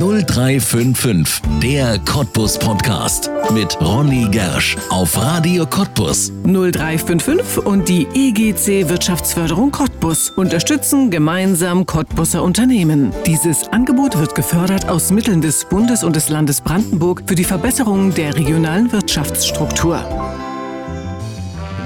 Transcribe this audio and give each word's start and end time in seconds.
0355, 0.00 1.42
der 1.62 1.98
Cottbus 1.98 2.58
Podcast 2.58 3.30
mit 3.52 3.78
Ronny 3.82 4.28
Gersch 4.30 4.78
auf 4.88 5.14
Radio 5.20 5.66
Cottbus. 5.66 6.32
0355 6.44 7.66
und 7.66 7.86
die 7.86 8.06
EGC 8.14 8.88
Wirtschaftsförderung 8.88 9.70
Cottbus 9.70 10.30
unterstützen 10.30 11.10
gemeinsam 11.10 11.84
Cottbuser 11.84 12.42
Unternehmen. 12.42 13.12
Dieses 13.26 13.68
Angebot 13.68 14.18
wird 14.18 14.34
gefördert 14.34 14.88
aus 14.88 15.10
Mitteln 15.10 15.42
des 15.42 15.66
Bundes 15.66 16.02
und 16.02 16.16
des 16.16 16.30
Landes 16.30 16.62
Brandenburg 16.62 17.22
für 17.26 17.34
die 17.34 17.44
Verbesserung 17.44 18.14
der 18.14 18.34
regionalen 18.34 18.90
Wirtschaftsstruktur. 18.92 20.02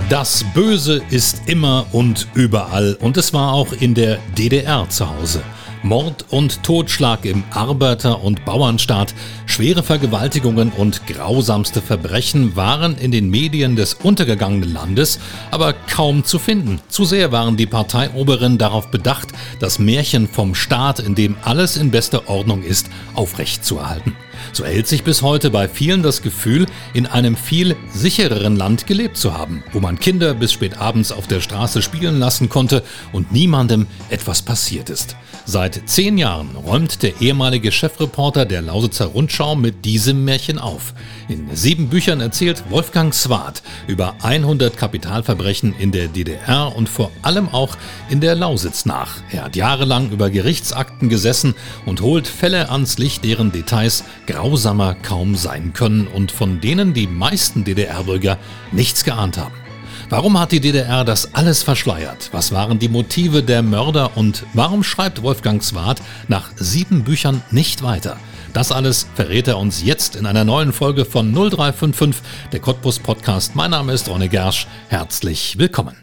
Das 0.08 0.44
Böse 0.54 1.02
ist 1.10 1.42
immer 1.46 1.84
und 1.90 2.28
überall 2.34 2.96
und 3.00 3.16
es 3.16 3.32
war 3.32 3.52
auch 3.52 3.72
in 3.72 3.94
der 3.94 4.18
DDR 4.38 4.88
zu 4.88 5.10
Hause. 5.10 5.42
Mord 5.84 6.24
und 6.30 6.62
Totschlag 6.62 7.26
im 7.26 7.44
Arbeiter- 7.50 8.24
und 8.24 8.46
Bauernstaat, 8.46 9.14
schwere 9.44 9.82
Vergewaltigungen 9.82 10.72
und 10.72 11.06
grausamste 11.06 11.82
Verbrechen 11.82 12.56
waren 12.56 12.96
in 12.96 13.10
den 13.10 13.28
Medien 13.28 13.76
des 13.76 13.92
untergegangenen 13.92 14.72
Landes 14.72 15.20
aber 15.50 15.74
kaum 15.74 16.24
zu 16.24 16.38
finden. 16.38 16.80
Zu 16.88 17.04
sehr 17.04 17.32
waren 17.32 17.58
die 17.58 17.66
Parteioberen 17.66 18.56
darauf 18.56 18.90
bedacht, 18.90 19.28
das 19.60 19.78
Märchen 19.78 20.26
vom 20.26 20.54
Staat, 20.54 21.00
in 21.00 21.14
dem 21.14 21.36
alles 21.42 21.76
in 21.76 21.90
bester 21.90 22.30
Ordnung 22.30 22.62
ist, 22.62 22.88
aufrechtzuerhalten. 23.12 24.16
So 24.52 24.64
erhält 24.64 24.86
sich 24.86 25.04
bis 25.04 25.20
heute 25.20 25.50
bei 25.50 25.68
vielen 25.68 26.02
das 26.02 26.22
Gefühl, 26.22 26.64
in 26.94 27.06
einem 27.06 27.36
viel 27.36 27.76
sichereren 27.92 28.56
Land 28.56 28.86
gelebt 28.86 29.18
zu 29.18 29.34
haben, 29.34 29.62
wo 29.72 29.80
man 29.80 29.98
Kinder 29.98 30.32
bis 30.32 30.52
spät 30.52 30.78
abends 30.78 31.12
auf 31.12 31.26
der 31.26 31.42
Straße 31.42 31.82
spielen 31.82 32.18
lassen 32.18 32.48
konnte 32.48 32.82
und 33.12 33.32
niemandem 33.32 33.86
etwas 34.08 34.40
passiert 34.40 34.88
ist. 34.88 35.16
Seit 35.46 35.82
zehn 35.90 36.16
Jahren 36.16 36.56
räumt 36.56 37.02
der 37.02 37.20
ehemalige 37.20 37.70
Chefreporter 37.70 38.46
der 38.46 38.62
Lausitzer 38.62 39.04
Rundschau 39.04 39.54
mit 39.54 39.84
diesem 39.84 40.24
Märchen 40.24 40.58
auf. 40.58 40.94
In 41.28 41.54
sieben 41.54 41.90
Büchern 41.90 42.20
erzählt 42.20 42.64
Wolfgang 42.70 43.14
Swart 43.14 43.62
über 43.86 44.14
100 44.22 44.76
Kapitalverbrechen 44.76 45.74
in 45.78 45.92
der 45.92 46.08
DDR 46.08 46.74
und 46.74 46.88
vor 46.88 47.10
allem 47.20 47.48
auch 47.50 47.76
in 48.08 48.22
der 48.22 48.34
Lausitz 48.34 48.86
nach. 48.86 49.18
Er 49.30 49.44
hat 49.44 49.54
jahrelang 49.54 50.10
über 50.10 50.30
Gerichtsakten 50.30 51.10
gesessen 51.10 51.54
und 51.84 52.00
holt 52.00 52.26
Fälle 52.26 52.70
ans 52.70 52.96
Licht, 52.96 53.22
deren 53.22 53.52
Details 53.52 54.02
grausamer 54.26 54.94
kaum 54.94 55.36
sein 55.36 55.74
können 55.74 56.06
und 56.06 56.32
von 56.32 56.62
denen 56.62 56.94
die 56.94 57.06
meisten 57.06 57.64
DDR-Bürger 57.64 58.38
nichts 58.72 59.04
geahnt 59.04 59.36
haben. 59.36 59.63
Warum 60.10 60.38
hat 60.38 60.52
die 60.52 60.60
DDR 60.60 61.02
das 61.04 61.34
alles 61.34 61.62
verschleiert? 61.62 62.28
Was 62.32 62.52
waren 62.52 62.78
die 62.78 62.88
Motive 62.88 63.42
der 63.42 63.62
Mörder 63.62 64.16
und 64.16 64.44
warum 64.52 64.82
schreibt 64.82 65.22
Wolfgang 65.22 65.62
Swart 65.62 66.02
nach 66.28 66.50
sieben 66.56 67.04
Büchern 67.04 67.42
nicht 67.50 67.82
weiter? 67.82 68.18
Das 68.52 68.70
alles 68.70 69.06
verrät 69.14 69.48
er 69.48 69.58
uns 69.58 69.82
jetzt 69.82 70.14
in 70.14 70.26
einer 70.26 70.44
neuen 70.44 70.72
Folge 70.72 71.04
von 71.06 71.32
0355, 71.32 72.22
der 72.52 72.60
Cottbus 72.60 72.98
Podcast. 72.98 73.56
Mein 73.56 73.70
Name 73.70 73.92
ist 73.92 74.08
Ronne 74.08 74.28
Gersch. 74.28 74.66
Herzlich 74.88 75.58
willkommen. 75.58 75.96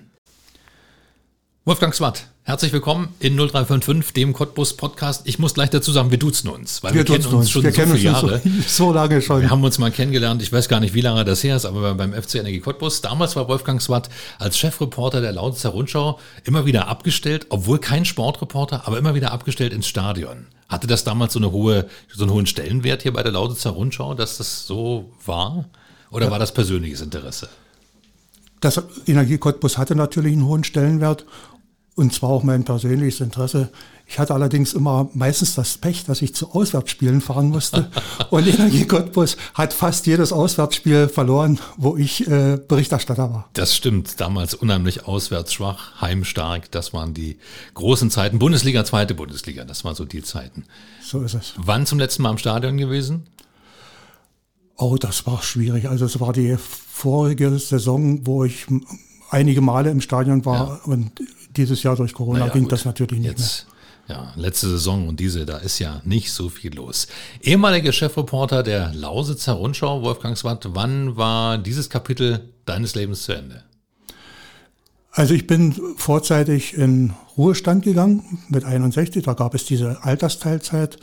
Wolfgang 1.64 1.94
Swart, 1.94 2.24
Herzlich 2.44 2.74
willkommen 2.74 3.10
in 3.20 3.38
0355, 3.38 4.14
dem 4.14 4.34
Cottbus 4.34 4.76
Podcast. 4.76 5.28
Ich 5.28 5.38
muss 5.38 5.54
gleich 5.54 5.70
dazu 5.70 5.92
sagen, 5.92 6.10
wir 6.10 6.18
duzen 6.18 6.50
uns, 6.50 6.82
weil 6.82 6.92
wir, 6.92 7.02
wir 7.02 7.06
kennen 7.06 7.24
uns, 7.24 7.34
uns 7.34 7.52
schon 7.52 7.64
wir 7.64 7.72
so 7.72 7.82
viele 7.84 7.98
Jahre. 8.00 8.42
So, 8.44 8.52
so, 8.68 8.94
lange 8.94 9.22
schon. 9.22 9.42
Wir 9.42 9.52
haben 9.52 9.64
uns 9.64 9.78
mal 9.78 9.92
kennengelernt. 9.92 10.42
Ich 10.42 10.52
weiß 10.52 10.68
gar 10.68 10.80
nicht, 10.80 10.96
wie 10.96 11.02
lange 11.02 11.24
das 11.24 11.44
her 11.44 11.56
ist, 11.56 11.66
aber 11.66 11.94
beim 11.94 12.14
FC 12.14 12.36
Energie 12.36 12.60
Cottbus. 12.60 13.02
Damals 13.02 13.36
war 13.36 13.48
Wolfgang 13.48 13.80
Swat 13.80 14.10
als 14.40 14.58
Chefreporter 14.58 15.22
der 15.22 15.34
Lausitzer 15.34 15.70
Rundschau 15.70 16.20
immer 16.44 16.66
wieder 16.66 16.88
abgestellt, 16.88 17.46
obwohl 17.50 17.78
kein 17.78 18.06
Sportreporter, 18.06 18.88
aber 18.88 18.98
immer 18.98 19.14
wieder 19.14 19.32
abgestellt 19.32 19.72
ins 19.72 19.86
Stadion. 19.86 20.48
Hatte 20.68 20.88
das 20.88 21.04
damals 21.04 21.34
so 21.34 21.40
eine 21.40 21.52
hohe, 21.52 21.88
so 22.12 22.24
einen 22.24 22.34
hohen 22.34 22.48
Stellenwert 22.48 23.04
hier 23.04 23.14
bei 23.14 23.22
der 23.22 23.34
Lausitzer 23.34 23.70
Rundschau, 23.70 24.16
dass 24.16 24.38
das 24.38 24.66
so 24.66 25.12
war? 25.28 25.66
Oder 26.10 26.26
ja. 26.26 26.32
war 26.32 26.40
das 26.40 26.52
persönliches 26.52 27.02
Interesse? 27.02 27.50
Das 28.62 28.82
Energie 29.06 29.38
Cottbus 29.38 29.78
hatte 29.78 29.96
natürlich 29.96 30.34
einen 30.34 30.46
hohen 30.46 30.64
Stellenwert 30.64 31.26
und 31.96 32.14
zwar 32.14 32.30
auch 32.30 32.44
mein 32.44 32.64
persönliches 32.64 33.20
Interesse. 33.20 33.70
Ich 34.08 34.20
hatte 34.20 34.34
allerdings 34.34 34.74
immer 34.74 35.10
meistens 35.14 35.56
das 35.56 35.78
Pech, 35.78 36.04
dass 36.04 36.22
ich 36.22 36.36
zu 36.36 36.52
Auswärtsspielen 36.52 37.22
fahren 37.22 37.50
musste. 37.50 37.90
Und 38.30 38.46
Energie 38.46 38.86
Cottbus 38.86 39.38
hat 39.54 39.74
fast 39.74 40.06
jedes 40.06 40.34
Auswärtsspiel 40.34 41.08
verloren, 41.08 41.60
wo 41.78 41.96
ich 41.96 42.28
äh, 42.28 42.58
Berichterstatter 42.58 43.32
war. 43.32 43.50
Das 43.54 43.74
stimmt. 43.74 44.20
Damals 44.20 44.54
unheimlich 44.54 45.06
auswärtsschwach, 45.08 46.02
heimstark. 46.02 46.70
Das 46.72 46.92
waren 46.92 47.14
die 47.14 47.38
großen 47.74 48.10
Zeiten. 48.12 48.38
Bundesliga, 48.38 48.84
zweite 48.84 49.14
Bundesliga. 49.14 49.64
Das 49.64 49.86
waren 49.86 49.96
so 49.96 50.04
die 50.04 50.24
Zeiten. 50.24 50.66
So 51.02 51.22
ist 51.22 51.36
es. 51.36 51.54
Wann 51.56 51.86
zum 51.86 51.98
letzten 51.98 52.24
Mal 52.24 52.32
im 52.32 52.38
Stadion 52.38 52.78
gewesen? 52.78 53.28
Oh, 54.76 54.98
das 54.98 55.26
war 55.26 55.42
schwierig. 55.42 55.88
Also 55.88 56.04
es 56.06 56.20
war 56.20 56.34
die 56.34 56.58
vorige 56.58 57.58
Saison, 57.60 58.26
wo 58.26 58.44
ich 58.44 58.66
einige 59.30 59.62
Male 59.62 59.90
im 59.90 60.02
Stadion 60.02 60.44
war 60.44 60.68
ja. 60.68 60.92
und 60.92 61.12
dieses 61.56 61.84
Jahr 61.84 61.96
durch 61.96 62.14
Corona 62.14 62.40
naja, 62.40 62.54
ging 62.54 62.64
gut. 62.64 62.72
das 62.72 62.86
natürlich 62.86 63.20
nicht 63.20 63.40
Jetzt. 63.40 63.66
mehr. 63.68 63.72
Ja, 64.08 64.34
letzte 64.36 64.68
Saison 64.68 65.08
und 65.08 65.20
diese, 65.20 65.46
da 65.46 65.58
ist 65.58 65.80
ja 65.80 66.02
nicht 66.04 66.32
so 66.34 66.50
viel 66.50 66.74
los. 66.74 67.08
Ehemaliger 67.42 67.92
Chefreporter 67.92 68.62
der 68.64 68.94
Lausitzer 68.94 69.54
Rundschau, 69.54 70.02
Wolfgang 70.02 70.38
Swart, 70.38 70.68
wann 70.74 71.16
war 71.16 71.58
dieses 71.58 71.90
Kapitel 71.90 72.50
deines 72.66 72.96
Lebens 72.96 73.24
zu 73.24 73.34
Ende? 73.34 73.64
Also 75.12 75.34
ich 75.34 75.46
bin 75.46 75.74
vorzeitig 75.98 76.74
in 76.74 77.14
Ruhestand 77.38 77.84
gegangen 77.84 78.40
mit 78.50 78.64
61, 78.64 79.24
da 79.24 79.34
gab 79.34 79.54
es 79.54 79.66
diese 79.66 80.04
Altersteilzeit. 80.04 80.98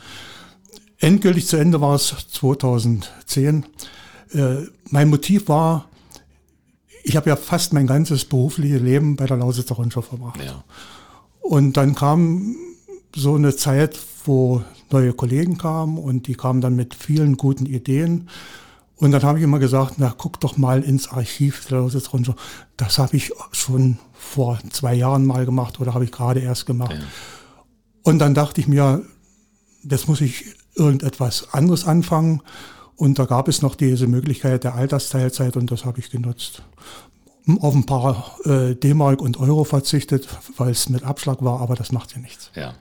Endgültig 0.97 1.47
zu 1.47 1.57
Ende 1.57 1.79
war 1.79 1.95
es 1.95 2.13
2010. 2.31 3.65
Äh, 4.33 4.55
mein 4.89 5.09
Motiv 5.09 5.47
war, 5.47 5.89
ich 7.03 7.15
habe 7.15 7.29
ja 7.29 7.35
fast 7.35 7.73
mein 7.73 7.87
ganzes 7.87 8.25
berufliches 8.25 8.81
Leben 8.81 9.15
bei 9.15 9.25
der 9.25 9.37
Lausitzer 9.37 9.75
Rundschau 9.75 10.01
verbracht. 10.01 10.43
Ja. 10.43 10.63
Und 11.41 11.77
dann 11.77 11.95
kam 11.95 12.55
so 13.15 13.35
eine 13.35 13.55
Zeit, 13.55 13.99
wo 14.25 14.63
neue 14.91 15.13
Kollegen 15.13 15.57
kamen 15.57 15.97
und 15.97 16.27
die 16.27 16.35
kamen 16.35 16.61
dann 16.61 16.75
mit 16.75 16.93
vielen 16.95 17.37
guten 17.37 17.65
Ideen. 17.65 18.29
Und 18.97 19.11
dann 19.11 19.23
habe 19.23 19.37
ich 19.37 19.43
immer 19.43 19.59
gesagt, 19.59 19.93
na 19.97 20.13
guck 20.17 20.39
doch 20.41 20.57
mal 20.57 20.83
ins 20.83 21.07
Archiv 21.09 21.65
der 21.67 21.79
Lausitzer 21.79 22.11
Rundschau. 22.11 22.35
Das 22.75 22.97
habe 22.97 23.15
ich 23.15 23.31
schon 23.51 23.97
vor 24.13 24.59
zwei 24.71 24.93
Jahren 24.93 25.25
mal 25.25 25.45
gemacht 25.45 25.79
oder 25.79 25.93
habe 25.93 26.03
ich 26.03 26.11
gerade 26.11 26.41
erst 26.41 26.65
gemacht. 26.65 26.93
Ja. 26.93 26.99
Und 28.03 28.19
dann 28.19 28.33
dachte 28.33 28.59
ich 28.59 28.67
mir, 28.67 29.03
das 29.83 30.07
muss 30.07 30.21
ich 30.21 30.45
irgendetwas 30.75 31.53
anderes 31.53 31.85
anfangen. 31.85 32.41
Und 32.99 33.17
da 33.17 33.23
gab 33.23 33.47
es 33.47 33.61
noch 33.61 33.75
diese 33.75 34.07
Möglichkeit 34.07 34.65
der 34.65 34.75
Altersteilzeit 34.75 35.55
und 35.55 35.71
das 35.71 35.85
habe 35.85 35.99
ich 36.01 36.09
genutzt. 36.09 36.63
Auf 37.61 37.73
ein 37.73 37.85
paar 37.85 38.35
äh, 38.43 38.75
D-Mark 38.75 39.21
und 39.21 39.39
Euro 39.39 39.63
verzichtet, 39.63 40.27
weil 40.57 40.71
es 40.71 40.89
mit 40.89 41.03
Abschlag 41.03 41.41
war, 41.41 41.61
aber 41.61 41.75
das 41.75 41.93
macht 41.93 42.11
ja 42.13 42.19
nichts. 42.19 42.51
Ja. 42.55 42.73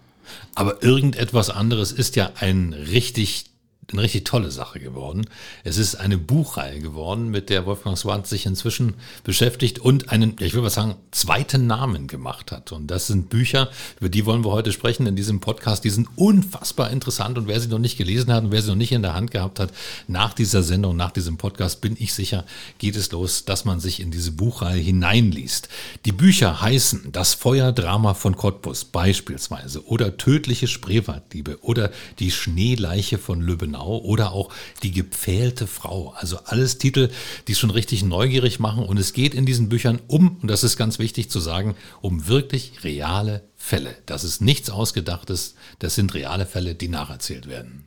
Aber 0.57 0.83
irgendetwas 0.83 1.51
anderes 1.51 1.93
ist 1.93 2.17
ja 2.17 2.33
ein 2.41 2.73
richtig 2.73 3.53
eine 3.93 4.03
richtig 4.03 4.25
tolle 4.25 4.51
Sache 4.51 4.81
geworden. 4.81 5.25
Es 5.65 5.79
ist 5.79 5.95
eine 5.95 6.19
Buchreihe 6.19 6.79
geworden, 6.81 7.31
mit 7.31 7.49
der 7.49 7.65
Wolfgang 7.65 7.97
Swart 7.97 8.27
sich 8.27 8.45
inzwischen 8.45 8.95
beschäftigt 9.25 9.79
und 9.79 10.11
einen, 10.11 10.37
ich 10.41 10.53
würde 10.53 10.65
mal 10.65 10.71
sagen, 10.71 10.97
zweiten 11.11 11.67
Namen 11.67 12.07
gemacht 12.07 12.53
hat. 12.53 12.71
Und 12.73 12.89
das 12.89 13.07
sind 13.07 13.31
Bücher, 13.31 13.71
über 13.99 14.11
die 14.11 14.27
wollen 14.27 14.45
wir 14.45 14.51
heute 14.51 14.73
sprechen 14.73 15.07
in 15.07 15.17
diesem 15.17 15.41
Podcast. 15.41 15.85
Die 15.85 15.91
sind 15.91 16.07
unfassbar 16.17 16.91
interessant 16.91 17.39
und 17.39 17.49
wer 17.49 17.61
sie 17.61 17.69
noch 17.69 17.79
nicht 17.79 17.97
gelesen 17.97 18.31
hat 18.31 18.45
und 18.45 18.53
wer 18.53 18.61
sie 18.61 18.69
noch 18.69 18.77
nicht 18.77 18.93
in 18.93 19.01
der 19.01 19.15
Hand 19.15 19.31
gehabt 19.31 19.59
hat, 19.59 19.73
nach 20.07 20.35
dieser 20.35 20.63
Sendung, 20.63 20.95
nach 20.95 21.13
diesem 21.13 21.39
Podcast, 21.39 21.81
bin 21.81 21.97
ich 21.99 22.13
sicher, 22.13 22.45
geht 22.77 22.95
es 22.95 23.11
los, 23.11 23.47
dass 23.47 23.65
man 23.65 23.81
sich 23.81 24.01
in 24.01 24.11
diese 24.11 24.33
Buchreihe 24.33 24.83
hineinliest. 24.83 25.71
Die 26.05 26.13
Bücher 26.13 26.61
heißen 26.61 27.11
Das 27.13 27.33
Feuerdrama 27.33 28.13
von 28.13 28.37
Cottbus 28.37 28.85
beispielsweise 28.85 29.87
oder 29.87 30.19
Tödliche 30.19 30.67
Spreewaldliebe 30.67 31.61
oder 31.63 31.91
Die 32.19 32.31
Schneeleiche 32.31 33.17
von 33.17 33.41
Lübbenau 33.41 33.78
genau 33.79 33.99
oder 33.99 34.33
auch 34.33 34.51
Die 34.83 34.91
gepfählte 34.91 35.67
Frau. 35.67 36.15
Also 36.17 36.39
alles 36.45 36.79
Titel, 36.79 37.11
die 37.47 37.55
schon 37.55 37.71
richtig 37.71 38.03
neugierig 38.03 38.59
machen. 38.61 38.85
Und 38.85 38.99
es 38.99 39.13
geht 39.13 39.35
in 39.35 39.47
diesen 39.47 39.69
Büchern 39.69 40.01
um, 40.07 40.39
und 40.43 40.51
das 40.51 40.65
ist 40.65 40.77
ganz 40.77 40.99
wichtig 40.99 41.31
zu 41.31 41.41
sagen, 41.41 41.75
um 42.01 42.29
wirklich 42.29 42.85
reale 42.85 43.43
Fälle. 43.57 43.95
Das 44.07 44.25
ist 44.25 44.41
nichts 44.41 44.71
Ausgedachtes, 44.71 45.55
das 45.79 45.95
sind 45.95 46.15
reale 46.15 46.47
Fälle, 46.47 46.75
die 46.75 46.89
nacherzählt 46.89 47.49
werden. 47.49 47.85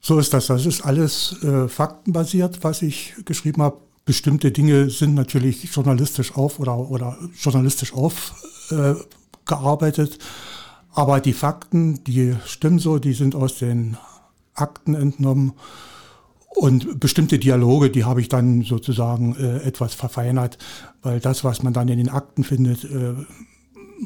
So 0.00 0.18
ist 0.18 0.34
das. 0.34 0.46
Das 0.46 0.66
ist 0.66 0.82
alles 0.82 1.36
äh, 1.42 1.68
faktenbasiert, 1.68 2.64
was 2.64 2.82
ich 2.82 3.14
geschrieben 3.24 3.62
habe. 3.62 3.78
Bestimmte 4.04 4.50
Dinge 4.50 4.90
sind 4.90 5.14
natürlich 5.14 5.62
journalistisch 5.72 6.34
auf 6.34 6.58
oder, 6.58 6.76
oder 6.76 7.16
journalistisch 7.40 7.92
aufgearbeitet. 7.92 10.14
Äh, 10.14 10.18
aber 10.94 11.20
die 11.20 11.32
Fakten, 11.32 12.02
die 12.02 12.34
stimmen 12.44 12.80
so, 12.80 12.98
die 12.98 13.12
sind 13.12 13.36
aus 13.36 13.58
den 13.58 13.96
Akten 14.54 14.94
entnommen. 14.94 15.52
Und 16.54 17.00
bestimmte 17.00 17.38
Dialoge, 17.38 17.90
die 17.90 18.04
habe 18.04 18.20
ich 18.20 18.28
dann 18.28 18.62
sozusagen 18.62 19.34
äh, 19.36 19.62
etwas 19.62 19.94
verfeinert, 19.94 20.58
weil 21.02 21.18
das, 21.18 21.44
was 21.44 21.62
man 21.62 21.72
dann 21.72 21.88
in 21.88 21.96
den 21.96 22.10
Akten 22.10 22.44
findet, 22.44 22.84
äh, 22.84 23.14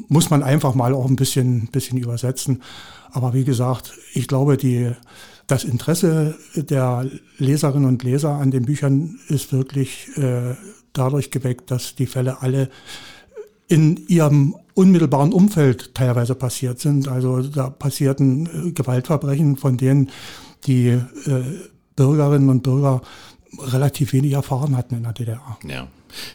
muss 0.07 0.29
man 0.29 0.43
einfach 0.43 0.73
mal 0.73 0.93
auch 0.93 1.07
ein 1.07 1.17
bisschen, 1.17 1.67
bisschen 1.67 1.97
übersetzen. 1.97 2.61
Aber 3.11 3.33
wie 3.33 3.43
gesagt, 3.43 3.93
ich 4.13 4.27
glaube, 4.27 4.55
die, 4.55 4.91
das 5.47 5.63
Interesse 5.63 6.35
der 6.55 7.09
Leserinnen 7.37 7.87
und 7.87 8.03
Leser 8.03 8.35
an 8.35 8.51
den 8.51 8.65
Büchern 8.65 9.19
ist 9.27 9.51
wirklich 9.51 10.07
äh, 10.17 10.55
dadurch 10.93 11.31
geweckt, 11.31 11.71
dass 11.71 11.95
die 11.95 12.05
Fälle 12.05 12.41
alle 12.41 12.69
in 13.67 13.97
ihrem 14.07 14.55
unmittelbaren 14.73 15.33
Umfeld 15.33 15.93
teilweise 15.95 16.35
passiert 16.35 16.79
sind. 16.79 17.07
Also 17.07 17.41
da 17.41 17.69
passierten 17.69 18.67
äh, 18.67 18.71
Gewaltverbrechen, 18.71 19.57
von 19.57 19.77
denen 19.77 20.09
die 20.65 20.87
äh, 20.89 21.01
Bürgerinnen 21.95 22.49
und 22.49 22.63
Bürger 22.63 23.01
relativ 23.59 24.13
wenig 24.13 24.33
erfahren 24.33 24.75
hatten 24.77 24.95
in 24.95 25.03
der 25.03 25.13
DDR. 25.13 25.57
Ja. 25.67 25.87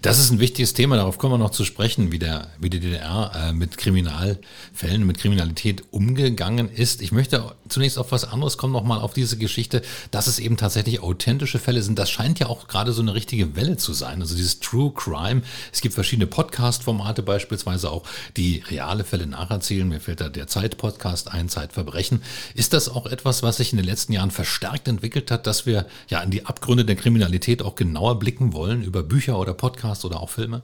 Das 0.02 0.18
ist 0.18 0.30
ein 0.30 0.40
wichtiges 0.40 0.74
Thema, 0.74 0.96
darauf 0.96 1.18
kommen 1.18 1.34
wir 1.34 1.38
noch 1.38 1.50
zu 1.50 1.64
sprechen, 1.64 2.12
wie, 2.12 2.18
der, 2.18 2.48
wie 2.58 2.70
die 2.70 2.80
DDR 2.80 3.32
äh, 3.34 3.52
mit 3.52 3.78
Kriminalfällen, 3.78 5.06
mit 5.06 5.18
Kriminalität 5.18 5.84
umgegangen 5.90 6.68
ist. 6.70 7.02
Ich 7.02 7.12
möchte 7.12 7.54
zunächst 7.68 7.98
auf 7.98 8.12
was 8.12 8.24
anderes 8.24 8.58
kommen, 8.58 8.72
nochmal 8.72 9.00
auf 9.00 9.14
diese 9.14 9.36
Geschichte, 9.36 9.82
dass 10.10 10.26
es 10.26 10.38
eben 10.38 10.56
tatsächlich 10.56 11.00
authentische 11.00 11.58
Fälle 11.58 11.82
sind. 11.82 11.98
Das 11.98 12.10
scheint 12.10 12.38
ja 12.38 12.46
auch 12.46 12.68
gerade 12.68 12.92
so 12.92 13.02
eine 13.02 13.14
richtige 13.14 13.56
Welle 13.56 13.76
zu 13.76 13.92
sein. 13.92 14.20
Also 14.20 14.34
dieses 14.34 14.60
True 14.60 14.92
Crime. 14.94 15.42
Es 15.72 15.80
gibt 15.80 15.94
verschiedene 15.94 16.26
Podcast-Formate 16.26 17.22
beispielsweise 17.22 17.90
auch, 17.90 18.04
die 18.36 18.62
reale 18.68 19.04
Fälle 19.04 19.26
nacherzählen. 19.26 19.88
Mir 19.88 20.00
fällt 20.00 20.20
da 20.20 20.28
der 20.28 20.46
Zeit-Podcast 20.46 21.32
ein, 21.32 21.48
Zeitverbrechen. 21.48 22.22
Ist 22.54 22.72
das 22.72 22.88
auch 22.88 23.06
etwas, 23.06 23.42
was 23.42 23.58
sich 23.58 23.72
in 23.72 23.76
den 23.76 23.86
letzten 23.86 24.12
Jahren 24.12 24.30
verstärkt 24.30 24.88
entwickelt 24.88 25.30
hat, 25.30 25.46
dass 25.46 25.66
wir 25.66 25.86
ja 26.08 26.20
an 26.20 26.30
die 26.30 26.46
Abgründe 26.46 26.84
der 26.84 26.96
Kriminalität 26.96 27.62
auch 27.62 27.74
genauer 27.74 28.18
blicken 28.18 28.52
wollen 28.52 28.82
über 28.82 29.02
Bücher 29.02 29.38
oder 29.38 29.54
Podcasts 29.54 29.71
oder 30.04 30.20
auch 30.20 30.30
Filme? 30.30 30.62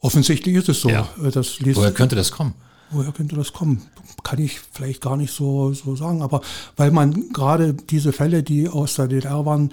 Offensichtlich 0.00 0.54
ist 0.56 0.68
es 0.68 0.80
so. 0.80 0.88
Ja. 0.88 1.08
Das 1.32 1.58
liest, 1.60 1.78
Woher 1.78 1.92
könnte 1.92 2.16
das 2.16 2.30
kommen? 2.30 2.54
Woher 2.90 3.12
könnte 3.12 3.34
das 3.34 3.52
kommen? 3.52 3.82
Kann 4.22 4.38
ich 4.38 4.60
vielleicht 4.60 5.02
gar 5.02 5.16
nicht 5.16 5.32
so, 5.32 5.72
so 5.72 5.96
sagen. 5.96 6.22
Aber 6.22 6.40
weil 6.76 6.90
man 6.90 7.30
gerade 7.32 7.74
diese 7.74 8.12
Fälle, 8.12 8.42
die 8.42 8.68
aus 8.68 8.94
der 8.94 9.08
DDR 9.08 9.44
waren, 9.44 9.72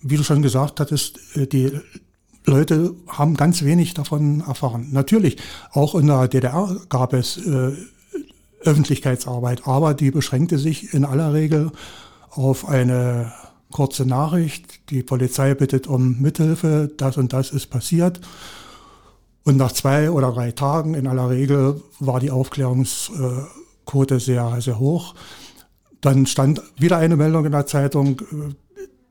wie 0.00 0.16
du 0.16 0.24
schon 0.24 0.42
gesagt 0.42 0.80
hattest, 0.80 1.18
äh, 1.36 1.46
die 1.46 1.72
Leute 2.44 2.94
haben 3.06 3.36
ganz 3.36 3.62
wenig 3.62 3.94
davon 3.94 4.40
erfahren. 4.40 4.88
Natürlich, 4.90 5.36
auch 5.72 5.94
in 5.94 6.06
der 6.06 6.28
DDR 6.28 6.76
gab 6.88 7.12
es 7.12 7.36
äh, 7.36 7.72
Öffentlichkeitsarbeit, 8.64 9.66
aber 9.66 9.94
die 9.94 10.10
beschränkte 10.10 10.58
sich 10.58 10.94
in 10.94 11.04
aller 11.04 11.32
Regel 11.32 11.70
auf 12.30 12.68
eine 12.68 13.32
kurze 13.72 14.06
Nachricht, 14.06 14.90
die 14.90 15.02
Polizei 15.02 15.54
bittet 15.54 15.88
um 15.88 16.20
Mithilfe, 16.20 16.90
das 16.96 17.16
und 17.16 17.32
das 17.32 17.50
ist 17.50 17.66
passiert. 17.66 18.20
Und 19.44 19.56
nach 19.56 19.72
zwei 19.72 20.10
oder 20.10 20.30
drei 20.30 20.52
Tagen 20.52 20.94
in 20.94 21.08
aller 21.08 21.28
Regel 21.30 21.82
war 21.98 22.20
die 22.20 22.30
Aufklärungsquote 22.30 24.20
sehr, 24.20 24.60
sehr 24.60 24.78
hoch. 24.78 25.14
Dann 26.00 26.26
stand 26.26 26.62
wieder 26.78 26.98
eine 26.98 27.16
Meldung 27.16 27.44
in 27.44 27.52
der 27.52 27.66
Zeitung, 27.66 28.22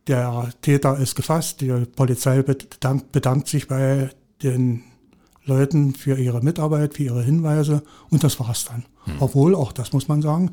der 0.07 0.49
Täter 0.61 0.97
ist 0.97 1.15
gefasst, 1.15 1.61
die 1.61 1.71
Polizei 1.95 2.41
bedankt, 2.41 3.11
bedankt 3.11 3.47
sich 3.47 3.67
bei 3.67 4.09
den 4.41 4.83
Leuten 5.45 5.93
für 5.95 6.17
ihre 6.17 6.41
Mitarbeit, 6.41 6.95
für 6.95 7.03
ihre 7.03 7.23
Hinweise 7.23 7.83
und 8.09 8.23
das 8.23 8.39
war's 8.39 8.65
dann. 8.65 8.85
Hm. 9.05 9.13
Obwohl, 9.19 9.55
auch 9.55 9.71
das 9.71 9.93
muss 9.93 10.07
man 10.07 10.21
sagen, 10.21 10.51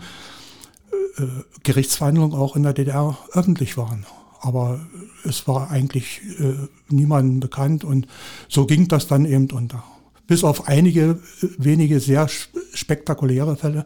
Gerichtsverhandlungen 1.63 2.39
auch 2.39 2.57
in 2.57 2.63
der 2.63 2.73
DDR 2.73 3.19
öffentlich 3.33 3.77
waren. 3.77 4.07
Aber 4.41 4.81
es 5.25 5.49
war 5.49 5.71
eigentlich 5.71 6.21
äh, 6.39 6.55
niemandem 6.89 7.41
bekannt 7.41 7.85
und 7.85 8.07
so 8.49 8.67
ging 8.67 8.89
das 8.89 9.07
dann 9.07 9.25
eben 9.25 9.51
unter. 9.51 9.83
Bis 10.27 10.45
auf 10.45 10.69
einige 10.69 11.19
äh, 11.43 11.49
wenige 11.59 12.01
sehr 12.01 12.29
spektakuläre 12.73 13.57
Fälle, 13.57 13.85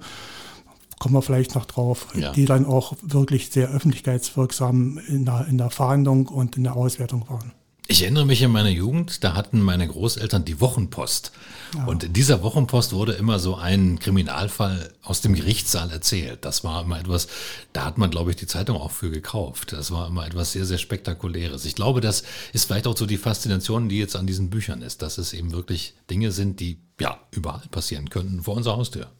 kommen 0.99 1.14
wir 1.14 1.22
vielleicht 1.22 1.54
noch 1.54 1.64
drauf, 1.64 2.08
ja. 2.14 2.32
die 2.32 2.44
dann 2.44 2.64
auch 2.64 2.94
wirklich 3.02 3.50
sehr 3.50 3.70
öffentlichkeitswirksam 3.70 5.00
in 5.08 5.25
der, 5.25 5.46
in 5.48 5.58
der 5.58 5.70
Fahndung 5.70 6.28
und 6.28 6.56
in 6.56 6.64
der 6.64 6.76
Auswertung 6.76 7.28
waren. 7.28 7.52
Ich 7.92 8.00
erinnere 8.00 8.24
mich 8.24 8.42
an 8.42 8.52
meine 8.52 8.70
Jugend, 8.70 9.22
da 9.22 9.34
hatten 9.34 9.60
meine 9.60 9.86
Großeltern 9.86 10.46
die 10.46 10.62
Wochenpost. 10.62 11.30
Ja. 11.74 11.84
Und 11.84 12.04
in 12.04 12.14
dieser 12.14 12.42
Wochenpost 12.42 12.94
wurde 12.94 13.12
immer 13.12 13.38
so 13.38 13.56
ein 13.56 13.98
Kriminalfall 13.98 14.94
aus 15.02 15.20
dem 15.20 15.34
Gerichtssaal 15.34 15.90
erzählt. 15.90 16.46
Das 16.46 16.64
war 16.64 16.84
immer 16.84 16.98
etwas, 16.98 17.28
da 17.74 17.84
hat 17.84 17.98
man, 17.98 18.10
glaube 18.10 18.30
ich, 18.30 18.36
die 18.36 18.46
Zeitung 18.46 18.78
auch 18.78 18.92
für 18.92 19.10
gekauft. 19.10 19.74
Das 19.74 19.90
war 19.90 20.06
immer 20.06 20.26
etwas 20.26 20.52
sehr, 20.52 20.64
sehr 20.64 20.78
Spektakuläres. 20.78 21.66
Ich 21.66 21.74
glaube, 21.74 22.00
das 22.00 22.22
ist 22.54 22.64
vielleicht 22.64 22.86
auch 22.86 22.96
so 22.96 23.04
die 23.04 23.18
Faszination, 23.18 23.90
die 23.90 23.98
jetzt 23.98 24.16
an 24.16 24.26
diesen 24.26 24.48
Büchern 24.48 24.80
ist, 24.80 25.02
dass 25.02 25.18
es 25.18 25.34
eben 25.34 25.52
wirklich 25.52 25.92
Dinge 26.08 26.32
sind, 26.32 26.60
die 26.60 26.78
ja 26.98 27.20
überall 27.30 27.68
passieren 27.70 28.08
könnten, 28.08 28.42
vor 28.42 28.56
unserer 28.56 28.78
Haustür. 28.78 29.10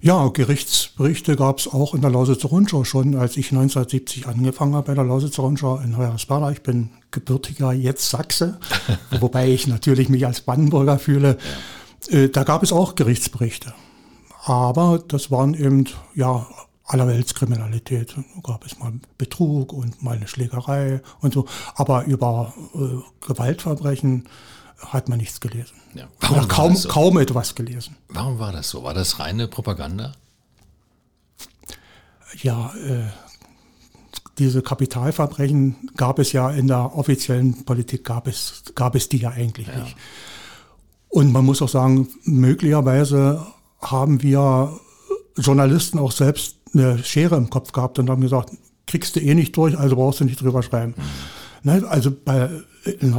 Ja, 0.00 0.28
Gerichtsberichte 0.28 1.36
gab 1.36 1.58
es 1.58 1.68
auch 1.68 1.94
in 1.94 2.02
der 2.02 2.10
Lausitzer 2.10 2.48
Rundschau 2.48 2.84
schon, 2.84 3.16
als 3.16 3.36
ich 3.36 3.52
1970 3.52 4.26
angefangen 4.26 4.74
habe 4.74 4.88
bei 4.88 4.94
der 4.94 5.04
Lausitzer 5.04 5.42
Rundschau 5.42 5.78
in 5.78 5.96
Hoyerswerda. 5.96 6.50
Ich 6.50 6.62
bin 6.62 6.90
gebürtiger 7.10 7.72
jetzt 7.72 8.10
Sachse, 8.10 8.58
wobei 9.20 9.48
ich 9.48 9.66
natürlich 9.66 10.08
mich 10.08 10.26
als 10.26 10.42
Brandenburger 10.42 10.98
fühle. 10.98 11.38
Ja. 12.10 12.18
Äh, 12.18 12.28
da 12.28 12.44
gab 12.44 12.62
es 12.62 12.72
auch 12.72 12.94
Gerichtsberichte. 12.94 13.72
Aber 14.44 15.02
das 15.08 15.30
waren 15.30 15.54
eben, 15.54 15.88
ja, 16.14 16.46
allerweltskriminalität. 16.86 18.14
Da 18.16 18.40
gab 18.42 18.66
es 18.66 18.78
mal 18.78 18.92
Betrug 19.16 19.72
und 19.72 20.02
mal 20.02 20.16
eine 20.16 20.28
Schlägerei 20.28 21.00
und 21.20 21.32
so. 21.32 21.46
Aber 21.74 22.04
über 22.04 22.52
äh, 22.74 23.26
Gewaltverbrechen 23.26 24.28
hat 24.78 25.08
man 25.08 25.18
nichts 25.18 25.40
gelesen. 25.40 25.74
Ja. 25.94 26.08
Warum 26.20 26.48
kaum, 26.48 26.76
so? 26.76 26.88
kaum 26.88 27.18
etwas 27.18 27.54
gelesen. 27.54 27.96
Warum 28.08 28.38
war 28.38 28.52
das 28.52 28.70
so? 28.70 28.82
War 28.82 28.94
das 28.94 29.18
reine 29.18 29.48
Propaganda? 29.48 30.12
Ja, 32.42 32.72
äh, 32.74 33.06
diese 34.38 34.62
Kapitalverbrechen 34.62 35.90
gab 35.96 36.18
es 36.18 36.32
ja 36.32 36.50
in 36.50 36.66
der 36.66 36.96
offiziellen 36.96 37.64
Politik, 37.64 38.04
gab 38.04 38.26
es, 38.26 38.64
gab 38.74 38.94
es 38.94 39.08
die 39.08 39.18
ja 39.18 39.30
eigentlich 39.30 39.68
ja. 39.68 39.78
nicht. 39.78 39.96
Und 41.08 41.32
man 41.32 41.44
muss 41.44 41.62
auch 41.62 41.68
sagen, 41.68 42.08
möglicherweise 42.24 43.46
haben 43.80 44.22
wir 44.22 44.80
Journalisten 45.36 45.98
auch 45.98 46.10
selbst 46.10 46.56
eine 46.72 47.02
Schere 47.04 47.36
im 47.36 47.50
Kopf 47.50 47.70
gehabt 47.72 47.98
und 47.98 48.10
haben 48.10 48.22
gesagt, 48.22 48.50
kriegst 48.86 49.14
du 49.16 49.20
eh 49.20 49.34
nicht 49.34 49.56
durch, 49.56 49.78
also 49.78 49.96
brauchst 49.96 50.20
du 50.20 50.24
nicht 50.24 50.40
drüber 50.40 50.62
schreiben. 50.62 50.94
Mhm. 50.96 51.02
Ne, 51.64 51.82
also 51.88 52.10
bei, 52.10 52.50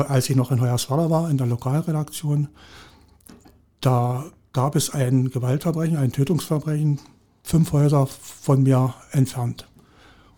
als 0.08 0.30
ich 0.30 0.36
noch 0.36 0.52
in 0.52 0.62
Hoyerswerda 0.62 1.10
war, 1.10 1.30
in 1.32 1.38
der 1.38 1.48
Lokalredaktion, 1.48 2.48
da 3.82 4.26
gab 4.54 4.76
es 4.76 4.92
ein 4.92 5.32
Gewaltverbrechen, 5.32 5.98
ein 5.98 6.12
Tötungsverbrechen, 6.12 7.00
fünf 7.42 7.72
Häuser 7.72 8.06
von 8.06 8.62
mir 8.62 8.94
entfernt. 9.12 9.68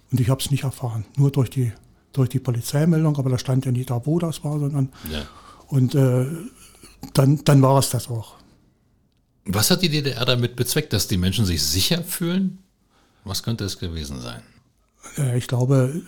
Und 0.09 0.21
ich 0.21 0.29
habe 0.29 0.41
es 0.41 0.51
nicht 0.51 0.63
erfahren, 0.63 1.03
nur 1.17 1.31
durch 1.31 1.49
die, 1.49 1.73
durch 2.13 2.29
die 2.29 2.39
Polizeimeldung, 2.39 3.17
aber 3.17 3.29
da 3.29 3.37
stand 3.37 3.65
ja 3.65 3.73
nicht 3.73 3.89
da, 3.89 4.05
wo 4.05 4.19
das 4.19 4.41
war, 4.45 4.57
sondern. 4.57 4.89
Ja. 5.11 5.23
Und 5.67 5.93
äh, 5.93 6.27
dann, 7.13 7.43
dann 7.43 7.61
war 7.61 7.77
es 7.77 7.89
das 7.89 8.07
auch. 8.07 8.35
Was 9.43 9.69
hat 9.69 9.81
die 9.81 9.89
DDR 9.89 10.23
damit 10.23 10.55
bezweckt, 10.55 10.93
dass 10.93 11.09
die 11.09 11.17
Menschen 11.17 11.45
sich 11.45 11.61
sicher 11.61 12.03
fühlen? 12.03 12.59
Was 13.25 13.43
könnte 13.43 13.65
es 13.65 13.79
gewesen 13.79 14.21
sein? 14.21 14.43
Äh, 15.17 15.37
ich 15.37 15.47
glaube, 15.47 16.01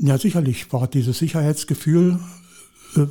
ja 0.00 0.18
sicherlich 0.18 0.72
war 0.72 0.88
dieses 0.88 1.18
Sicherheitsgefühl 1.18 2.18
äh, 2.96 3.06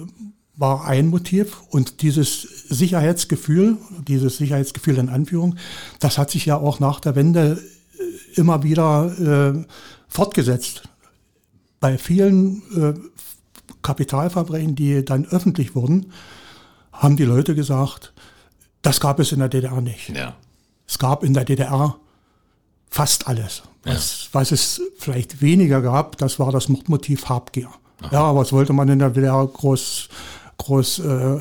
war 0.57 0.85
ein 0.85 1.07
Motiv 1.07 1.61
und 1.69 2.01
dieses 2.01 2.41
Sicherheitsgefühl, 2.41 3.77
dieses 4.07 4.37
Sicherheitsgefühl 4.37 4.97
in 4.97 5.09
Anführung, 5.09 5.55
das 5.99 6.17
hat 6.17 6.31
sich 6.31 6.47
ja 6.47 6.57
auch 6.57 6.79
nach 6.79 6.99
der 6.99 7.15
Wende 7.15 7.61
äh, 7.97 8.39
immer 8.39 8.63
wieder 8.63 9.55
äh, 9.55 9.65
fortgesetzt. 10.07 10.89
Bei 11.79 11.99
vielen 11.99 12.63
äh, 12.75 12.93
Kapitalverbrechen, 13.83 14.75
die 14.75 15.05
dann 15.05 15.27
öffentlich 15.27 15.75
wurden, 15.75 16.11
haben 16.91 17.17
die 17.17 17.25
Leute 17.25 17.53
gesagt, 17.53 18.13
das 18.81 18.99
gab 18.99 19.19
es 19.19 19.31
in 19.31 19.39
der 19.39 19.49
DDR 19.49 19.79
nicht. 19.79 20.09
Ja. 20.09 20.35
Es 20.87 20.97
gab 20.97 21.23
in 21.23 21.35
der 21.35 21.45
DDR 21.45 21.97
fast 22.89 23.27
alles. 23.27 23.61
Was, 23.87 24.23
ja. 24.23 24.29
was 24.39 24.51
es 24.51 24.81
vielleicht 24.97 25.41
weniger 25.41 25.81
gab, 25.81 26.17
das 26.17 26.39
war 26.39 26.51
das 26.51 26.69
Mordmotiv 26.69 27.29
Habgier. 27.29 27.69
Aha. 28.01 28.09
Ja, 28.11 28.35
was 28.35 28.53
wollte 28.53 28.73
man 28.73 28.89
in 28.89 28.99
der 28.99 29.09
DDR 29.09 29.47
groß, 29.47 30.09
groß 30.57 30.99
äh, 30.99 31.37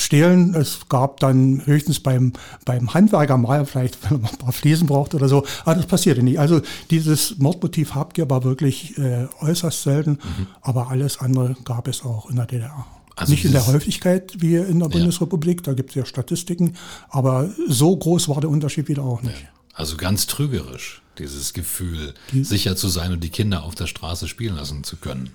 stehlen. 0.00 0.54
Es 0.54 0.88
gab 0.88 1.20
dann 1.20 1.62
höchstens 1.66 2.00
beim, 2.00 2.32
beim 2.64 2.92
Handwerker 2.94 3.36
mal, 3.36 3.66
vielleicht 3.66 4.10
wenn 4.10 4.20
man 4.20 4.30
ein 4.30 4.38
paar 4.38 4.52
Fliesen 4.52 4.86
braucht 4.86 5.14
oder 5.14 5.28
so, 5.28 5.44
aber 5.64 5.76
das 5.76 5.86
passierte 5.86 6.22
nicht. 6.22 6.38
Also 6.38 6.60
dieses 6.90 7.38
Mordmotiv 7.38 7.94
Habgier 7.94 8.28
war 8.30 8.44
wirklich 8.44 8.96
äh, 8.98 9.26
äußerst 9.40 9.82
selten, 9.82 10.12
mhm. 10.12 10.46
aber 10.62 10.88
alles 10.88 11.18
andere 11.18 11.56
gab 11.64 11.88
es 11.88 12.04
auch 12.04 12.30
in 12.30 12.36
der 12.36 12.46
DDR. 12.46 12.86
Also 13.16 13.32
nicht 13.32 13.44
in 13.44 13.52
der 13.52 13.66
Häufigkeit 13.66 14.34
wie 14.38 14.54
in 14.54 14.78
der 14.78 14.88
Bundesrepublik, 14.88 15.64
da 15.64 15.72
gibt 15.72 15.90
es 15.90 15.96
ja 15.96 16.06
Statistiken, 16.06 16.74
aber 17.08 17.50
so 17.66 17.96
groß 17.96 18.28
war 18.28 18.40
der 18.40 18.48
Unterschied 18.48 18.86
wieder 18.86 19.02
auch 19.02 19.22
nicht. 19.22 19.42
Ja. 19.42 19.48
Also 19.74 19.96
ganz 19.96 20.26
trügerisch, 20.26 21.02
dieses 21.18 21.52
Gefühl, 21.52 22.14
die, 22.32 22.44
sicher 22.44 22.76
zu 22.76 22.88
sein 22.88 23.12
und 23.12 23.22
die 23.22 23.30
Kinder 23.30 23.64
auf 23.64 23.74
der 23.74 23.86
Straße 23.86 24.28
spielen 24.28 24.56
lassen 24.56 24.84
zu 24.84 24.96
können. 24.96 25.30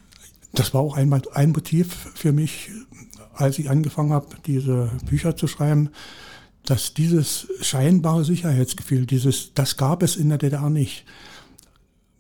Das 0.54 0.74
war 0.74 0.82
auch 0.82 0.96
einmal 0.96 1.22
ein 1.34 1.52
Motiv 1.52 2.12
für 2.14 2.32
mich, 2.32 2.70
als 3.34 3.58
ich 3.58 3.70
angefangen 3.70 4.14
habe, 4.14 4.28
diese 4.46 4.92
Bücher 5.10 5.36
zu 5.36 5.48
schreiben, 5.48 5.90
dass 6.66 6.94
dieses 6.94 7.48
scheinbare 7.62 8.24
Sicherheitsgefühl, 8.24 9.06
dieses, 9.06 9.54
das 9.54 9.78
gab 9.78 10.04
es 10.04 10.16
in 10.16 10.30
der 10.30 10.38
DDR 10.38 10.70
nicht, 10.70 11.06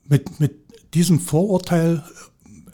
mit, 0.05 0.39
mit 0.39 0.55
diesem 0.93 1.19
Vorurteil 1.19 2.03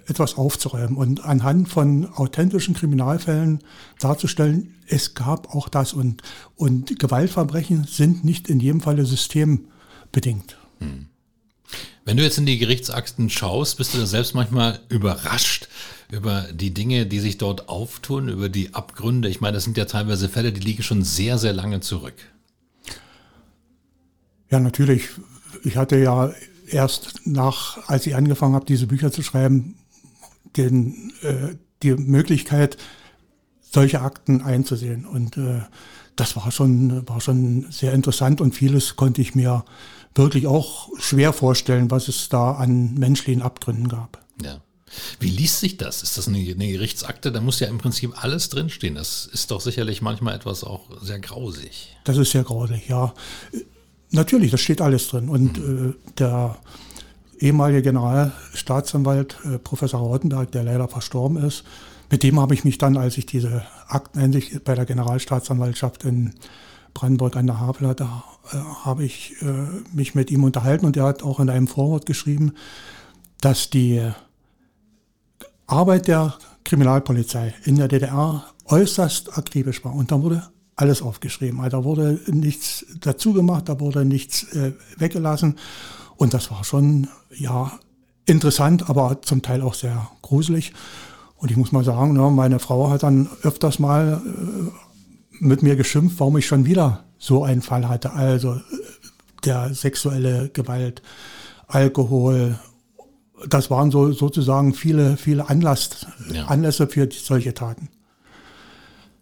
etwas 0.08 0.38
aufzuräumen 0.38 0.98
und 0.98 1.24
anhand 1.24 1.69
von 1.69 2.08
authentischen 2.13 2.74
Kriminalfällen 2.74 3.60
darzustellen, 4.00 4.75
es 4.88 5.13
gab 5.13 5.53
auch 5.53 5.69
das 5.69 5.93
und, 5.93 6.24
und 6.55 6.98
Gewaltverbrechen 6.98 7.84
sind 7.84 8.25
nicht 8.25 8.50
in 8.50 8.60
jedem 8.60 8.81
Falle 8.81 9.05
systembedingt. 9.05 10.58
Hm. 10.79 11.07
Wenn 12.05 12.17
du 12.17 12.24
jetzt 12.24 12.38
in 12.38 12.45
die 12.45 12.57
Gerichtsakten 12.57 13.29
schaust, 13.29 13.77
bist 13.77 13.93
du 13.93 14.00
da 14.00 14.05
selbst 14.05 14.33
manchmal 14.33 14.79
überrascht 14.89 15.67
über 16.12 16.48
die 16.51 16.74
Dinge, 16.74 17.05
die 17.05 17.19
sich 17.19 17.38
dort 17.38 17.69
auftun, 17.69 18.29
über 18.29 18.50
die 18.50 18.74
Abgründe. 18.74 19.29
Ich 19.29 19.41
meine, 19.41 19.55
das 19.55 19.63
sind 19.63 19.77
ja 19.77 19.86
teilweise 19.86 20.27
Fälle, 20.27 20.51
die 20.51 20.62
liegen 20.62 20.81
schon 20.81 21.03
sehr, 21.03 21.38
sehr 21.38 21.53
lange 21.53 21.81
zurück. 21.81 22.15
Ja, 24.50 24.59
natürlich. 24.59 25.09
Ich 25.63 25.77
hatte 25.77 25.98
ja 25.98 26.33
erst 26.67 27.21
nach, 27.25 27.88
als 27.88 28.07
ich 28.07 28.15
angefangen 28.15 28.55
habe, 28.55 28.65
diese 28.65 28.88
Bücher 28.88 29.12
zu 29.12 29.21
schreiben, 29.21 29.75
den, 30.57 31.13
äh, 31.21 31.55
die 31.83 31.93
Möglichkeit, 31.93 32.77
solche 33.62 34.01
Akten 34.01 34.41
einzusehen. 34.41 35.05
Und 35.05 35.38
äh, 35.38 35.62
das 36.15 36.36
war 36.36 36.51
schon, 36.51 37.07
war 37.07 37.21
schon 37.21 37.67
sehr 37.69 37.93
interessant 37.93 38.41
und 38.41 38.55
vieles 38.55 38.95
konnte 38.95 39.21
ich 39.21 39.36
mir 39.36 39.63
wirklich 40.16 40.48
auch 40.48 40.89
schwer 41.00 41.34
vorstellen, 41.34 41.92
was 41.92 42.08
es 42.08 42.30
da 42.30 42.54
an 42.54 42.96
menschlichen 42.96 43.42
Abgründen 43.42 43.88
gab. 43.88 44.24
Ja. 44.44 44.62
Wie 45.20 45.30
liest 45.30 45.60
sich 45.60 45.78
das? 45.78 46.01
Ist 46.01 46.18
das 46.18 46.28
eine, 46.28 46.39
eine 46.39 46.72
Gerichtsakte? 46.72 47.32
Da 47.32 47.42
muss 47.42 47.60
ja 47.60 47.68
im 47.68 47.78
Prinzip 47.78 48.24
alles 48.24 48.50
drinstehen. 48.50 48.96
Das 48.96 49.30
ist 49.32 49.51
doch 49.51 49.62
sicherlich 49.62 50.01
manchmal 50.01 50.36
etwas 50.36 50.63
auch 50.63 50.89
sehr 51.01 51.20
grausig. 51.20 51.96
Das 52.06 52.18
ist 52.18 52.32
sehr 52.32 52.44
grausig, 52.44 52.88
ja. 52.89 53.13
Natürlich, 54.12 54.51
das 54.51 54.62
steht 54.62 54.82
alles 54.82 55.08
drin. 55.08 55.30
Und 55.30 55.58
mhm. 55.60 55.89
äh, 55.89 56.12
der 56.18 56.58
ehemalige 57.39 57.82
Generalstaatsanwalt 57.84 59.38
äh, 59.46 59.60
Professor 59.60 60.00
Rottenberg, 60.00 60.51
der 60.51 60.63
leider 60.63 60.88
verstorben 60.88 61.38
ist, 61.38 61.63
mit 62.12 62.24
dem 62.24 62.39
habe 62.39 62.56
ich 62.56 62.63
mich 62.63 62.80
dann, 62.80 62.98
als 62.98 63.18
ich 63.18 63.28
diese 63.28 63.63
Akten 63.88 64.20
endlich 64.20 64.63
bei 64.63 64.74
der 64.74 64.86
Generalstaatsanwaltschaft 64.86 66.06
in 66.06 66.34
Brandenburg 66.96 67.36
an 67.36 67.46
der 67.46 67.60
Havel 67.60 67.88
hatte, 67.88 68.10
äh, 68.51 68.58
habe 68.84 69.03
ich 69.03 69.36
äh, 69.41 69.46
mich 69.94 70.15
mit 70.15 70.32
ihm 70.32 70.44
unterhalten 70.44 70.86
und 70.86 70.98
er 70.98 71.06
hat 71.06 71.24
auch 71.24 71.39
in 71.39 71.50
einem 71.50 71.68
Vorwort 71.68 72.06
geschrieben, 72.06 72.53
dass 73.41 73.70
die 73.70 74.01
Arbeit 75.68 76.08
der 76.08 76.36
Kriminalpolizei 76.63 77.53
in 77.63 77.75
der 77.75 77.88
DDR 77.88 78.44
äußerst 78.65 79.38
akribisch 79.38 79.84
war. 79.84 79.94
Und 79.94 80.12
da 80.12 80.22
wurde 80.22 80.44
alles 80.75 81.01
aufgeschrieben. 81.01 81.60
Also 81.60 81.77
da 81.77 81.84
wurde 81.84 82.20
nichts 82.27 82.86
dazu 83.01 83.34
gemacht, 83.34 83.70
da 83.70 83.79
wurde 83.79 84.06
nichts 84.06 84.44
äh, 84.53 84.74
weggelassen. 84.98 85.58
Und 86.15 86.34
das 86.34 86.51
war 86.51 86.63
schon, 86.63 87.08
ja, 87.36 87.72
interessant, 88.25 88.89
aber 88.89 89.22
zum 89.22 89.41
Teil 89.41 89.62
auch 89.62 89.74
sehr 89.74 90.10
gruselig. 90.22 90.74
Und 91.38 91.51
ich 91.51 91.58
muss 91.58 91.72
mal 91.72 91.84
sagen, 91.84 92.13
ne, 92.13 92.29
meine 92.29 92.60
Frau 92.60 92.89
hat 92.89 93.03
dann 93.03 93.29
öfters 93.44 93.79
mal 93.79 94.22
äh, 94.25 94.88
mit 95.39 95.63
mir 95.63 95.75
geschimpft, 95.75 96.19
warum 96.19 96.38
ich 96.38 96.48
schon 96.48 96.65
wieder 96.65 97.03
so 97.17 97.43
einen 97.43 97.62
Fall 97.62 97.88
hatte. 97.88 98.13
Also 98.13 98.55
äh, 98.55 98.62
der 99.46 99.74
sexuelle 99.74 100.50
Gewalt, 100.50 101.01
Alkohol, 101.67 102.60
das 103.48 103.69
waren 103.69 103.91
so 103.91 104.12
sozusagen 104.12 104.74
viele, 104.74 105.17
viele 105.17 105.50
Anlass, 105.50 106.05
ja. 106.31 106.46
Anlässe 106.46 106.88
für 106.88 107.10
solche 107.12 107.53
Taten. 107.53 107.89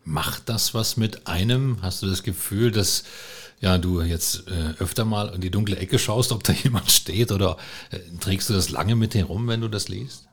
Macht 0.04 0.50
das 0.50 0.74
was 0.74 0.98
mit 0.98 1.28
einem? 1.28 1.78
Hast 1.82 2.02
du 2.02 2.08
das 2.08 2.24
Gefühl, 2.24 2.72
dass 2.72 3.04
ja, 3.60 3.78
du 3.78 4.02
jetzt 4.02 4.48
äh, 4.48 4.82
öfter 4.82 5.04
mal 5.04 5.34
in 5.34 5.42
die 5.42 5.50
dunkle 5.50 5.78
Ecke 5.78 6.00
schaust, 6.00 6.32
ob 6.32 6.44
da 6.44 6.54
jemand 6.64 6.92
steht 6.92 7.32
oder 7.32 7.58
äh, 7.92 8.00
trägst 8.20 8.50
du 8.50 8.54
das 8.54 8.70
lange 8.70 8.96
mit 8.96 9.14
dir 9.14 9.26
rum, 9.26 9.48
wenn 9.48 9.62
du 9.62 9.68
das 9.68 9.90
liest? 9.90 10.28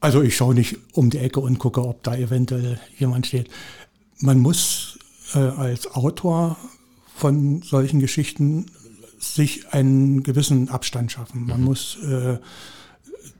Also 0.00 0.22
ich 0.22 0.36
schaue 0.36 0.54
nicht 0.54 0.76
um 0.92 1.10
die 1.10 1.18
Ecke 1.18 1.40
und 1.40 1.58
gucke, 1.58 1.82
ob 1.82 2.02
da 2.02 2.14
eventuell 2.14 2.78
jemand 2.98 3.26
steht. 3.26 3.48
Man 4.18 4.40
muss 4.40 4.98
äh, 5.34 5.38
als 5.38 5.86
Autor 5.88 6.56
von 7.14 7.62
solchen 7.62 8.00
Geschichten 8.00 8.66
sich 9.18 9.72
einen 9.72 10.22
gewissen 10.22 10.68
Abstand 10.68 11.12
schaffen. 11.12 11.46
Man 11.46 11.60
mhm. 11.60 11.64
muss 11.64 11.96
äh, 12.02 12.38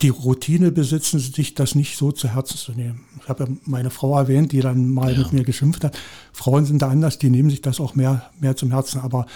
die 0.02 0.09
Routine 0.09 0.73
besitzen, 0.73 1.18
sich 1.18 1.54
das 1.54 1.75
nicht 1.75 1.97
so 1.97 2.12
zu 2.12 2.28
Herzen 2.28 2.56
zu 2.56 2.73
nehmen. 2.73 3.04
Ich 3.21 3.28
habe 3.28 3.45
ja 3.45 3.50
meine 3.64 3.90
Frau 3.90 4.18
erwähnt, 4.18 4.52
die 4.52 4.61
dann 4.61 4.90
mal 4.90 5.12
ja. 5.12 5.18
mit 5.18 5.33
mir 5.33 5.45
geschimpft 5.45 5.85
hat. 5.85 5.97
Frauen 6.33 6.66
sind 6.66 6.83
da 6.83 6.88
anders, 6.88 7.18
die 7.18 7.30
nehmen 7.30 7.50
sich 7.50 7.62
das 7.62 7.80
auch 7.80 7.95
mehr, 7.95 8.30
mehr 8.40 8.56
zum 8.56 8.71
Herzen. 8.71 9.00
Aber 9.00 9.26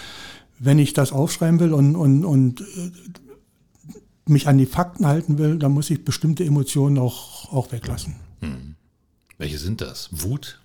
wenn 0.59 0.79
ich 0.79 0.93
das 0.93 1.11
aufschreiben 1.11 1.59
will 1.59 1.73
und, 1.73 1.95
und, 1.95 2.25
und 2.25 2.61
äh, 2.61 2.91
mich 4.25 4.47
an 4.47 4.57
die 4.57 4.65
Fakten 4.65 5.07
halten 5.07 5.37
will, 5.37 5.57
dann 5.57 5.71
muss 5.71 5.89
ich 5.89 6.05
bestimmte 6.05 6.45
Emotionen 6.45 6.97
auch, 6.97 7.51
auch 7.51 7.71
weglassen. 7.71 8.15
Hm. 8.41 8.75
Welche 9.37 9.57
sind 9.57 9.81
das? 9.81 10.09
Wut? 10.11 10.60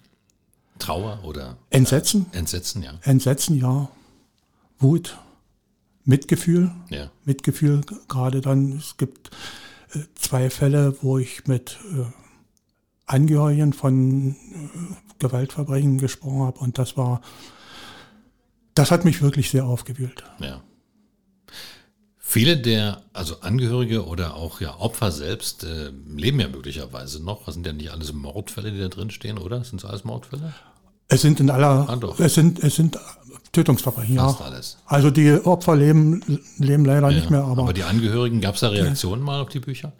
Trauer 0.79 1.21
oder? 1.25 1.57
Entsetzen. 1.71 2.27
Entsetzen, 2.33 2.83
ja. 2.83 2.93
Entsetzen, 3.03 3.57
ja. 3.59 3.89
Wut. 4.79 5.19
Mitgefühl. 6.05 6.71
Ja. 6.89 7.11
Mitgefühl 7.25 7.83
gerade 8.09 8.41
dann. 8.41 8.73
Es 8.73 8.97
gibt 8.97 9.31
äh, 9.95 10.01
zwei 10.15 10.51
Fälle, 10.51 10.97
wo 11.03 11.19
ich 11.19 11.47
mit 11.47 11.79
äh, 11.93 12.05
Angehörigen 13.07 13.73
von 13.73 14.31
äh, 14.31 14.35
Gewaltverbrechen 15.19 15.99
gesprochen 15.99 16.41
habe 16.41 16.59
und 16.61 16.79
das 16.79 16.97
war, 16.97 17.21
das 18.75 18.91
hat 18.91 19.05
mich 19.05 19.23
wirklich 19.23 19.51
sehr 19.51 19.65
aufgewühlt. 19.65 20.25
Ja. 20.39 20.63
Viele 22.29 22.57
der, 22.57 23.03
also 23.13 23.41
Angehörige 23.41 24.05
oder 24.05 24.35
auch 24.35 24.61
ja 24.61 24.81
Opfer 24.81 25.13
selbst, 25.13 25.63
äh, 25.63 25.93
leben 26.13 26.41
ja 26.41 26.49
möglicherweise 26.49 27.23
noch. 27.23 27.45
Das 27.45 27.55
sind 27.55 27.65
ja 27.65 27.73
nicht 27.73 27.93
alles 27.93 28.13
Mordfälle, 28.13 28.73
die 28.73 28.81
da 28.81 28.89
drin 28.89 29.11
stehen, 29.11 29.39
oder? 29.39 29.63
Sind 29.63 29.79
es 29.79 29.85
alles 29.85 30.03
Mordfälle? 30.03 30.53
Es 31.07 31.21
sind 31.23 31.39
in 31.39 31.51
aller, 31.51 31.89
ah, 31.89 32.15
es 32.19 32.35
sind, 32.35 32.65
es 32.65 32.75
sind 32.75 32.99
Tötungsverbrechen, 33.53 34.17
Fast 34.17 34.41
ja. 34.41 34.47
alles. 34.47 34.77
Also 34.87 35.13
die 35.13 35.35
Opfer 35.35 35.77
leben, 35.77 36.21
leben 36.59 36.85
leider 36.85 37.11
ja, 37.11 37.17
nicht 37.17 37.31
mehr. 37.31 37.45
Aber, 37.45 37.63
aber 37.63 37.73
die 37.73 37.85
Angehörigen, 37.85 38.41
gab 38.41 38.57
es 38.57 38.61
da 38.61 38.71
Reaktionen 38.71 39.23
ja. 39.23 39.27
mal 39.27 39.41
auf 39.43 39.49
die 39.49 39.61
Bücher? 39.61 39.93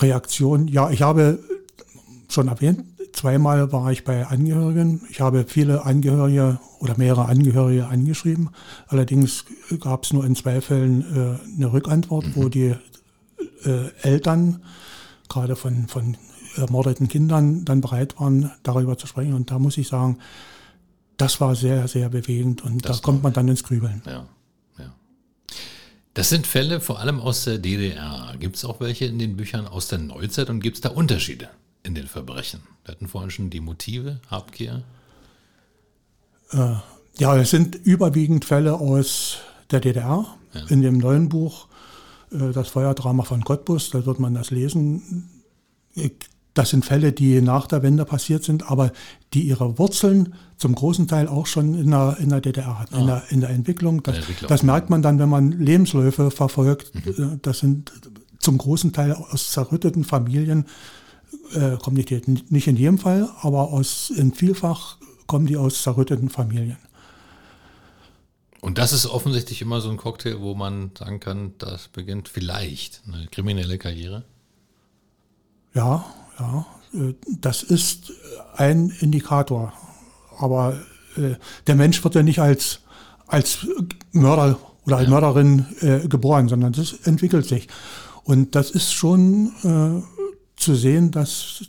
Reaktion, 0.00 0.68
ja, 0.68 0.90
ich 0.90 1.02
habe 1.02 1.40
schon 2.28 2.46
erwähnt, 2.46 2.84
zweimal 3.12 3.72
war 3.72 3.92
ich 3.92 4.04
bei 4.04 4.26
Angehörigen. 4.26 5.02
Ich 5.10 5.20
habe 5.20 5.44
viele 5.46 5.84
Angehörige 5.84 6.58
oder 6.78 6.96
mehrere 6.96 7.26
Angehörige 7.26 7.86
angeschrieben. 7.86 8.50
Allerdings 8.88 9.44
gab 9.80 10.04
es 10.04 10.12
nur 10.12 10.24
in 10.24 10.36
zwei 10.36 10.60
Fällen 10.60 11.00
äh, 11.00 11.56
eine 11.56 11.72
Rückantwort, 11.72 12.26
mhm. 12.26 12.36
wo 12.36 12.48
die 12.48 12.74
äh, 13.64 13.90
Eltern 14.02 14.62
gerade 15.28 15.56
von, 15.56 15.88
von 15.88 16.16
ermordeten 16.56 17.08
Kindern 17.08 17.64
dann 17.64 17.80
bereit 17.80 18.18
waren, 18.18 18.50
darüber 18.62 18.98
zu 18.98 19.06
sprechen. 19.06 19.34
Und 19.34 19.50
da 19.50 19.58
muss 19.58 19.78
ich 19.78 19.88
sagen, 19.88 20.18
das 21.16 21.40
war 21.40 21.54
sehr, 21.54 21.86
sehr 21.86 22.08
bewegend 22.08 22.62
und 22.64 22.88
das 22.88 23.00
da 23.00 23.02
kommt 23.04 23.22
man 23.22 23.32
dann 23.32 23.46
ins 23.48 23.62
Grübeln. 23.62 24.02
Ja, 24.06 24.26
ja. 24.78 24.92
Das 26.14 26.30
sind 26.30 26.46
Fälle 26.46 26.80
vor 26.80 26.98
allem 26.98 27.20
aus 27.20 27.44
der 27.44 27.58
DDR. 27.58 28.34
Gibt 28.40 28.56
es 28.56 28.64
auch 28.64 28.80
welche 28.80 29.04
in 29.04 29.18
den 29.18 29.36
Büchern 29.36 29.66
aus 29.66 29.88
der 29.88 29.98
Neuzeit 29.98 30.48
und 30.48 30.60
gibt 30.60 30.76
es 30.76 30.80
da 30.80 30.88
Unterschiede 30.88 31.50
in 31.82 31.94
den 31.94 32.06
Verbrechen? 32.06 32.60
Wir 32.84 32.92
hatten 32.92 33.08
vorhin 33.08 33.30
schon 33.30 33.50
die 33.50 33.60
Motive, 33.60 34.20
Habgier. 34.30 34.82
Äh, 36.52 36.74
ja, 37.18 37.36
es 37.36 37.50
sind 37.50 37.74
überwiegend 37.74 38.44
Fälle 38.44 38.74
aus 38.74 39.38
der 39.70 39.80
DDR. 39.80 40.26
Ja. 40.52 40.66
In 40.68 40.82
dem 40.82 40.98
neuen 40.98 41.28
Buch, 41.28 41.68
äh, 42.32 42.52
das 42.52 42.68
Feuerdrama 42.68 43.22
von 43.22 43.44
Cottbus, 43.44 43.90
da 43.90 44.04
wird 44.06 44.18
man 44.18 44.34
das 44.34 44.50
lesen. 44.50 45.28
Das 46.54 46.70
sind 46.70 46.84
Fälle, 46.84 47.12
die 47.12 47.40
nach 47.40 47.66
der 47.66 47.82
Wende 47.82 48.04
passiert 48.04 48.42
sind, 48.42 48.70
aber 48.70 48.92
die 49.32 49.42
ihre 49.42 49.78
Wurzeln 49.78 50.34
zum 50.56 50.74
großen 50.74 51.06
Teil 51.06 51.28
auch 51.28 51.46
schon 51.46 51.74
in 51.74 51.90
der, 51.90 52.16
in 52.18 52.30
der 52.30 52.40
DDR 52.40 52.78
hatten, 52.78 52.94
ah. 52.94 53.00
in, 53.00 53.06
der, 53.06 53.22
in 53.30 53.40
der 53.40 53.50
Entwicklung. 53.50 54.02
Das, 54.02 54.16
Entwicklung. 54.16 54.48
das 54.48 54.62
merkt 54.62 54.90
man 54.90 55.02
dann, 55.02 55.18
wenn 55.18 55.28
man 55.28 55.52
Lebensläufe 55.52 56.30
verfolgt. 56.30 56.92
Mhm. 56.94 57.34
Äh, 57.34 57.38
das 57.42 57.60
sind 57.60 57.92
zum 58.40 58.58
großen 58.58 58.92
Teil 58.92 59.12
aus 59.12 59.52
zerrütteten 59.52 60.02
Familien, 60.02 60.64
äh, 61.54 61.76
kommen 61.76 61.96
die 61.96 62.22
nicht 62.48 62.66
in 62.66 62.76
jedem 62.76 62.98
Fall, 62.98 63.28
aber 63.40 63.70
aus, 63.72 64.10
in 64.10 64.32
vielfach 64.32 64.96
kommen 65.26 65.46
die 65.46 65.56
aus 65.56 65.82
zerrütteten 65.82 66.28
Familien. 66.28 66.76
Und 68.60 68.76
das 68.78 68.92
ist 68.92 69.06
offensichtlich 69.06 69.62
immer 69.62 69.80
so 69.80 69.90
ein 69.90 69.96
Cocktail, 69.96 70.40
wo 70.40 70.54
man 70.54 70.90
sagen 70.98 71.18
kann, 71.18 71.54
das 71.58 71.88
beginnt 71.88 72.28
vielleicht 72.28 73.02
eine 73.06 73.26
kriminelle 73.28 73.78
Karriere. 73.78 74.24
Ja, 75.74 76.04
ja, 76.38 76.66
äh, 76.94 77.14
das 77.40 77.62
ist 77.62 78.12
ein 78.56 78.90
Indikator. 79.00 79.72
Aber 80.38 80.78
äh, 81.16 81.36
der 81.66 81.74
Mensch 81.74 82.02
wird 82.04 82.14
ja 82.14 82.22
nicht 82.22 82.40
als, 82.40 82.80
als 83.26 83.66
Mörder 84.12 84.58
oder 84.84 84.98
als 84.98 85.06
ja. 85.06 85.10
Mörderin 85.10 85.66
äh, 85.80 86.08
geboren, 86.08 86.48
sondern 86.48 86.72
das 86.72 86.92
entwickelt 87.04 87.46
sich. 87.46 87.68
Und 88.24 88.54
das 88.54 88.70
ist 88.70 88.92
schon 88.92 89.52
zu 90.60 90.74
sehen, 90.74 91.10
dass 91.10 91.64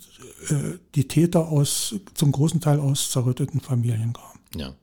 äh, 0.49 0.77
die 0.95 1.07
Täter 1.07 1.47
aus, 1.47 1.95
zum 2.13 2.31
großen 2.31 2.59
Teil 2.59 2.79
aus 2.79 3.11
zerrütteten 3.11 3.61
Familien 3.61 4.13
kamen. 4.13 4.39
Ja. 4.55 4.75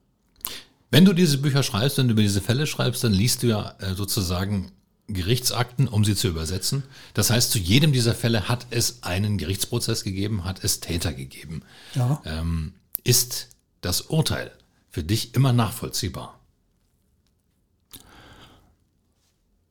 Wenn 0.90 1.04
du 1.04 1.12
diese 1.12 1.38
Bücher 1.38 1.62
schreibst 1.62 1.98
und 1.98 2.10
über 2.10 2.22
diese 2.22 2.40
Fälle 2.40 2.66
schreibst, 2.66 3.04
dann 3.04 3.12
liest 3.12 3.42
du 3.42 3.48
ja 3.48 3.74
äh, 3.78 3.94
sozusagen 3.94 4.72
Gerichtsakten, 5.08 5.88
um 5.88 6.04
sie 6.04 6.14
zu 6.14 6.28
übersetzen. 6.28 6.82
Das 7.14 7.30
heißt, 7.30 7.50
zu 7.50 7.58
jedem 7.58 7.92
dieser 7.92 8.14
Fälle 8.14 8.48
hat 8.48 8.66
es 8.70 9.02
einen 9.02 9.38
Gerichtsprozess 9.38 10.04
gegeben, 10.04 10.44
hat 10.44 10.64
es 10.64 10.80
Täter 10.80 11.12
gegeben. 11.12 11.62
Ja. 11.94 12.22
Ähm, 12.24 12.74
ist 13.04 13.48
das 13.80 14.02
Urteil 14.02 14.50
für 14.90 15.02
dich 15.02 15.34
immer 15.34 15.52
nachvollziehbar? 15.52 16.38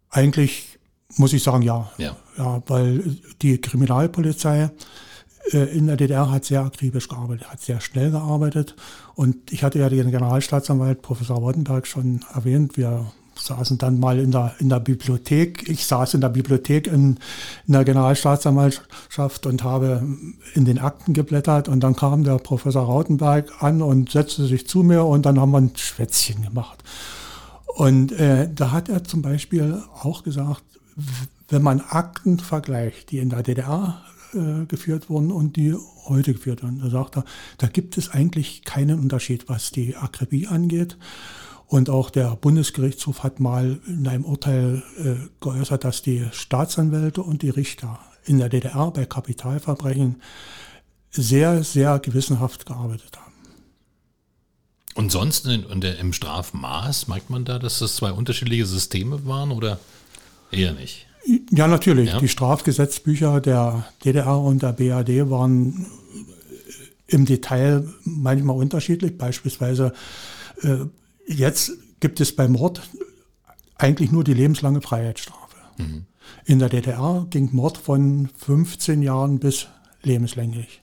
Eigentlich 0.09 0.76
muss 1.17 1.33
ich 1.33 1.43
sagen, 1.43 1.63
ja. 1.63 1.91
Ja. 1.97 2.15
Ja, 2.37 2.61
weil 2.67 3.17
die 3.41 3.59
Kriminalpolizei 3.59 4.69
äh, 5.51 5.77
in 5.77 5.87
der 5.87 5.97
DDR 5.97 6.29
hat 6.31 6.45
sehr 6.45 6.61
akribisch 6.61 7.07
gearbeitet, 7.07 7.49
hat 7.49 7.61
sehr 7.61 7.81
schnell 7.81 8.11
gearbeitet. 8.11 8.75
Und 9.15 9.51
ich 9.51 9.63
hatte 9.63 9.79
ja 9.79 9.89
den 9.89 10.11
Generalstaatsanwalt 10.11 11.01
Professor 11.01 11.41
Wottenberg 11.41 11.87
schon 11.87 12.23
erwähnt. 12.33 12.77
Wir 12.77 13.11
saßen 13.39 13.77
dann 13.77 13.99
mal 13.99 14.19
in 14.19 14.31
der, 14.31 14.55
in 14.59 14.69
der 14.69 14.79
Bibliothek. 14.79 15.69
Ich 15.69 15.85
saß 15.85 16.15
in 16.15 16.21
der 16.21 16.29
Bibliothek 16.29 16.87
in, 16.87 17.17
in 17.67 17.73
der 17.73 17.83
Generalstaatsanwaltschaft 17.83 19.45
und 19.45 19.63
habe 19.63 20.03
in 20.53 20.65
den 20.65 20.79
Akten 20.79 21.13
geblättert. 21.13 21.67
Und 21.67 21.81
dann 21.81 21.95
kam 21.95 22.23
der 22.23 22.37
Professor 22.37 22.83
Rautenberg 22.83 23.63
an 23.63 23.81
und 23.81 24.11
setzte 24.11 24.45
sich 24.45 24.67
zu 24.67 24.83
mir 24.83 25.05
und 25.05 25.25
dann 25.25 25.39
haben 25.39 25.51
wir 25.51 25.59
ein 25.59 25.71
Schwätzchen 25.75 26.43
gemacht. 26.43 26.83
Und 27.75 28.11
äh, 28.13 28.49
da 28.53 28.71
hat 28.71 28.89
er 28.89 29.03
zum 29.03 29.21
Beispiel 29.21 29.83
auch 30.01 30.23
gesagt, 30.23 30.63
wenn 31.49 31.61
man 31.61 31.81
Akten 31.81 32.39
vergleicht, 32.39 33.11
die 33.11 33.19
in 33.19 33.29
der 33.29 33.43
DDR 33.43 34.01
äh, 34.33 34.65
geführt 34.65 35.09
wurden 35.09 35.31
und 35.31 35.55
die 35.55 35.75
heute 36.05 36.33
geführt 36.33 36.63
werden, 36.63 36.79
da 36.81 36.89
sagt 36.89 37.17
er, 37.17 37.25
da 37.57 37.67
gibt 37.67 37.97
es 37.97 38.09
eigentlich 38.09 38.63
keinen 38.63 38.99
Unterschied, 38.99 39.47
was 39.47 39.71
die 39.71 39.95
Akribie 39.95 40.47
angeht. 40.47 40.97
Und 41.67 41.89
auch 41.89 42.09
der 42.09 42.35
Bundesgerichtshof 42.37 43.23
hat 43.23 43.39
mal 43.39 43.79
in 43.87 44.07
einem 44.07 44.23
Urteil 44.23 44.83
äh, 44.97 45.15
geäußert, 45.41 45.83
dass 45.83 46.01
die 46.01 46.25
Staatsanwälte 46.31 47.21
und 47.21 47.41
die 47.41 47.49
Richter 47.49 47.99
in 48.25 48.37
der 48.37 48.49
DDR 48.49 48.91
bei 48.91 49.05
Kapitalverbrechen 49.05 50.21
sehr, 51.11 51.63
sehr 51.63 51.99
gewissenhaft 51.99 52.65
gearbeitet 52.65 53.17
haben. 53.17 53.33
Und 54.95 55.11
sonst 55.11 55.45
in, 55.45 55.63
in 55.63 55.81
der, 55.81 55.99
im 55.99 56.13
Strafmaß 56.13 57.07
merkt 57.07 57.29
man 57.29 57.45
da, 57.45 57.59
dass 57.59 57.79
das 57.79 57.97
zwei 57.97 58.11
unterschiedliche 58.11 58.65
Systeme 58.65 59.25
waren 59.25 59.51
oder 59.51 59.79
eher 60.51 60.73
nicht? 60.73 61.07
Ja, 61.51 61.67
natürlich. 61.67 62.11
Ja. 62.11 62.19
Die 62.19 62.27
Strafgesetzbücher 62.27 63.41
der 63.41 63.85
DDR 64.05 64.39
und 64.39 64.63
der 64.63 64.73
BAD 64.73 65.29
waren 65.29 65.87
im 67.07 67.25
Detail 67.25 67.87
manchmal 68.03 68.55
unterschiedlich. 68.55 69.17
Beispielsweise 69.17 69.93
äh, 70.61 70.85
jetzt 71.27 71.71
gibt 71.99 72.21
es 72.21 72.35
beim 72.35 72.53
Mord 72.53 72.81
eigentlich 73.77 74.11
nur 74.11 74.23
die 74.23 74.33
lebenslange 74.33 74.81
Freiheitsstrafe. 74.81 75.57
Mhm. 75.77 76.05
In 76.45 76.59
der 76.59 76.69
DDR 76.69 77.25
ging 77.29 77.49
Mord 77.51 77.77
von 77.77 78.29
15 78.37 79.01
Jahren 79.01 79.39
bis 79.39 79.67
lebenslänglich. 80.03 80.81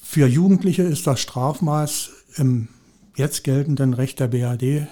Für 0.00 0.26
Jugendliche 0.26 0.82
ist 0.82 1.06
das 1.06 1.20
Strafmaß 1.20 2.10
im 2.36 2.68
jetzt 3.16 3.44
geltenden 3.44 3.94
Recht 3.94 4.20
der 4.20 4.28
BAD 4.28 4.62
äh, 4.62 4.86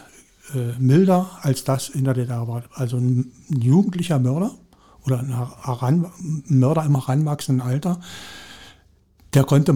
milder 0.78 1.30
als 1.42 1.64
das 1.64 1.88
in 1.88 2.04
der 2.04 2.14
DDR 2.14 2.46
war. 2.48 2.64
Also 2.72 2.96
ein 2.96 3.32
jugendlicher 3.48 4.18
Mörder 4.18 4.52
oder 5.04 5.20
ein 5.20 5.36
Heran 5.64 6.06
Mörder 6.46 6.84
im 6.84 6.94
heranwachsenden 6.94 7.66
Alter, 7.66 8.00
der 9.34 9.44
konnte, 9.44 9.74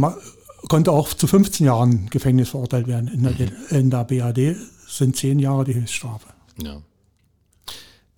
konnte 0.68 0.92
auch 0.92 1.12
zu 1.14 1.26
15 1.26 1.66
Jahren 1.66 2.10
Gefängnis 2.10 2.50
verurteilt 2.50 2.86
werden. 2.86 3.08
In 3.08 3.22
der, 3.22 3.78
in 3.78 3.90
der 3.90 4.04
BAD 4.04 4.56
sind 4.86 5.16
10 5.16 5.38
Jahre 5.38 5.64
die 5.64 5.74
Höchststrafe. 5.74 6.28
Ja. 6.62 6.82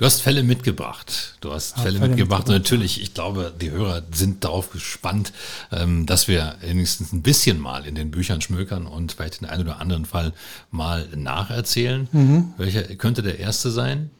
Du 0.03 0.07
hast 0.07 0.21
Fälle 0.21 0.43
mitgebracht. 0.43 1.37
Du 1.41 1.53
hast 1.53 1.77
Fälle, 1.77 2.01
Fälle 2.01 2.09
mitgebracht. 2.09 2.49
Und 2.49 2.55
natürlich, 2.55 3.01
ich 3.01 3.15
glaube, 3.15 3.55
die 3.61 3.71
Hörer 3.71 4.03
sind 4.11 4.43
darauf 4.43 4.73
gespannt, 4.73 5.33
ähm, 5.71 6.07
dass 6.07 6.27
wir 6.27 6.57
wenigstens 6.61 7.13
ein 7.13 7.23
bisschen 7.23 7.61
mal 7.61 7.87
in 7.87 7.95
den 7.95 8.11
Büchern 8.11 8.41
schmökern 8.41 8.89
und 8.89 9.13
vielleicht 9.13 9.43
den 9.43 9.49
einen 9.49 9.63
oder 9.63 9.81
anderen 9.81 10.05
Fall 10.05 10.33
mal 10.73 11.09
nacherzählen. 11.15 12.09
Mhm. 12.11 12.53
Welcher 12.57 12.83
könnte 12.97 13.23
der 13.23 13.39
erste 13.39 13.71
sein? 13.71 14.11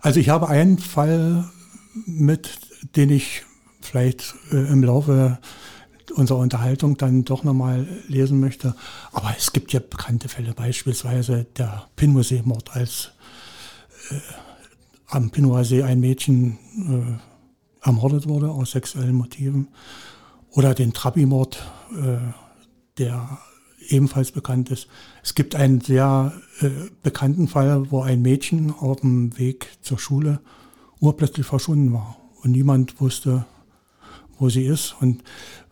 Also 0.00 0.20
ich 0.20 0.28
habe 0.28 0.48
einen 0.48 0.78
Fall 0.78 1.50
mit, 2.06 2.50
den 2.94 3.10
ich 3.10 3.42
vielleicht 3.80 4.36
äh, 4.52 4.70
im 4.70 4.84
Laufe 4.84 5.40
unserer 6.12 6.38
Unterhaltung 6.38 6.96
dann 6.96 7.24
doch 7.24 7.44
nochmal 7.44 7.86
lesen 8.08 8.40
möchte. 8.40 8.74
Aber 9.12 9.34
es 9.36 9.52
gibt 9.52 9.72
ja 9.72 9.80
bekannte 9.80 10.28
Fälle, 10.28 10.54
beispielsweise 10.54 11.46
der 11.56 11.88
Pinmursee-Mord, 11.96 12.74
als 12.74 13.12
äh, 14.10 14.14
am 15.06 15.30
Pinmursee 15.30 15.82
ein 15.82 16.00
Mädchen 16.00 16.58
äh, 16.88 17.86
ermordet 17.86 18.28
wurde 18.28 18.50
aus 18.50 18.72
sexuellen 18.72 19.14
Motiven. 19.14 19.68
Oder 20.50 20.74
den 20.74 20.92
Trabi-Mord, 20.92 21.62
äh, 21.92 22.18
der 22.98 23.38
ebenfalls 23.88 24.32
bekannt 24.32 24.70
ist. 24.70 24.88
Es 25.22 25.34
gibt 25.34 25.54
einen 25.54 25.80
sehr 25.80 26.32
äh, 26.60 26.68
bekannten 27.02 27.48
Fall, 27.48 27.90
wo 27.90 28.02
ein 28.02 28.22
Mädchen 28.22 28.72
auf 28.72 29.00
dem 29.00 29.36
Weg 29.38 29.68
zur 29.80 29.98
Schule 29.98 30.40
urplötzlich 31.00 31.46
verschwunden 31.46 31.92
war 31.92 32.16
und 32.42 32.52
niemand 32.52 33.00
wusste, 33.00 33.46
wo 34.38 34.48
sie 34.48 34.64
ist. 34.64 34.94
Und 35.00 35.22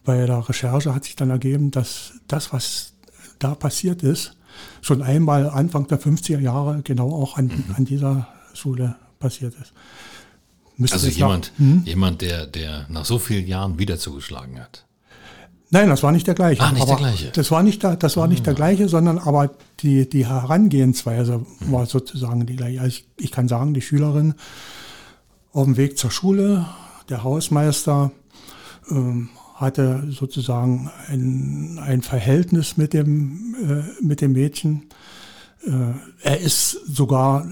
bei 0.08 0.24
der 0.24 0.48
Recherche 0.48 0.94
hat 0.94 1.04
sich 1.04 1.16
dann 1.16 1.28
ergeben, 1.28 1.70
dass 1.70 2.12
das, 2.28 2.50
was 2.54 2.94
da 3.38 3.54
passiert 3.54 4.02
ist, 4.02 4.36
schon 4.80 5.02
einmal 5.02 5.50
Anfang 5.50 5.86
der 5.86 6.00
50er 6.00 6.38
Jahre 6.40 6.80
genau 6.82 7.12
auch 7.12 7.36
an, 7.36 7.50
an 7.76 7.84
dieser 7.84 8.26
Schule 8.54 8.96
passiert 9.20 9.54
ist. 9.60 9.74
Müsste 10.78 10.94
Also 10.96 11.08
ich 11.08 11.18
nach- 11.18 11.26
jemand, 11.28 11.52
Hm? 11.58 11.82
jemand, 11.84 12.22
der, 12.22 12.46
der 12.46 12.86
nach 12.88 13.04
so 13.04 13.18
vielen 13.18 13.46
Jahren 13.46 13.78
wieder 13.78 13.98
zugeschlagen 13.98 14.58
hat. 14.58 14.86
Nein, 15.70 15.90
das 15.90 16.02
war 16.02 16.12
nicht 16.12 16.26
der 16.26 16.34
gleiche. 16.34 16.62
Ah, 16.62 16.72
nicht 16.72 16.80
aber 16.80 16.92
der 16.92 16.96
gleiche. 17.08 17.30
Das 17.32 17.50
war 17.50 17.62
nicht 17.62 17.82
der, 17.82 17.96
das 17.96 18.16
war 18.16 18.26
nicht 18.28 18.46
der 18.46 18.54
gleiche, 18.54 18.88
sondern 18.88 19.18
aber 19.18 19.50
die, 19.80 20.08
die 20.08 20.26
Herangehensweise 20.26 21.38
Mhm. 21.60 21.72
war 21.72 21.84
sozusagen 21.84 22.46
die 22.46 22.56
gleiche. 22.56 22.80
Also 22.80 22.96
ich, 22.96 23.06
ich 23.18 23.30
kann 23.30 23.46
sagen, 23.48 23.74
die 23.74 23.82
Schülerin 23.82 24.32
auf 25.52 25.64
dem 25.66 25.76
Weg 25.76 25.98
zur 25.98 26.10
Schule, 26.10 26.64
der 27.10 27.22
Hausmeister 27.24 28.10
ähm, 28.90 29.28
hatte 29.58 30.04
sozusagen 30.08 30.88
ein, 31.08 31.80
ein 31.82 32.02
Verhältnis 32.02 32.76
mit 32.76 32.94
dem, 32.94 33.56
äh, 33.68 34.04
mit 34.04 34.20
dem 34.20 34.32
Mädchen. 34.32 34.84
Äh, 35.66 35.94
er 36.22 36.40
ist 36.40 36.78
sogar 36.86 37.46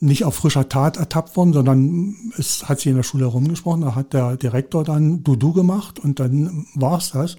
nicht 0.00 0.24
auf 0.24 0.36
frischer 0.36 0.68
Tat 0.68 0.96
ertappt 0.96 1.36
worden, 1.36 1.52
sondern 1.52 2.14
es 2.36 2.68
hat 2.68 2.78
sie 2.78 2.90
in 2.90 2.96
der 2.96 3.02
Schule 3.02 3.24
herumgesprochen. 3.24 3.80
Da 3.80 3.96
hat 3.96 4.12
der 4.12 4.36
Direktor 4.36 4.84
dann 4.84 5.24
Dudu 5.24 5.52
gemacht 5.52 5.98
und 5.98 6.20
dann 6.20 6.66
war's 6.74 7.10
das. 7.10 7.36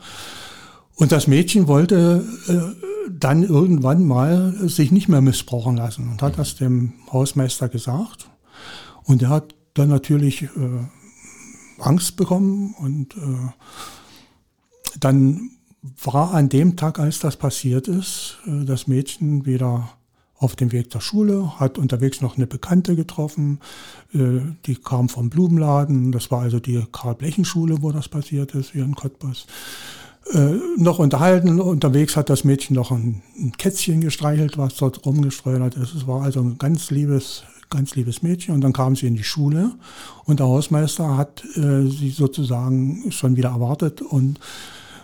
Und 0.96 1.14
das 1.14 1.28
Mädchen 1.28 1.70
wollte 1.70 2.26
äh, 2.50 3.08
dann 3.10 3.44
irgendwann 3.44 4.06
mal 4.06 4.54
sich 4.68 4.92
nicht 4.92 5.08
mehr 5.08 5.22
missbrauchen 5.22 5.78
lassen 5.78 6.10
und 6.12 6.22
hat 6.22 6.38
das 6.38 6.58
dem 6.58 6.96
Hausmeister 7.14 7.70
gesagt. 7.70 8.30
Und 9.06 9.22
er 9.22 9.30
hat 9.30 9.56
dann 9.74 9.88
natürlich 9.88 10.44
äh, 10.44 10.50
Angst 11.82 12.16
bekommen 12.16 12.76
und 12.78 13.16
äh, 13.16 13.52
dann 15.00 15.52
war 16.04 16.34
an 16.34 16.50
dem 16.50 16.76
Tag, 16.76 17.00
als 17.00 17.20
das 17.20 17.38
passiert 17.38 17.88
ist, 17.88 18.38
äh, 18.46 18.66
das 18.66 18.88
Mädchen 18.88 19.46
wieder 19.46 19.90
auf 20.40 20.56
dem 20.56 20.72
Weg 20.72 20.92
zur 20.92 21.02
Schule, 21.02 21.60
hat 21.60 21.78
unterwegs 21.78 22.22
noch 22.22 22.38
eine 22.38 22.48
Bekannte 22.48 22.96
getroffen, 22.96 23.60
äh, 24.14 24.40
die 24.66 24.76
kam 24.76 25.10
vom 25.10 25.30
Blumenladen, 25.30 26.12
das 26.12 26.32
war 26.32 26.42
also 26.42 26.60
die 26.60 26.84
Karl-Blechen-Schule, 26.92 27.82
wo 27.82 27.92
das 27.92 28.08
passiert 28.08 28.56
ist, 28.56 28.72
hier 28.72 28.86
in 28.86 28.96
Cottbus. 28.96 29.48
Äh, 30.32 30.56
noch 30.78 31.00
unterhalten, 31.00 31.60
unterwegs 31.60 32.16
hat 32.16 32.30
das 32.30 32.44
Mädchen 32.44 32.76
noch 32.76 32.92
ein, 32.92 33.22
Kätzchen 33.58 34.00
gestreichelt, 34.00 34.58
was 34.58 34.76
dort 34.76 35.06
rumgestreunert 35.06 35.76
ist. 35.76 35.94
Es 35.94 36.08
war 36.08 36.22
also 36.22 36.40
ein 36.40 36.58
ganz 36.58 36.92
liebes, 36.92 37.44
ganz 37.70 37.96
liebes 37.96 38.22
Mädchen 38.22 38.54
und 38.54 38.62
dann 38.62 38.74
kam 38.74 38.96
sie 38.96 39.08
in 39.08 39.16
die 39.16 39.24
Schule 39.24 39.72
und 40.26 40.40
der 40.40 40.48
Hausmeister 40.48 41.18
hat 41.18 41.44
äh, 41.56 41.88
sie 41.88 42.10
sozusagen 42.10 43.12
schon 43.12 43.36
wieder 43.36 43.50
erwartet 43.50 44.02
und 44.02 44.40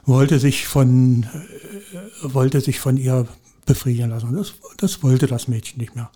wollte 0.06 0.40
sich 0.40 0.68
von, 0.68 1.24
äh, 1.24 2.34
wollte 2.34 2.62
sich 2.62 2.80
von 2.80 2.98
ihr 2.98 3.28
befriedigen 3.66 4.10
lassen. 4.10 4.36
Das, 4.36 4.54
das 4.78 5.04
wollte 5.04 5.28
das 5.28 5.48
Mädchen 5.48 5.80
nicht 5.80 5.96
mehr. 5.96 6.12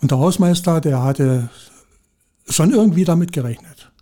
Und 0.00 0.10
der 0.10 0.18
Hausmeister, 0.18 0.80
der 0.80 1.02
hatte 1.02 1.50
schon 2.48 2.72
irgendwie 2.72 3.04
damit 3.04 3.32
gerechnet. 3.32 3.92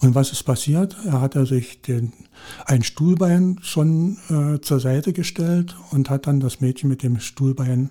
Und 0.00 0.14
was 0.14 0.32
ist 0.32 0.44
passiert? 0.44 0.96
Er 1.04 1.20
hat 1.20 1.36
er 1.36 1.44
sich 1.44 1.82
den, 1.82 2.12
ein 2.64 2.82
Stuhlbein 2.82 3.58
schon 3.62 4.16
äh, 4.30 4.60
zur 4.60 4.80
Seite 4.80 5.12
gestellt 5.12 5.76
und 5.90 6.08
hat 6.08 6.26
dann 6.26 6.40
das 6.40 6.60
Mädchen 6.60 6.88
mit 6.88 7.02
dem 7.02 7.20
Stuhlbein 7.20 7.90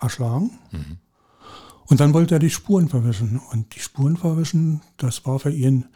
erschlagen. 0.00 0.58
Und 1.90 1.98
dann 1.98 2.14
wollte 2.14 2.36
er 2.36 2.38
die 2.38 2.50
Spuren 2.50 2.88
verwischen. 2.88 3.40
Und 3.50 3.74
die 3.74 3.80
Spuren 3.80 4.16
verwischen, 4.16 4.80
das 4.96 5.26
war 5.26 5.40
für 5.40 5.50
ihn 5.50 5.86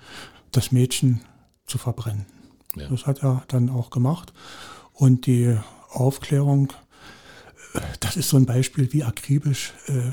das 0.51 0.73
Mädchen 0.73 1.21
zu 1.67 1.79
verbrennen. 1.79 2.27
Ja. 2.77 2.89
Das 2.89 3.07
hat 3.07 3.23
er 3.23 3.45
dann 3.49 3.71
auch 3.71 3.91
gemacht. 3.91 4.33
Und 4.93 5.27
die 5.27 5.57
Aufklärung, 5.91 6.73
das 8.01 8.17
ist 8.17 8.29
so 8.29 8.37
ein 8.37 8.45
Beispiel, 8.45 8.93
wie 8.93 9.05
akribisch 9.05 9.73
äh, 9.87 10.13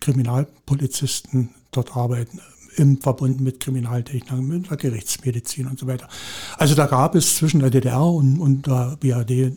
Kriminalpolizisten 0.00 1.50
dort 1.70 1.96
arbeiten 1.96 2.40
im 2.76 3.00
Verbund 3.00 3.40
mit 3.40 3.60
Kriminaltechnik, 3.60 4.32
mit 4.42 4.68
der 4.68 4.76
Gerichtsmedizin 4.76 5.68
und 5.68 5.78
so 5.78 5.86
weiter. 5.86 6.08
Also 6.58 6.74
da 6.74 6.86
gab 6.86 7.14
es 7.14 7.36
zwischen 7.36 7.60
der 7.60 7.70
DDR 7.70 8.04
und, 8.04 8.40
und 8.40 8.66
der 8.66 8.96
BRD 8.98 9.56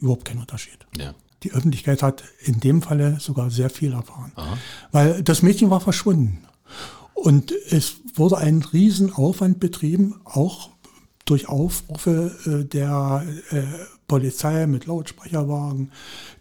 überhaupt 0.00 0.24
keinen 0.24 0.40
Unterschied. 0.40 0.84
Ja. 0.96 1.14
Die 1.42 1.52
Öffentlichkeit 1.52 2.02
hat 2.02 2.24
in 2.44 2.60
dem 2.60 2.82
Falle 2.82 3.18
sogar 3.20 3.50
sehr 3.50 3.70
viel 3.70 3.92
erfahren, 3.92 4.32
Aha. 4.36 4.58
weil 4.92 5.22
das 5.22 5.42
Mädchen 5.42 5.70
war 5.70 5.80
verschwunden. 5.80 6.38
Und 7.14 7.52
es 7.70 7.96
wurde 8.14 8.38
ein 8.38 8.62
Riesenaufwand 8.62 9.60
betrieben, 9.60 10.20
auch 10.24 10.70
durch 11.24 11.48
Aufrufe 11.48 12.34
äh, 12.46 12.64
der 12.64 13.24
äh, 13.50 13.62
Polizei 14.06 14.66
mit 14.66 14.86
Lautsprecherwagen. 14.86 15.92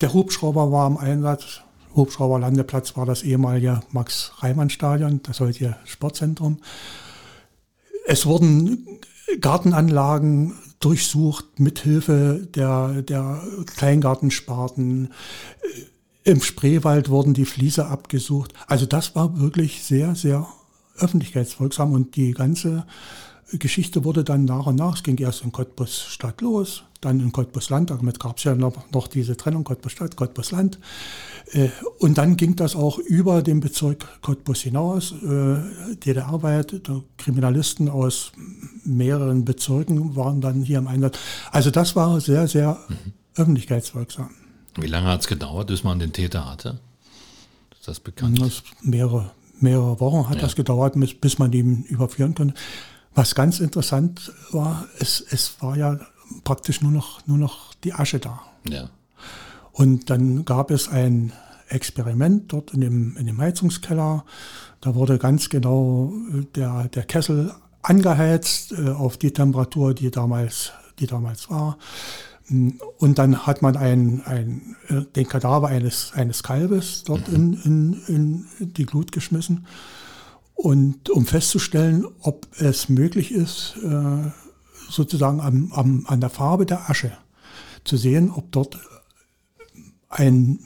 Der 0.01 0.13
Hubschrauber 0.13 0.71
war 0.71 0.88
im 0.88 0.97
Einsatz. 0.97 1.62
Hubschrauberlandeplatz 1.95 2.95
war 2.97 3.05
das 3.05 3.23
ehemalige 3.23 3.79
Max-Reimann-Stadion, 3.91 5.21
das 5.23 5.39
heutige 5.39 5.77
Sportzentrum. 5.86 6.60
Es 8.05 8.25
wurden 8.25 8.86
Gartenanlagen 9.41 10.53
durchsucht 10.79 11.59
mithilfe 11.59 12.47
der, 12.53 13.01
der 13.01 13.41
Kleingartensparten. 13.65 15.13
Im 16.23 16.41
Spreewald 16.41 17.09
wurden 17.09 17.33
die 17.33 17.45
Fliese 17.45 17.88
abgesucht. 17.88 18.53
Also 18.67 18.85
das 18.85 19.15
war 19.15 19.39
wirklich 19.39 19.83
sehr, 19.83 20.15
sehr 20.15 20.47
öffentlichkeitswirksam 20.97 21.91
und 21.91 22.15
die 22.15 22.31
ganze 22.31 22.85
Geschichte 23.53 24.03
wurde 24.03 24.23
dann 24.23 24.45
nach 24.45 24.65
und 24.65 24.75
nach, 24.75 24.95
es 24.95 25.03
ging 25.03 25.17
erst 25.17 25.43
in 25.43 25.51
Cottbus 25.51 26.01
Stadt 26.10 26.41
los, 26.41 26.84
dann 27.01 27.19
in 27.19 27.31
Cottbus 27.31 27.69
Land, 27.69 27.91
damit 27.91 28.19
gab 28.19 28.38
es 28.38 28.43
ja 28.43 28.55
noch, 28.55 28.91
noch, 28.91 29.08
diese 29.08 29.38
Trennung 29.38 29.63
Cottbus 29.63 29.91
Stadt, 29.91 30.15
Cottbus 30.15 30.51
Land. 30.51 30.79
Äh, 31.51 31.69
und 31.99 32.17
dann 32.17 32.38
ging 32.38 32.55
das 32.55 32.75
auch 32.75 32.97
über 32.97 33.43
den 33.43 33.60
Bezirk 33.60 34.21
Cottbus 34.21 34.62
hinaus. 34.62 35.12
Äh, 35.12 35.95
DDR-weit, 35.97 36.81
Kriminalisten 37.17 37.88
aus 37.89 38.31
mehreren 38.84 39.45
Bezirken 39.45 40.15
waren 40.15 40.41
dann 40.41 40.63
hier 40.63 40.79
im 40.79 40.88
Einsatz. 40.88 41.19
Also 41.51 41.69
das 41.69 41.95
war 41.95 42.19
sehr, 42.19 42.47
sehr 42.47 42.79
mhm. 42.89 43.13
öffentlichkeitswirksam. 43.36 44.31
Wie 44.77 44.88
lange 44.88 45.08
hat 45.08 45.21
es 45.21 45.27
gedauert, 45.27 45.67
bis 45.67 45.84
man 45.84 45.99
den 45.99 46.12
Täter 46.12 46.49
hatte? 46.49 46.79
Ist 47.71 47.88
das 47.88 47.99
bekannt? 47.99 48.41
Das 48.41 48.63
mehrere, 48.81 49.31
mehrere 49.60 49.99
Wochen 49.99 50.27
hat 50.27 50.38
ja. 50.38 50.41
das 50.41 50.55
gedauert, 50.55 50.99
bis, 50.99 51.13
bis 51.13 51.38
man 51.38 51.53
ihn 51.53 51.84
überführen 51.84 52.34
konnte. 52.34 52.55
Was 53.15 53.34
ganz 53.34 53.60
interessant 53.60 54.32
war, 54.51 54.86
es, 54.99 55.25
es 55.30 55.62
war 55.62 55.78
ja 55.78 55.99
praktisch 56.43 56.82
nur 56.82 56.91
noch, 56.91 57.25
nur 57.25 57.38
noch 57.38 57.73
die 57.75 57.93
Asche 57.93 58.19
da. 58.19 58.41
Ja. 58.69 58.89
Und 59.71 60.10
dann 60.10 60.45
gab 60.45 60.69
es 60.69 60.88
ein 60.89 61.32
Experiment 61.69 62.51
dort 62.54 62.71
in 62.71 62.82
dem, 62.82 63.17
in 63.17 63.25
dem 63.25 63.39
Heizungskeller. 63.39 64.25
Da 64.82 64.95
wurde 64.95 65.17
ganz 65.17 65.49
genau 65.49 66.13
äh, 66.34 66.45
der, 66.56 66.89
der 66.89 67.04
Kessel 67.04 67.54
angeheizt 67.82 68.73
äh, 68.73 68.89
auf 68.89 69.17
die 69.17 69.32
Temperatur, 69.32 69.93
die 69.93 70.12
damals, 70.12 70.71
die 70.99 71.08
damals 71.08 71.49
war. 71.49 71.78
Und 72.47 73.17
dann 73.17 73.47
hat 73.47 73.62
man 73.62 73.75
ein, 73.75 74.21
ein, 74.25 74.75
äh, 74.89 75.01
den 75.15 75.28
Kadaver 75.28 75.67
eines, 75.67 76.12
eines 76.13 76.43
Kalbes 76.43 77.04
dort 77.04 77.28
mhm. 77.28 77.36
in, 77.36 77.54
in, 77.63 78.45
in 78.60 78.73
die 78.73 78.86
Glut 78.86 79.12
geschmissen. 79.12 79.65
Und 80.55 81.09
um 81.09 81.25
festzustellen, 81.25 82.05
ob 82.21 82.47
es 82.57 82.89
möglich 82.89 83.31
ist, 83.31 83.75
äh, 83.83 84.31
sozusagen 84.89 85.41
am, 85.41 85.71
am, 85.73 86.05
an 86.07 86.21
der 86.21 86.29
Farbe 86.29 86.65
der 86.65 86.89
Asche 86.89 87.11
zu 87.83 87.97
sehen, 87.97 88.31
ob 88.31 88.51
dort 88.51 88.79
ein 90.09 90.59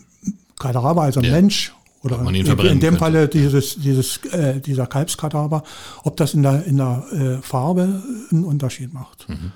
Kadaver, 0.60 1.02
also 1.02 1.20
ein 1.20 1.26
ja. 1.26 1.32
Mensch, 1.32 1.74
oder 2.02 2.22
in, 2.30 2.36
in, 2.36 2.80
dem. 2.80 2.98
Falle 2.98 3.28
dieses, 3.28 3.76
dieses, 3.76 4.24
äh, 4.28 4.62
dieser 4.62 4.88
Kalbskadaver, 4.88 5.64
ob 6.04 6.16
das 6.16 6.34
in 6.34 6.44
der, 6.44 6.64
in 6.66 6.78
der 6.78 7.04
äh, 7.12 7.42
Farbe 7.42 8.02
einen 8.32 8.46
Unterschied 8.46 8.94
macht. 8.94 9.28
Mhm. 9.28 9.52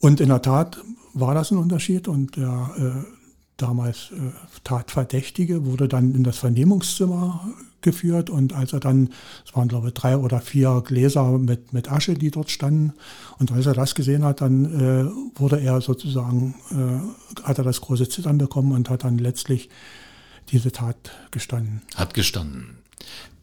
Und 0.00 0.20
in 0.20 0.28
der 0.28 0.40
Tat 0.40 0.78
war 1.12 1.34
das 1.34 1.50
ein 1.50 1.58
Unterschied 1.58 2.08
und 2.08 2.36
der 2.36 2.70
äh, 2.78 3.12
damals 3.56 4.10
äh, 4.12 4.30
Tatverdächtige 4.64 5.66
wurde 5.66 5.88
dann 5.88 6.14
in 6.14 6.24
das 6.24 6.38
Vernehmungszimmer 6.38 7.46
geführt 7.80 8.30
und 8.30 8.52
als 8.52 8.72
er 8.72 8.80
dann, 8.80 9.10
es 9.46 9.54
waren 9.54 9.68
glaube 9.68 9.88
ich 9.88 9.94
drei 9.94 10.16
oder 10.16 10.40
vier 10.40 10.82
Gläser 10.84 11.38
mit, 11.38 11.72
mit 11.72 11.90
Asche, 11.90 12.14
die 12.14 12.30
dort 12.30 12.50
standen, 12.50 12.94
und 13.38 13.52
als 13.52 13.66
er 13.66 13.74
das 13.74 13.94
gesehen 13.94 14.24
hat, 14.24 14.40
dann 14.40 14.64
äh, 14.64 15.38
wurde 15.38 15.60
er 15.60 15.80
sozusagen, 15.80 16.54
äh, 16.70 17.42
hat 17.42 17.58
er 17.58 17.64
das 17.64 17.80
große 17.80 18.08
Zittern 18.08 18.38
bekommen 18.38 18.72
und 18.72 18.90
hat 18.90 19.04
dann 19.04 19.18
letztlich 19.18 19.68
diese 20.50 20.72
Tat 20.72 21.10
gestanden. 21.30 21.82
Hat 21.94 22.14
gestanden. 22.14 22.78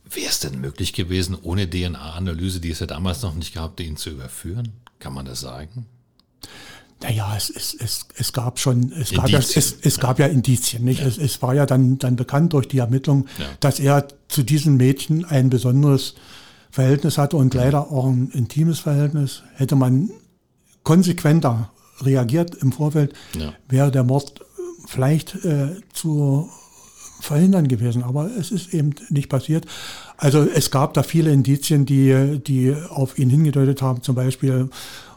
Wäre 0.10 0.30
es 0.30 0.40
denn 0.40 0.60
möglich 0.60 0.94
gewesen, 0.94 1.36
ohne 1.42 1.70
DNA-Analyse, 1.70 2.60
die 2.60 2.72
es 2.72 2.80
ja 2.80 2.86
damals 2.86 3.22
noch 3.22 3.36
nicht 3.36 3.54
gab, 3.54 3.80
ihn 3.80 3.98
zu 3.98 4.12
überführen? 4.12 4.74
Kann 5.00 5.14
man 5.14 5.26
das 5.26 5.40
sagen? 5.40 5.88
Naja, 7.04 7.34
es, 7.36 7.50
es, 7.50 7.74
es, 7.74 8.08
es 8.16 8.34
gab 8.34 8.60
schon, 8.60 8.92
es 8.94 9.12
gab 9.12 9.30
ja, 9.30 9.40
es, 9.40 9.56
es 9.56 10.00
gab 10.00 10.18
ja 10.18 10.28
Indizien, 10.28 10.84
nicht? 10.86 11.02
Ja. 11.02 11.08
Es, 11.08 11.18
es 11.18 11.42
war 11.42 11.54
ja 11.54 11.66
dann, 11.66 11.98
dann 11.98 12.16
bekannt 12.16 12.54
durch 12.54 12.68
die 12.68 12.80
Ermittlung, 12.80 13.28
ja. 13.38 13.46
dass 13.60 13.80
er 13.80 14.08
zu 14.28 14.44
diesem 14.44 14.78
Mädchen 14.78 15.26
ein 15.26 15.50
besonderes 15.50 16.16
Verhältnis 16.72 17.18
hatte 17.18 17.38
und 17.38 17.54
leider 17.54 17.92
auch 17.92 18.06
ein 18.06 18.30
intimes 18.34 18.80
Verhältnis. 18.80 19.44
Hätte 19.56 19.76
man 19.76 20.10
konsequenter 20.84 21.70
reagiert 22.02 22.56
im 22.56 22.72
Vorfeld, 22.72 23.14
wäre 23.68 23.92
der 23.92 24.04
Mord 24.04 24.42
vielleicht 24.88 25.36
äh, 25.46 25.76
zu 25.94 26.50
verhindern 27.22 27.68
gewesen. 27.68 28.04
Aber 28.04 28.30
es 28.38 28.52
ist 28.52 28.74
eben 28.74 28.92
nicht 29.10 29.30
passiert. 29.30 29.66
Also 30.18 30.44
es 30.44 30.72
gab 30.72 30.94
da 30.94 31.04
viele 31.04 31.32
Indizien, 31.32 31.86
die, 31.86 32.40
die 32.46 32.76
auf 32.90 33.18
ihn 33.18 33.30
hingedeutet 33.30 33.82
haben. 33.82 34.02
Zum 34.02 34.16
Beispiel 34.16 34.70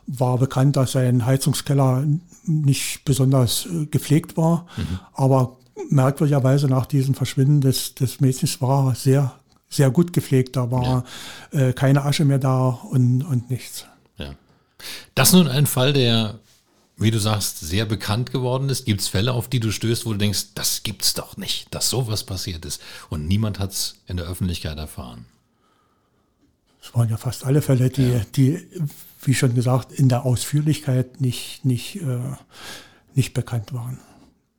war 0.09 0.39
bekannt, 0.39 0.77
dass 0.77 0.93
sein 0.93 1.27
Heizungskeller 1.27 2.05
nicht 2.45 3.05
besonders 3.05 3.67
äh, 3.67 3.87
gepflegt 3.87 4.37
war. 4.37 4.67
Mhm. 4.77 4.99
Aber 5.13 5.57
merkwürdigerweise 5.91 6.67
nach 6.67 6.87
diesem 6.87 7.15
Verschwinden 7.15 7.61
des, 7.61 7.95
des 7.95 8.21
Mädchens 8.21 8.61
war 8.61 8.95
sehr, 8.95 9.35
sehr 9.69 9.91
gut 9.91 10.13
gepflegt. 10.13 10.57
Da 10.57 10.71
war 10.71 11.05
ja. 11.53 11.69
äh, 11.69 11.73
keine 11.73 12.05
Asche 12.05 12.25
mehr 12.25 12.39
da 12.39 12.69
und, 12.69 13.23
und 13.23 13.51
nichts. 13.51 13.85
Ja. 14.17 14.35
Das 15.15 15.29
ist 15.29 15.35
nun 15.35 15.49
ein 15.49 15.67
Fall, 15.67 15.93
der, 15.93 16.39
wie 16.97 17.11
du 17.11 17.19
sagst, 17.19 17.61
sehr 17.61 17.85
bekannt 17.85 18.33
geworden 18.33 18.71
ist. 18.71 18.87
Gibt 18.87 19.03
es 19.03 19.09
Fälle, 19.09 19.35
auf 19.35 19.49
die 19.49 19.61
du 19.61 19.71
stößt, 19.71 20.07
wo 20.07 20.13
du 20.13 20.19
denkst, 20.19 20.55
das 20.55 20.83
gibt's 20.83 21.13
doch 21.13 21.37
nicht, 21.37 21.73
dass 21.75 21.91
sowas 21.91 22.25
passiert 22.25 22.65
ist 22.65 22.81
und 23.11 23.29
niemand 23.29 23.59
hat 23.59 23.73
es 23.73 23.97
in 24.07 24.17
der 24.17 24.27
Öffentlichkeit 24.27 24.79
erfahren? 24.79 25.27
Es 26.83 26.95
waren 26.95 27.11
ja 27.11 27.19
fast 27.19 27.45
alle 27.45 27.61
Fälle, 27.61 27.91
die, 27.91 28.09
ja. 28.09 28.21
die 28.35 28.67
wie 29.21 29.35
schon 29.35 29.55
gesagt, 29.55 29.93
in 29.93 30.09
der 30.09 30.25
Ausführlichkeit 30.25 31.21
nicht, 31.21 31.65
nicht, 31.65 31.97
äh, 31.97 32.19
nicht 33.15 33.35
bekannt 33.35 33.73
waren. 33.73 33.99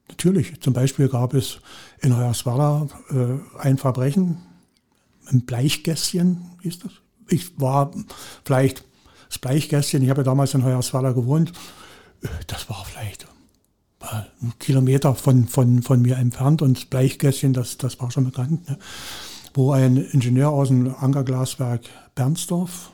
Natürlich, 0.10 0.60
zum 0.62 0.74
Beispiel 0.74 1.08
gab 1.08 1.34
es 1.34 1.60
in 2.02 2.17
Hoyerswerda 2.17 2.88
äh, 3.12 3.60
ein 3.60 3.78
Verbrechen, 3.78 4.38
ein 5.28 5.45
Bleichgässchen, 5.45 6.52
hieß 6.62 6.80
das. 6.80 6.91
Ich 7.30 7.60
war 7.60 7.91
vielleicht 8.43 8.84
das 9.30 9.38
Bleichgässchen, 9.38 10.02
ich 10.04 10.10
habe 10.10 10.22
ja 10.22 10.26
damals 10.26 10.54
in 10.54 10.63
Hoyerswerda 10.63 11.12
gewohnt, 11.12 11.54
das 12.48 12.69
war 12.69 12.84
vielleicht 12.86 13.28
ein 14.00 14.54
Kilometer 14.60 15.15
von, 15.15 15.48
von, 15.48 15.82
von 15.84 16.02
mir 16.02 16.17
entfernt 16.17 16.62
und 16.62 16.78
das 16.78 16.86
Bleichgässchen, 16.86 17.54
das, 17.54 17.78
das 17.78 18.00
war 18.00 18.12
schon 18.12 18.26
bekannt, 18.26 18.67
ne? 18.69 18.78
wo 19.54 19.72
ein 19.72 19.98
Ingenieur 19.98 20.50
aus 20.50 20.69
dem 20.69 20.93
Ankerglaswerk 20.95 21.82
Bernsdorf 22.15 22.91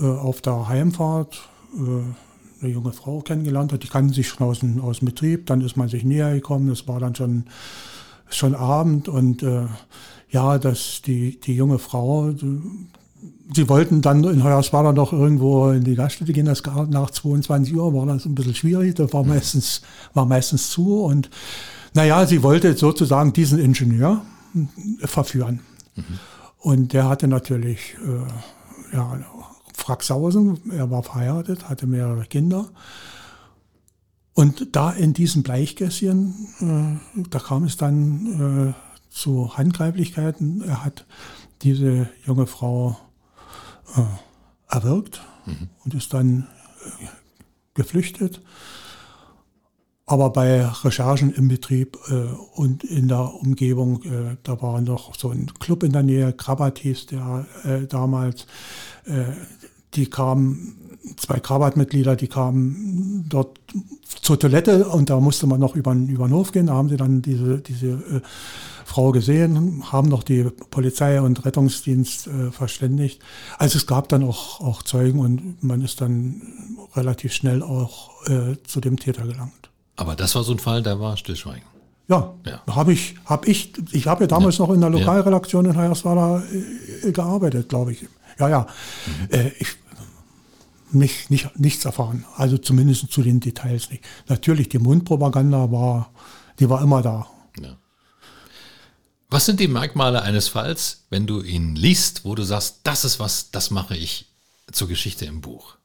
äh, 0.00 0.04
auf 0.04 0.40
der 0.40 0.68
Heimfahrt 0.68 1.48
äh, 1.74 2.62
eine 2.62 2.72
junge 2.72 2.92
Frau 2.92 3.20
kennengelernt 3.20 3.72
hat. 3.72 3.82
Die 3.82 3.88
kannten 3.88 4.12
sich 4.12 4.28
schon 4.28 4.46
aus 4.46 4.60
dem, 4.60 4.80
aus 4.80 4.98
dem 4.98 5.06
Betrieb. 5.06 5.46
Dann 5.46 5.60
ist 5.60 5.76
man 5.76 5.88
sich 5.88 6.04
näher 6.04 6.32
gekommen. 6.32 6.68
Das 6.68 6.86
war 6.88 7.00
dann 7.00 7.14
schon, 7.14 7.44
schon 8.28 8.54
Abend. 8.54 9.08
Und 9.08 9.42
äh, 9.42 9.66
ja, 10.30 10.58
dass 10.58 11.02
die, 11.02 11.40
die 11.40 11.54
junge 11.54 11.78
Frau, 11.78 12.30
die, 12.30 12.60
sie 13.54 13.68
wollten 13.68 14.02
dann 14.02 14.24
in 14.24 14.44
Hoyerswerda 14.44 14.92
noch 14.92 15.12
irgendwo 15.12 15.70
in 15.70 15.84
die 15.84 15.94
Gaststätte 15.94 16.32
gehen. 16.32 16.46
Das 16.46 16.62
nach 16.88 17.10
22 17.10 17.74
Uhr 17.74 17.94
war 17.94 18.06
das 18.06 18.26
ein 18.26 18.34
bisschen 18.34 18.54
schwierig. 18.54 18.94
Das 18.96 19.12
war 19.12 19.24
meistens, 19.24 19.82
war 20.14 20.26
meistens 20.26 20.70
zu. 20.70 21.02
Und 21.02 21.30
naja, 21.94 22.26
sie 22.26 22.42
wollte 22.42 22.76
sozusagen 22.76 23.32
diesen 23.32 23.58
Ingenieur 23.58 24.22
verführen. 25.04 25.60
Mhm. 25.96 26.04
Und 26.58 26.92
der 26.92 27.08
hatte 27.08 27.26
natürlich 27.26 27.96
äh, 28.04 28.96
ja, 28.96 29.18
Fraxhausen. 29.90 30.70
Er 30.70 30.88
war 30.92 31.02
verheiratet, 31.02 31.68
hatte 31.68 31.88
mehrere 31.88 32.24
Kinder. 32.24 32.68
Und 34.34 34.76
da 34.76 34.92
in 34.92 35.14
diesem 35.14 35.42
Bleichgässchen, 35.42 37.00
äh, 37.16 37.22
da 37.28 37.40
kam 37.40 37.64
es 37.64 37.76
dann 37.76 38.70
äh, 38.70 39.12
zu 39.12 39.56
Handgreiflichkeiten. 39.56 40.62
Er 40.62 40.84
hat 40.84 41.06
diese 41.62 42.08
junge 42.24 42.46
Frau 42.46 42.96
äh, 43.96 44.72
erwürgt 44.72 45.22
mhm. 45.46 45.70
und 45.84 45.94
ist 45.94 46.14
dann 46.14 46.46
äh, 46.84 47.06
geflüchtet. 47.74 48.40
Aber 50.06 50.30
bei 50.30 50.64
Recherchen 50.66 51.34
im 51.34 51.48
Betrieb 51.48 51.98
äh, 52.08 52.28
und 52.54 52.84
in 52.84 53.08
der 53.08 53.34
Umgebung, 53.34 54.04
äh, 54.04 54.36
da 54.44 54.62
war 54.62 54.80
noch 54.80 55.16
so 55.16 55.30
ein 55.30 55.52
Club 55.58 55.82
in 55.82 55.92
der 55.92 56.04
Nähe, 56.04 56.32
Krabat 56.32 56.78
hieß 56.78 57.06
der 57.06 57.46
damals, 57.88 58.46
die 59.94 60.06
kamen, 60.06 60.76
zwei 61.16 61.40
Krabat-Mitglieder, 61.40 62.16
die 62.16 62.28
kamen 62.28 63.24
dort 63.28 63.58
zur 64.22 64.38
Toilette 64.38 64.88
und 64.88 65.10
da 65.10 65.18
musste 65.20 65.46
man 65.46 65.60
noch 65.60 65.76
über, 65.76 65.92
über 65.92 66.26
den 66.26 66.34
Hof 66.34 66.52
gehen. 66.52 66.66
Da 66.66 66.74
haben 66.74 66.88
sie 66.88 66.96
dann 66.96 67.22
diese, 67.22 67.58
diese 67.58 67.88
äh, 67.88 68.20
Frau 68.84 69.12
gesehen, 69.12 69.84
haben 69.92 70.08
noch 70.08 70.22
die 70.22 70.44
Polizei 70.70 71.20
und 71.20 71.44
Rettungsdienst 71.44 72.26
äh, 72.26 72.50
verständigt. 72.50 73.22
Also 73.58 73.78
es 73.78 73.86
gab 73.86 74.08
dann 74.08 74.24
auch, 74.24 74.60
auch 74.60 74.82
Zeugen 74.82 75.20
und 75.20 75.62
man 75.62 75.80
ist 75.80 76.00
dann 76.00 76.42
relativ 76.94 77.32
schnell 77.32 77.62
auch 77.62 78.10
äh, 78.26 78.56
zu 78.64 78.80
dem 78.80 78.98
Täter 78.98 79.22
gelangt. 79.22 79.70
Aber 79.96 80.16
das 80.16 80.34
war 80.34 80.42
so 80.42 80.52
ein 80.52 80.58
Fall, 80.58 80.82
da 80.82 80.98
war 80.98 81.16
Stillschweigen. 81.16 81.62
Ja, 82.08 82.34
ja. 82.44 82.60
habe 82.74 82.92
ich, 82.92 83.14
habe 83.24 83.46
ich, 83.46 83.72
ich 83.92 84.08
habe 84.08 84.24
ja 84.24 84.26
damals 84.26 84.58
ja. 84.58 84.66
noch 84.66 84.74
in 84.74 84.80
der 84.80 84.90
Lokalredaktion 84.90 85.66
in 85.66 85.76
Hoyerswerda 85.76 86.42
äh, 87.04 87.12
gearbeitet, 87.12 87.68
glaube 87.68 87.92
ich. 87.92 88.08
Ja, 88.40 88.48
ja. 88.48 88.66
Mhm. 89.06 89.28
Äh, 89.38 89.52
ich, 89.60 89.68
nicht, 90.92 91.30
nicht, 91.30 91.58
nichts 91.58 91.84
erfahren. 91.84 92.24
Also 92.36 92.58
zumindest 92.58 93.10
zu 93.10 93.22
den 93.22 93.40
Details 93.40 93.90
nicht. 93.90 94.04
Natürlich, 94.28 94.68
die 94.68 94.78
Mundpropaganda 94.78 95.70
war, 95.70 96.12
die 96.58 96.68
war 96.68 96.82
immer 96.82 97.02
da. 97.02 97.26
Ja. 97.60 97.76
Was 99.28 99.46
sind 99.46 99.60
die 99.60 99.68
Merkmale 99.68 100.22
eines 100.22 100.48
Falls, 100.48 101.04
wenn 101.08 101.26
du 101.26 101.42
ihn 101.42 101.76
liest, 101.76 102.24
wo 102.24 102.34
du 102.34 102.42
sagst, 102.42 102.80
das 102.82 103.04
ist 103.04 103.20
was, 103.20 103.50
das 103.50 103.70
mache 103.70 103.96
ich 103.96 104.26
zur 104.72 104.88
Geschichte 104.88 105.24
im 105.24 105.40
Buch? 105.40 105.76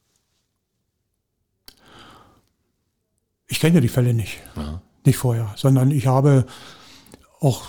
Ich 3.46 3.60
kenne 3.60 3.76
ja 3.76 3.80
die 3.80 3.88
Fälle 3.88 4.14
nicht. 4.14 4.38
Ja. 4.56 4.82
Nicht 5.04 5.18
vorher, 5.18 5.54
sondern 5.56 5.92
ich 5.92 6.08
habe 6.08 6.46
auch 7.38 7.62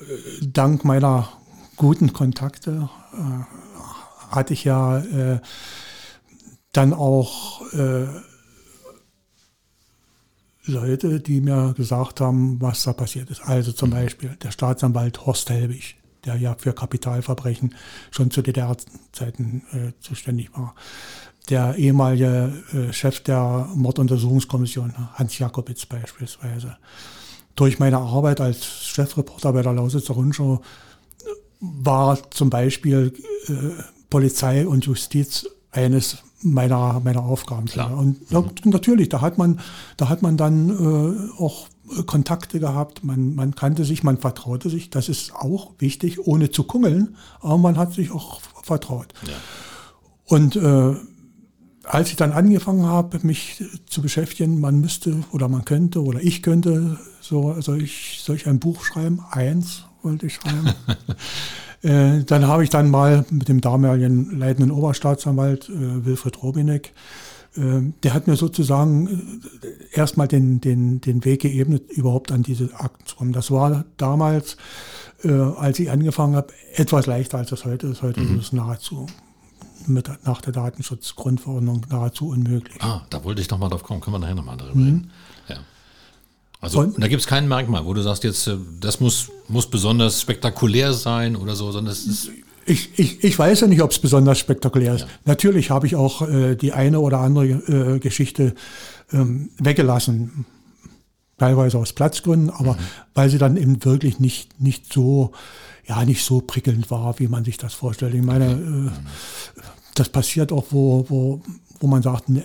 äh, 0.00 0.46
dank 0.46 0.84
meiner 0.84 1.32
guten 1.76 2.12
Kontakte 2.12 2.90
äh, 3.14 4.34
hatte 4.34 4.52
ich 4.52 4.64
ja 4.64 4.98
äh, 4.98 5.40
dann 6.76 6.92
auch 6.92 7.62
äh, 7.72 8.06
Leute, 10.66 11.20
die 11.20 11.40
mir 11.40 11.74
gesagt 11.76 12.20
haben, 12.20 12.60
was 12.60 12.84
da 12.84 12.92
passiert 12.92 13.30
ist. 13.30 13.42
Also 13.42 13.72
zum 13.72 13.90
mhm. 13.90 13.94
Beispiel 13.94 14.36
der 14.42 14.50
Staatsanwalt 14.50 15.26
Horst 15.26 15.50
Helbig, 15.50 15.96
der 16.24 16.36
ja 16.36 16.54
für 16.58 16.72
Kapitalverbrechen 16.72 17.74
schon 18.10 18.30
zu 18.30 18.42
DDR-Zeiten 18.42 19.62
äh, 19.72 19.92
zuständig 20.00 20.50
war. 20.56 20.74
Der 21.50 21.76
ehemalige 21.76 22.52
äh, 22.72 22.92
Chef 22.92 23.20
der 23.20 23.68
Morduntersuchungskommission, 23.74 24.94
Hans 25.14 25.38
Jakobitz 25.38 25.84
beispielsweise. 25.84 26.78
Durch 27.54 27.78
meine 27.78 27.98
Arbeit 27.98 28.40
als 28.40 28.64
Chefreporter 28.64 29.52
bei 29.52 29.62
der 29.62 29.74
Lausitzer 29.74 30.14
Rundschau 30.14 30.62
war 31.60 32.18
zum 32.30 32.50
Beispiel 32.50 33.12
äh, 33.46 33.52
Polizei 34.08 34.66
und 34.66 34.86
Justiz 34.86 35.46
eines 35.70 36.18
meiner, 36.44 37.00
meiner 37.02 37.24
Aufgaben. 37.24 37.66
Klar. 37.66 37.96
Und 37.96 38.30
mhm. 38.30 38.70
natürlich, 38.70 39.08
da 39.08 39.20
hat 39.20 39.38
man, 39.38 39.60
da 39.96 40.08
hat 40.08 40.22
man 40.22 40.36
dann 40.36 40.70
äh, 40.70 41.40
auch 41.42 41.68
Kontakte 42.06 42.60
gehabt, 42.60 43.04
man, 43.04 43.34
man 43.34 43.54
kannte 43.54 43.84
sich, 43.84 44.02
man 44.02 44.18
vertraute 44.18 44.70
sich. 44.70 44.90
Das 44.90 45.08
ist 45.08 45.34
auch 45.34 45.72
wichtig, 45.78 46.26
ohne 46.26 46.50
zu 46.50 46.64
kungeln, 46.64 47.16
aber 47.40 47.58
man 47.58 47.76
hat 47.76 47.92
sich 47.92 48.10
auch 48.10 48.40
vertraut. 48.62 49.12
Ja. 49.26 49.34
Und 50.24 50.56
äh, 50.56 50.94
als 51.84 52.08
ich 52.08 52.16
dann 52.16 52.32
angefangen 52.32 52.86
habe, 52.86 53.18
mich 53.22 53.62
zu 53.86 54.00
beschäftigen, 54.00 54.60
man 54.60 54.80
müsste 54.80 55.22
oder 55.32 55.48
man 55.48 55.64
könnte 55.64 56.02
oder 56.02 56.22
ich 56.22 56.42
könnte 56.42 56.98
so, 57.20 57.60
soll 57.60 57.82
ich, 57.82 58.20
soll 58.22 58.36
ich 58.36 58.46
ein 58.46 58.58
Buch 58.58 58.84
schreiben? 58.84 59.20
Eins 59.30 59.84
wollte 60.02 60.26
ich 60.26 60.34
schreiben. 60.34 60.72
Äh, 61.84 62.24
dann 62.24 62.46
habe 62.46 62.64
ich 62.64 62.70
dann 62.70 62.90
mal 62.90 63.26
mit 63.30 63.48
dem 63.48 63.60
damaligen 63.60 64.38
leitenden 64.38 64.70
Oberstaatsanwalt 64.70 65.68
äh, 65.68 66.06
Wilfried 66.06 66.42
Robinek, 66.42 66.94
äh, 67.56 67.92
der 68.02 68.14
hat 68.14 68.26
mir 68.26 68.36
sozusagen 68.36 69.42
äh, 69.62 69.96
erstmal 69.98 70.26
den, 70.26 70.62
den, 70.62 71.02
den 71.02 71.24
Weg 71.26 71.42
geebnet, 71.42 71.92
überhaupt 71.92 72.32
an 72.32 72.42
diese 72.42 72.70
Akten 72.74 73.04
zu 73.04 73.16
kommen. 73.16 73.32
Das 73.32 73.50
war 73.50 73.84
damals, 73.96 74.56
als 75.56 75.78
ich 75.78 75.90
angefangen 75.90 76.36
habe, 76.36 76.48
etwas 76.74 77.06
leichter 77.06 77.38
als 77.38 77.48
das 77.48 77.64
heute 77.64 77.86
ist. 77.86 78.02
Heute 78.02 78.20
mhm. 78.20 78.38
ist 78.38 78.46
es 78.46 78.52
nahezu 78.52 79.06
mit, 79.86 80.10
nach 80.24 80.42
der 80.42 80.52
Datenschutzgrundverordnung 80.52 81.86
nahezu 81.88 82.28
unmöglich. 82.28 82.82
Ah, 82.82 83.06
da 83.08 83.24
wollte 83.24 83.40
ich 83.40 83.48
nochmal 83.48 83.70
drauf 83.70 83.82
kommen. 83.82 84.00
Können 84.00 84.16
wir 84.16 84.20
nachher 84.20 84.34
nochmal 84.34 84.58
darüber 84.58 84.76
mhm. 84.76 84.84
reden. 84.84 85.10
Also 86.64 86.80
und, 86.80 87.02
da 87.02 87.08
gibt 87.08 87.20
es 87.20 87.26
kein 87.26 87.46
Merkmal, 87.46 87.84
wo 87.84 87.94
du 87.94 88.02
sagst 88.02 88.24
jetzt, 88.24 88.46
äh, 88.46 88.56
das 88.80 89.00
muss, 89.00 89.30
muss 89.48 89.68
besonders 89.68 90.20
spektakulär 90.20 90.92
sein 90.92 91.36
oder 91.36 91.54
so, 91.54 91.70
sondern 91.70 91.92
es 91.92 92.06
ist. 92.06 92.30
Ich, 92.66 92.98
ich, 92.98 93.22
ich 93.22 93.38
weiß 93.38 93.60
ja 93.60 93.66
nicht, 93.66 93.82
ob 93.82 93.90
es 93.90 93.98
besonders 93.98 94.38
spektakulär 94.38 94.94
ist. 94.94 95.02
Ja. 95.02 95.08
Natürlich 95.26 95.70
habe 95.70 95.86
ich 95.86 95.96
auch 95.96 96.26
äh, 96.26 96.56
die 96.56 96.72
eine 96.72 97.00
oder 97.00 97.18
andere 97.18 97.46
äh, 97.46 97.98
Geschichte 97.98 98.54
ähm, 99.12 99.50
weggelassen. 99.58 100.46
Teilweise 101.36 101.78
aus 101.78 101.92
Platzgründen, 101.92 102.48
aber 102.48 102.74
mhm. 102.74 102.78
weil 103.12 103.28
sie 103.28 103.38
dann 103.38 103.56
eben 103.56 103.84
wirklich 103.84 104.20
nicht, 104.20 104.60
nicht 104.60 104.92
so, 104.92 105.32
ja, 105.84 106.04
nicht 106.04 106.24
so 106.24 106.40
prickelnd 106.40 106.90
war, 106.90 107.18
wie 107.18 107.26
man 107.26 107.44
sich 107.44 107.58
das 107.58 107.74
vorstellt. 107.74 108.14
Ich 108.14 108.22
meine, 108.22 108.52
äh, 108.52 108.90
das 109.94 110.08
passiert 110.08 110.52
auch, 110.52 110.66
wo, 110.70 111.04
wo, 111.08 111.42
wo 111.80 111.86
man 111.86 112.02
sagt, 112.02 112.28
ne, 112.28 112.44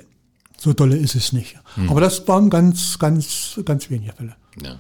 so 0.60 0.74
dolle 0.74 0.98
ist 0.98 1.15
es 1.15 1.32
nicht. 1.32 1.56
Hm. 1.76 1.89
Aber 1.89 2.02
das 2.02 2.28
waren 2.28 2.50
ganz, 2.50 3.00
ganz, 3.00 3.60
ganz 3.65 3.89
wenige 3.89 4.13
Fälle. 4.13 4.36
Ja. 4.62 4.80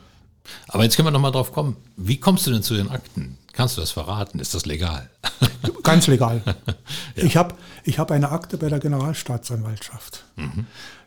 Aber 0.67 0.83
jetzt 0.83 0.95
können 0.95 1.07
wir 1.07 1.11
nochmal 1.11 1.31
drauf 1.31 1.51
kommen. 1.51 1.77
Wie 1.95 2.19
kommst 2.19 2.47
du 2.47 2.51
denn 2.51 2.63
zu 2.63 2.75
den 2.75 2.89
Akten? 2.89 3.37
Kannst 3.53 3.77
du 3.77 3.81
das 3.81 3.91
verraten? 3.91 4.39
Ist 4.39 4.53
das 4.53 4.65
legal? 4.65 5.09
Ganz 5.83 6.07
legal. 6.07 6.41
ja. 7.15 7.23
Ich 7.23 7.37
habe 7.37 7.55
ich 7.83 7.99
hab 7.99 8.11
eine 8.11 8.31
Akte 8.31 8.57
bei 8.57 8.69
der 8.69 8.79
Generalstaatsanwaltschaft. 8.79 10.23
Mhm. 10.35 10.65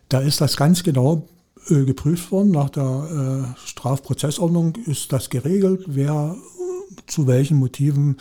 Da 0.08 0.20
ist 0.20 0.40
das 0.40 0.56
ganz 0.56 0.82
genau 0.82 1.28
äh, 1.68 1.84
geprüft 1.84 2.30
worden. 2.30 2.50
Nach 2.50 2.68
der 2.68 3.54
äh, 3.54 3.66
Strafprozessordnung 3.66 4.76
ist 4.86 5.12
das 5.12 5.30
geregelt, 5.30 5.84
wer 5.86 6.36
äh, 6.36 6.96
zu 7.06 7.26
welchen 7.26 7.58
Motiven 7.58 8.18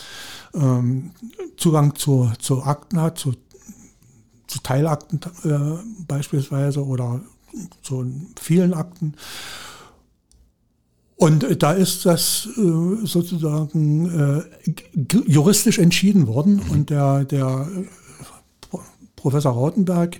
ähm, 0.54 1.12
Zugang 1.58 1.96
zu, 1.96 2.32
zu 2.40 2.64
Akten 2.64 3.02
hat, 3.02 3.18
zu 3.18 3.34
zu 4.52 4.60
Teilakten 4.62 5.22
äh, 5.44 6.04
beispielsweise 6.08 6.86
oder 6.86 7.22
zu 7.82 8.06
vielen 8.40 8.74
Akten. 8.74 9.14
Und 11.16 11.44
äh, 11.44 11.56
da 11.56 11.72
ist 11.72 12.06
das 12.06 12.50
äh, 12.58 13.06
sozusagen 13.06 14.44
äh, 14.58 15.14
juristisch 15.28 15.80
entschieden 15.80 16.28
worden. 16.28 16.62
Mhm. 16.66 16.72
Und 16.72 16.90
der, 16.90 17.24
der 17.26 17.68
Professor 19.16 19.54
Rautenberg, 19.54 20.20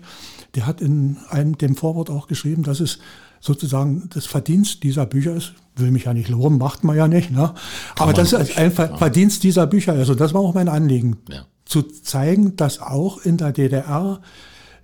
der 0.56 0.66
hat 0.66 0.80
in 0.82 1.18
einem, 1.30 1.58
dem 1.58 1.76
Vorwort 1.76 2.10
auch 2.10 2.28
geschrieben, 2.28 2.64
dass 2.64 2.80
es 2.80 3.00
sozusagen 3.40 4.10
das 4.14 4.28
Verdienst 4.28 4.84
dieser 4.84 5.06
Bücher 5.06 5.36
ist. 5.36 5.54
Will 5.76 5.92
mich 5.92 6.04
ja 6.06 6.14
nicht 6.14 6.30
loben, 6.30 6.58
macht 6.58 6.84
man 6.84 6.96
ja 6.96 7.08
nicht. 7.08 7.32
Ne? 7.32 7.54
Aber 7.98 8.14
das 8.14 8.34
ist 8.34 8.58
ein 8.58 8.72
Verdienst 8.72 9.44
dieser 9.44 9.68
Bücher. 9.68 9.94
Also 9.94 10.16
das 10.16 10.34
war 10.34 10.42
auch 10.42 10.54
mein 10.54 10.70
Anliegen. 10.70 11.18
Ja 11.30 11.46
zu 11.72 11.84
zeigen, 11.84 12.56
dass 12.58 12.80
auch 12.80 13.20
in 13.26 13.38
der 13.38 13.52
DDR 13.52 14.22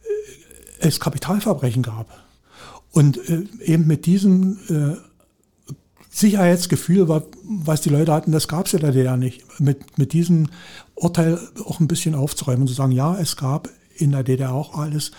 äh, 0.02 0.88
es 0.88 1.00
Kapitalverbrechen 1.00 1.84
gab. 1.84 2.08
Und 2.92 3.18
äh, 3.30 3.44
eben 3.64 3.86
mit 3.86 4.06
diesem 4.06 4.58
äh, 4.70 4.98
Sicherheitsgefühl, 6.10 7.08
was 7.44 7.82
die 7.82 7.90
Leute 7.90 8.14
hatten, 8.14 8.32
das 8.32 8.48
gab 8.48 8.66
es 8.66 8.74
in 8.74 8.80
der 8.80 8.92
DDR 8.92 9.18
nicht. 9.18 9.60
Mit, 9.60 10.00
mit 10.00 10.14
diesem 10.14 10.48
Urteil 10.96 11.40
auch 11.64 11.80
ein 11.80 11.88
bisschen 11.88 12.16
aufzuräumen 12.16 12.62
und 12.62 12.68
zu 12.68 12.74
sagen, 12.74 12.94
ja, 12.94 13.16
es 13.20 13.36
gab 13.36 13.70
in 13.98 14.12
der 14.12 14.24
DDR 14.24 14.54
auch 14.54 14.76
alles. 14.78 15.12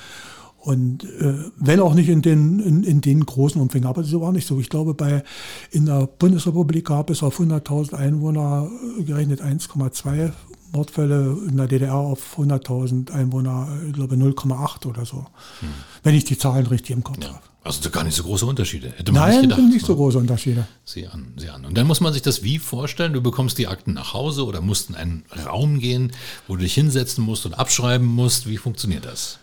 Und 0.58 1.04
äh, 1.04 1.34
wenn 1.56 1.80
auch 1.80 1.94
nicht 1.94 2.08
in 2.08 2.20
den, 2.20 2.58
in, 2.58 2.82
in 2.82 3.00
den 3.00 3.24
großen 3.24 3.60
Umfängen, 3.60 3.88
aber 3.88 4.02
so 4.02 4.20
war 4.20 4.32
nicht 4.32 4.46
so. 4.46 4.58
Ich 4.58 4.70
glaube, 4.70 4.94
bei, 4.94 5.22
in 5.70 5.86
der 5.86 6.06
Bundesrepublik 6.06 6.86
gab 6.86 7.10
es 7.10 7.22
auf 7.22 7.38
100.000 7.38 7.94
Einwohner 7.94 8.68
gerechnet 8.98 9.40
1,2 9.40 10.32
Mordfälle 10.72 11.36
in 11.48 11.56
der 11.56 11.66
DDR 11.66 11.94
auf 11.94 12.38
100.000 12.38 13.10
Einwohner, 13.12 13.68
ich 13.86 13.92
glaube 13.92 14.16
0,8 14.16 14.86
oder 14.86 15.04
so. 15.04 15.26
Hm. 15.60 15.68
Wenn 16.02 16.14
ich 16.14 16.24
die 16.24 16.38
Zahlen 16.38 16.66
richtig 16.66 16.90
im 16.96 17.04
Kopf 17.04 17.22
ja. 17.22 17.28
habe. 17.28 17.40
Also 17.64 17.90
gar 17.90 18.04
nicht 18.04 18.14
so 18.14 18.22
große 18.22 18.46
Unterschiede. 18.46 18.92
Hätte 18.96 19.12
man 19.12 19.22
Nein, 19.22 19.30
nicht 19.32 19.42
gedacht. 19.42 19.60
nicht 19.60 19.84
so 19.84 19.92
ne? 19.92 19.98
große 19.98 20.18
Unterschiede. 20.18 20.66
Sieh 20.84 21.06
an, 21.06 21.34
sieh 21.36 21.50
an. 21.50 21.66
Und 21.66 21.76
dann 21.76 21.86
muss 21.86 22.00
man 22.00 22.12
sich 22.12 22.22
das 22.22 22.42
wie 22.42 22.58
vorstellen? 22.58 23.12
Du 23.12 23.20
bekommst 23.20 23.58
die 23.58 23.66
Akten 23.66 23.92
nach 23.92 24.14
Hause 24.14 24.46
oder 24.46 24.62
musst 24.62 24.88
in 24.88 24.96
einen 24.96 25.24
Raum 25.44 25.78
gehen, 25.78 26.12
wo 26.46 26.56
du 26.56 26.62
dich 26.62 26.72
hinsetzen 26.72 27.24
musst 27.24 27.44
und 27.44 27.54
abschreiben 27.54 28.06
musst. 28.06 28.48
Wie 28.48 28.56
funktioniert 28.56 29.04
das? 29.04 29.38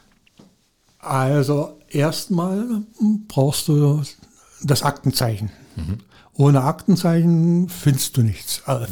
Also 0.97 1.77
erstmal 1.89 2.83
brauchst 3.27 3.67
du 3.67 4.01
das 4.63 4.81
Aktenzeichen. 4.81 5.51
Mhm. 5.75 5.99
Ohne 6.33 6.63
Aktenzeichen 6.63 7.69
findest 7.69 8.17
du 8.17 8.23
nichts. 8.23 8.63
Also, 8.65 8.87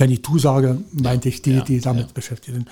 wenn 0.00 0.10
ich 0.10 0.22
du 0.22 0.38
sage, 0.38 0.78
meinte 0.92 1.28
ich 1.28 1.42
die, 1.42 1.56
ja, 1.56 1.60
die 1.60 1.80
damit 1.80 2.06
ja. 2.06 2.12
beschäftigt 2.14 2.56
sind. 2.56 2.68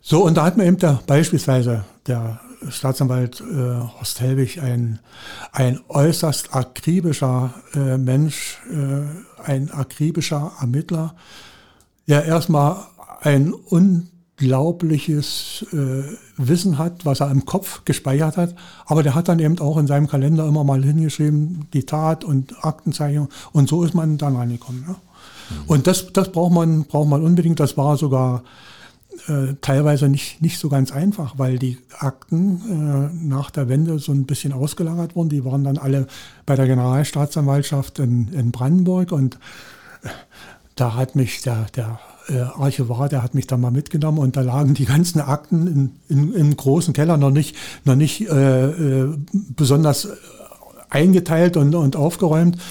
So, 0.00 0.24
und 0.24 0.36
da 0.36 0.44
hat 0.44 0.56
mir 0.56 0.64
eben 0.64 0.78
der, 0.78 1.00
beispielsweise 1.06 1.84
der 2.06 2.40
Staatsanwalt 2.70 3.40
äh, 3.40 3.80
Horst 3.98 4.20
Helwig 4.20 4.62
ein, 4.62 4.98
ein 5.52 5.80
äußerst 5.88 6.54
akribischer 6.54 7.52
äh, 7.74 7.98
Mensch, 7.98 8.58
äh, 8.70 9.02
ein 9.44 9.70
akribischer 9.70 10.52
Ermittler, 10.58 11.14
der 12.08 12.24
erstmal 12.24 12.78
ein 13.20 13.52
unglaubliches 13.52 15.66
äh, 15.72 16.04
Wissen 16.38 16.78
hat, 16.78 17.04
was 17.04 17.20
er 17.20 17.30
im 17.30 17.44
Kopf 17.44 17.84
gespeichert 17.84 18.38
hat, 18.38 18.54
aber 18.86 19.02
der 19.02 19.14
hat 19.14 19.28
dann 19.28 19.38
eben 19.38 19.58
auch 19.58 19.76
in 19.76 19.86
seinem 19.86 20.08
Kalender 20.08 20.46
immer 20.46 20.64
mal 20.64 20.82
hingeschrieben, 20.82 21.66
die 21.74 21.84
Tat 21.84 22.24
und 22.24 22.64
Aktenzeichnung 22.64 23.28
und 23.52 23.68
so 23.68 23.84
ist 23.84 23.94
man 23.94 24.16
dann 24.16 24.36
rangekommen. 24.36 24.84
Ja? 24.88 24.96
Und 25.66 25.86
das, 25.86 26.12
das 26.12 26.32
braucht 26.32 26.52
man, 26.52 26.84
braucht 26.84 27.08
man 27.08 27.22
unbedingt, 27.22 27.60
das 27.60 27.76
war 27.76 27.96
sogar 27.96 28.42
äh, 29.26 29.54
teilweise 29.60 30.08
nicht, 30.08 30.42
nicht 30.42 30.58
so 30.58 30.68
ganz 30.68 30.92
einfach, 30.92 31.38
weil 31.38 31.58
die 31.58 31.78
Akten 31.98 33.10
äh, 33.12 33.26
nach 33.26 33.50
der 33.50 33.68
Wende 33.68 33.98
so 33.98 34.12
ein 34.12 34.26
bisschen 34.26 34.52
ausgelagert 34.52 35.16
wurden. 35.16 35.28
Die 35.28 35.44
waren 35.44 35.64
dann 35.64 35.78
alle 35.78 36.06
bei 36.46 36.54
der 36.56 36.66
Generalstaatsanwaltschaft 36.66 37.98
in, 37.98 38.28
in 38.32 38.52
Brandenburg 38.52 39.12
und 39.12 39.36
äh, 40.02 40.08
da 40.76 40.94
hat 40.94 41.16
mich 41.16 41.42
der, 41.42 41.66
der 41.74 41.98
äh, 42.28 42.40
Archivar, 42.40 43.08
der 43.08 43.22
hat 43.22 43.34
mich 43.34 43.46
da 43.46 43.56
mal 43.56 43.70
mitgenommen 43.70 44.18
und 44.18 44.36
da 44.36 44.42
lagen 44.42 44.74
die 44.74 44.84
ganzen 44.84 45.20
Akten 45.20 45.66
in, 45.66 45.90
in, 46.08 46.32
im 46.34 46.56
großen 46.56 46.94
Keller 46.94 47.16
noch 47.16 47.30
nicht, 47.30 47.56
noch 47.84 47.96
nicht 47.96 48.28
äh, 48.28 48.66
äh, 48.66 49.16
besonders 49.32 50.08
eingeteilt 50.90 51.56
und, 51.56 51.74
und 51.74 51.96
aufgeräumt. 51.96 52.56
Ja. 52.56 52.62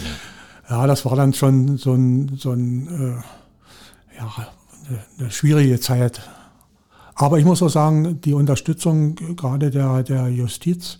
Ja, 0.70 0.88
das 0.88 1.06
war 1.06 1.16
dann 1.16 1.34
schon 1.34 1.78
so 1.78 1.94
ein, 1.94 2.38
so 2.38 2.52
ein 2.52 2.88
äh, 2.88 4.18
ja, 4.18 4.48
eine, 5.20 5.32
schwierige 5.32 5.80
Zeit. 5.80 6.22
Aber 7.16 7.40
ich 7.40 7.46
muss 7.46 7.64
auch 7.64 7.70
sagen, 7.70 8.22
die 8.22 8.34
Unterstützung 8.34 9.16
gerade 9.36 9.72
der, 9.72 10.04
der 10.04 10.28
Justiz, 10.28 10.98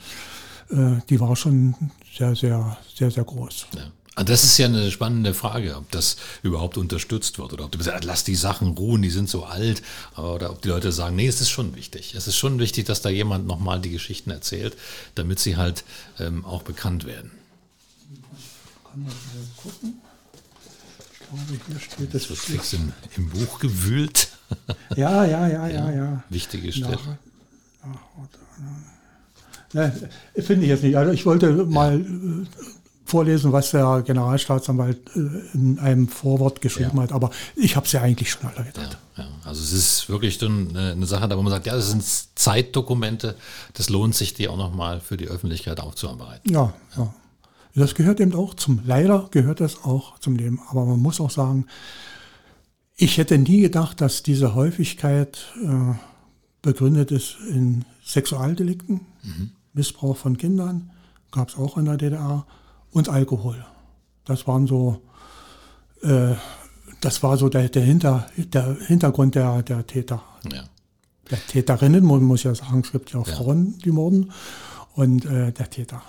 äh, 0.70 1.02
die 1.10 1.20
war 1.20 1.36
schon 1.36 1.76
sehr, 2.18 2.36
sehr, 2.36 2.78
sehr, 2.96 3.12
sehr 3.12 3.24
groß. 3.24 3.68
Ja. 3.76 3.82
Ah, 4.20 4.24
das 4.24 4.44
ist 4.44 4.58
ja 4.58 4.66
eine 4.66 4.90
spannende 4.90 5.36
Frage, 5.36 5.76
ob 5.76 5.92
das 5.92 6.18
überhaupt 6.42 6.80
unterstützt 6.80 7.38
wird 7.38 7.54
oder 7.54 7.66
ob 7.66 7.72
du 7.72 7.84
sagst, 7.84 8.04
lass 8.04 8.24
die 8.24 8.34
Sachen 8.34 8.70
ruhen, 8.70 9.04
die 9.04 9.12
sind 9.12 9.30
so 9.30 9.44
alt, 9.44 9.84
oder 10.18 10.50
ob 10.50 10.64
die 10.64 10.70
Leute 10.70 10.92
sagen, 10.92 11.16
nee, 11.16 11.28
es 11.28 11.40
ist 11.40 11.52
schon 11.52 11.76
wichtig. 11.76 12.16
Es 12.16 12.26
ist 12.26 12.36
schon 12.36 12.58
wichtig, 12.58 12.86
dass 12.86 13.04
da 13.04 13.10
jemand 13.10 13.46
nochmal 13.46 13.80
die 13.80 13.92
Geschichten 13.92 14.32
erzählt, 14.32 14.76
damit 15.14 15.38
sie 15.38 15.56
halt 15.56 15.84
ähm, 16.20 16.46
auch 16.46 16.64
bekannt 16.64 17.06
werden. 17.06 17.30
Kann 18.98 19.06
man 19.06 19.14
mal 19.14 19.62
gucken. 19.62 20.02
Ich 21.12 21.28
glaube, 21.28 21.64
hier 21.68 21.80
steht 21.80 22.14
das. 22.14 22.30
wird 22.30 22.40
fix 22.40 22.74
im, 22.74 22.94
im 23.16 23.30
Buch 23.30 23.60
gewühlt. 23.60 24.30
Ja, 24.96 25.26
ja, 25.26 25.46
ja, 25.46 25.68
ja, 25.68 25.92
ja. 25.92 26.24
Wichtige 26.30 26.72
Stelle. 26.72 26.98
Ne, 29.74 30.10
Finde 30.38 30.64
ich 30.64 30.70
jetzt 30.70 30.84
nicht. 30.84 30.96
Also 30.96 31.12
ich 31.12 31.26
wollte 31.26 31.52
mal 31.66 32.00
äh, 32.00 32.46
vorlesen, 33.04 33.52
was 33.52 33.72
der 33.72 34.04
Generalstaatsanwalt 34.06 35.00
äh, 35.16 35.20
in 35.54 35.80
einem 35.80 36.08
Vorwort 36.08 36.62
geschrieben 36.62 36.96
ja. 36.96 37.04
hat, 37.04 37.12
aber 37.12 37.32
ich 37.58 37.76
habe 37.76 37.86
es 37.86 37.92
ja 37.92 38.02
eigentlich 38.02 38.32
schon 38.32 38.50
alle 38.50 38.66
gedacht. 38.66 38.98
Ja, 39.18 39.24
ja. 39.24 39.30
Also 39.44 39.62
es 39.62 39.74
ist 39.74 40.08
wirklich 40.08 40.42
eine, 40.42 40.94
eine 40.94 41.06
Sache, 41.06 41.28
da 41.28 41.38
wo 41.38 41.42
man 41.42 41.52
sagt, 41.52 41.66
ja, 41.66 41.76
das 41.76 41.90
sind 41.90 42.04
Zeitdokumente, 42.36 43.36
das 43.74 43.90
lohnt 43.90 44.16
sich, 44.16 44.34
die 44.34 44.48
auch 44.48 44.58
nochmal 44.58 45.02
für 45.02 45.18
die 45.18 45.28
Öffentlichkeit 45.28 45.82
aufzuarbeiten. 45.82 46.50
Ja, 46.52 46.74
ja. 46.96 47.14
Das 47.78 47.94
gehört 47.94 48.20
eben 48.20 48.34
auch 48.34 48.56
zum, 48.56 48.82
leider 48.84 49.28
gehört 49.30 49.60
das 49.60 49.84
auch 49.84 50.18
zum 50.18 50.36
Leben, 50.36 50.60
aber 50.68 50.84
man 50.86 51.00
muss 51.00 51.22
auch 51.22 51.30
sagen, 51.30 51.68
ich 52.96 53.20
hätte 53.20 53.38
nie 53.38 53.62
gedacht, 53.62 54.02
dass 54.02 54.24
diese 54.24 54.56
Häufigkeit 54.56 55.54
äh, 55.64 55.94
begründet 56.64 57.12
ist 57.12 57.38
in 57.52 57.86
Sexualdelikten, 58.04 59.02
mhm. 59.22 59.52
Missbrauch 59.74 60.18
von 60.18 60.38
Kindern, 60.38 60.90
gab 61.30 61.50
es 61.50 61.56
auch 61.56 61.78
in 61.78 61.86
der 61.86 61.98
DDR, 61.98 62.48
und 62.90 63.10
Alkohol. 63.10 63.64
Das 64.26 64.48
waren 64.48 64.66
so, 64.66 65.04
äh, 66.02 66.34
das 67.02 67.22
war 67.22 67.38
so 67.38 67.48
der, 67.48 67.70
der, 67.70 67.84
Hinter, 67.84 68.26
der 68.38 68.76
Hintergrund 68.88 69.36
der, 69.36 69.62
der 69.62 69.86
Täter. 69.86 70.24
Ja. 70.52 70.64
Der 71.30 71.46
Täterinnen, 71.46 72.04
man 72.04 72.24
muss 72.24 72.42
ja 72.42 72.56
sagen, 72.56 72.82
es 72.84 72.92
gibt 72.92 73.14
ja 73.14 73.20
auch 73.20 73.28
ja. 73.28 73.36
Frauen, 73.36 73.78
die 73.86 73.92
morden, 73.92 74.32
und 74.96 75.26
äh, 75.26 75.52
der 75.52 75.70
Täter. 75.70 76.02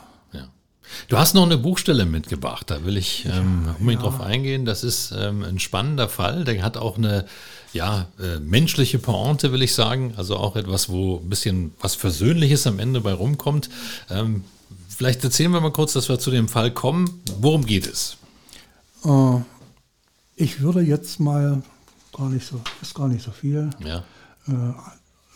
Du 1.08 1.18
hast 1.18 1.34
noch 1.34 1.44
eine 1.44 1.58
Buchstelle 1.58 2.06
mitgebracht, 2.06 2.70
da 2.70 2.84
will 2.84 2.96
ich 2.96 3.26
ähm, 3.26 3.74
unbedingt 3.78 4.02
ja. 4.02 4.08
drauf 4.08 4.20
eingehen. 4.20 4.64
Das 4.64 4.84
ist 4.84 5.12
ähm, 5.16 5.42
ein 5.42 5.58
spannender 5.58 6.08
Fall, 6.08 6.44
der 6.44 6.62
hat 6.62 6.76
auch 6.76 6.98
eine 6.98 7.26
ja, 7.72 8.06
äh, 8.18 8.38
menschliche 8.40 8.98
Pointe, 8.98 9.52
will 9.52 9.62
ich 9.62 9.74
sagen. 9.74 10.14
Also 10.16 10.36
auch 10.36 10.56
etwas, 10.56 10.88
wo 10.88 11.16
ein 11.18 11.28
bisschen 11.28 11.72
was 11.80 11.94
Versöhnliches 11.94 12.66
am 12.66 12.78
Ende 12.78 13.00
bei 13.00 13.12
rumkommt. 13.12 13.68
Ähm, 14.10 14.44
vielleicht 14.88 15.22
erzählen 15.24 15.52
wir 15.52 15.60
mal 15.60 15.72
kurz, 15.72 15.92
dass 15.92 16.08
wir 16.08 16.18
zu 16.18 16.30
dem 16.30 16.48
Fall 16.48 16.70
kommen. 16.70 17.22
Worum 17.40 17.66
geht 17.66 17.86
es? 17.86 18.16
Äh, 19.04 19.40
ich 20.36 20.60
würde 20.60 20.80
jetzt 20.80 21.20
mal 21.20 21.62
gar 22.16 22.28
nicht 22.28 22.46
so, 22.46 22.60
ist 22.82 22.94
gar 22.94 23.08
nicht 23.08 23.24
so 23.24 23.30
viel. 23.30 23.70
Ja. 23.84 24.04
Äh, 24.48 24.72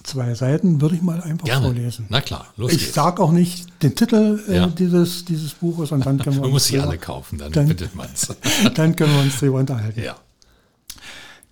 zwei 0.03 0.35
Seiten 0.35 0.81
würde 0.81 0.97
ich 0.97 1.03
mal 1.03 1.21
einfach 1.21 1.47
Gerne. 1.47 1.67
vorlesen. 1.67 2.07
Na 2.09 2.21
klar, 2.21 2.47
los 2.57 2.73
Ich 2.73 2.93
sage 2.93 3.23
auch 3.23 3.33
nicht 3.33 3.67
den 3.83 3.95
Titel 3.95 4.43
äh, 4.49 4.57
ja. 4.57 4.67
dieses, 4.67 5.25
dieses 5.25 5.55
Buches 5.55 5.93
und 5.93 6.05
dann 6.05 6.19
können 6.19 6.37
wir 6.37 6.43
Man 6.43 6.51
muss 6.51 6.67
sie 6.67 6.79
alle 6.79 6.99
kaufen, 6.99 7.39
dann, 7.39 7.53
dann 7.53 7.67
findet 7.69 7.95
man 7.95 8.09
es. 8.13 8.29
dann 8.75 8.97
können 8.97 9.15
wir 9.15 9.23
uns 9.23 9.39
darüber 9.39 9.59
unterhalten. 9.59 10.03
Ja. 10.03 10.17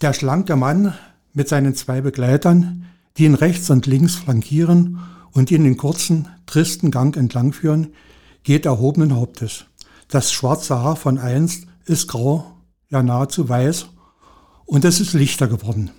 Der 0.01 0.13
schlanke 0.13 0.57
Mann 0.57 0.95
mit 1.33 1.49
seinen 1.49 1.75
zwei 1.75 2.01
Begleitern, 2.01 2.87
die 3.17 3.25
ihn 3.25 3.35
rechts 3.35 3.71
und 3.71 3.87
links 3.87 4.17
flankieren 4.17 5.01
und 5.33 5.51
ihn 5.51 5.65
den 5.65 5.77
kurzen, 5.77 6.29
tristen 6.47 6.91
Gang 6.91 7.17
entlangführen, 7.17 7.95
geht 8.43 8.67
erhobenen 8.67 9.15
Hauptes. 9.15 9.67
Das 10.09 10.33
schwarze 10.33 10.79
Haar 10.79 10.97
von 10.97 11.19
einst 11.19 11.67
ist 11.85 12.09
grau, 12.09 12.51
ja 12.89 13.03
nahezu 13.03 13.49
weiß, 13.49 13.87
und 14.67 14.85
es 14.85 15.01
ist 15.01 15.13
lichter 15.13 15.49
geworden. 15.49 15.91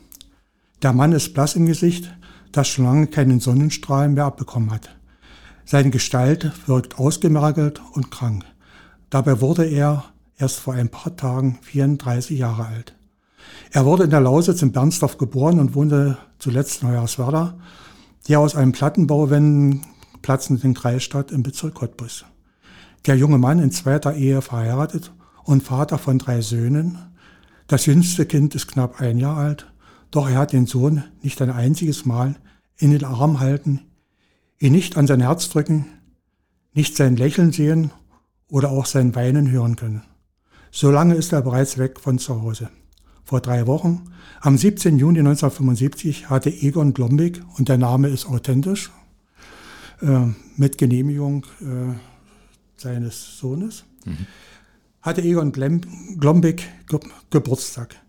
Der 0.82 0.94
Mann 0.94 1.12
ist 1.12 1.34
blass 1.34 1.56
im 1.56 1.66
Gesicht, 1.66 2.12
das 2.52 2.68
schon 2.68 2.86
lange 2.86 3.08
keinen 3.08 3.40
Sonnenstrahl 3.40 4.10
mehr 4.10 4.26
abbekommen 4.26 4.72
hat. 4.72 4.96
Seine 5.66 5.90
Gestalt 5.90 6.52
wirkt 6.68 7.00
ausgemergelt 7.00 7.82
und 7.94 8.12
krank. 8.12 8.46
Dabei 9.10 9.42
wurde 9.42 9.66
er 9.66 10.06
erst 10.38 10.60
vor 10.60 10.74
ein 10.74 10.90
paar 10.90 11.16
Tagen 11.16 11.60
34 11.62 12.38
Jahre 12.38 12.66
alt. 12.66 12.96
Er 13.72 13.86
wurde 13.86 14.04
in 14.04 14.10
der 14.10 14.22
Lausitz 14.22 14.62
in 14.62 14.72
Bernsdorf 14.72 15.18
geboren 15.18 15.60
und 15.60 15.76
wohnte 15.76 16.18
zuletzt 16.40 16.82
in 16.82 16.90
Hoyerswerda, 16.90 17.56
der 18.28 18.40
aus 18.40 18.56
einem 18.56 18.72
Plattenbauwänden 18.72 19.86
platzenden 20.22 20.74
Kreisstadt 20.74 21.32
im 21.32 21.44
Bezirk 21.44 21.76
Cottbus. 21.76 22.26
Der 23.06 23.16
junge 23.16 23.38
Mann 23.38 23.60
in 23.60 23.72
zweiter 23.72 24.16
Ehe 24.16 24.42
verheiratet 24.42 25.12
und 25.44 25.64
Vater 25.64 25.98
von 25.98 26.20
drei 26.20 26.42
Söhnen. 26.42 27.00
Das 27.68 27.86
jüngste 27.86 28.26
Kind 28.26 28.54
ist 28.54 28.68
knapp 28.68 29.02
ein 29.02 29.18
Jahr 29.18 29.38
alt 29.38 29.71
doch 30.12 30.30
er 30.30 30.38
hat 30.38 30.54
den 30.54 30.68
Sohn 30.68 31.04
nicht 31.24 31.42
ein 31.42 31.50
einziges 31.50 32.06
Mal 32.06 32.36
in 32.78 32.92
den 32.92 33.06
Arm 33.06 33.40
halten, 33.40 33.82
ihn 34.60 34.74
nicht 34.74 34.98
an 34.98 35.08
sein 35.08 35.22
Herz 35.22 35.50
drücken, 35.50 35.86
nicht 36.74 36.96
sein 36.96 37.16
Lächeln 37.16 37.52
sehen 37.52 37.92
oder 38.48 38.70
auch 38.70 38.86
sein 38.86 39.16
Weinen 39.16 39.50
hören 39.50 39.76
können. 39.76 40.04
So 40.70 40.92
lange 40.92 41.16
ist 41.16 41.34
er 41.34 41.42
bereits 41.42 41.78
weg 41.78 42.00
von 42.00 42.20
zu 42.20 42.42
Hause. 42.42 42.70
Vor 43.24 43.40
drei 43.40 43.68
Wochen, 43.68 44.10
am 44.42 44.58
17. 44.58 44.98
Juni 44.98 45.20
1975, 45.20 46.30
hatte 46.30 46.50
Egon 46.50 46.94
Glombig, 46.94 47.42
und 47.58 47.70
der 47.70 47.78
Name 47.78 48.10
ist 48.10 48.26
authentisch, 48.26 48.92
äh, 50.02 50.28
mit 50.58 50.78
Genehmigung 50.78 51.46
äh, 51.62 51.94
seines 52.76 53.38
Sohnes, 53.38 53.86
mhm. 54.06 54.26
hatte 55.02 55.22
Egon 55.22 55.52
Glombig 55.52 56.68
Geburtstag. 57.30 58.01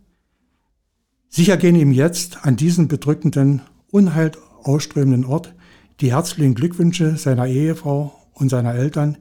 Sicher 1.35 1.56
gehen 1.56 1.76
ihm 1.76 1.92
jetzt 1.92 2.44
an 2.44 2.56
diesen 2.56 2.88
bedrückenden, 2.88 3.62
Unheil 3.90 4.33
ausströmenden 4.64 5.24
Ort 5.24 5.54
die 6.02 6.12
herzlichen 6.12 6.54
Glückwünsche 6.54 7.16
seiner 7.16 7.46
Ehefrau 7.46 8.12
und 8.35 8.50
seiner 8.50 8.74
Eltern, 8.74 9.16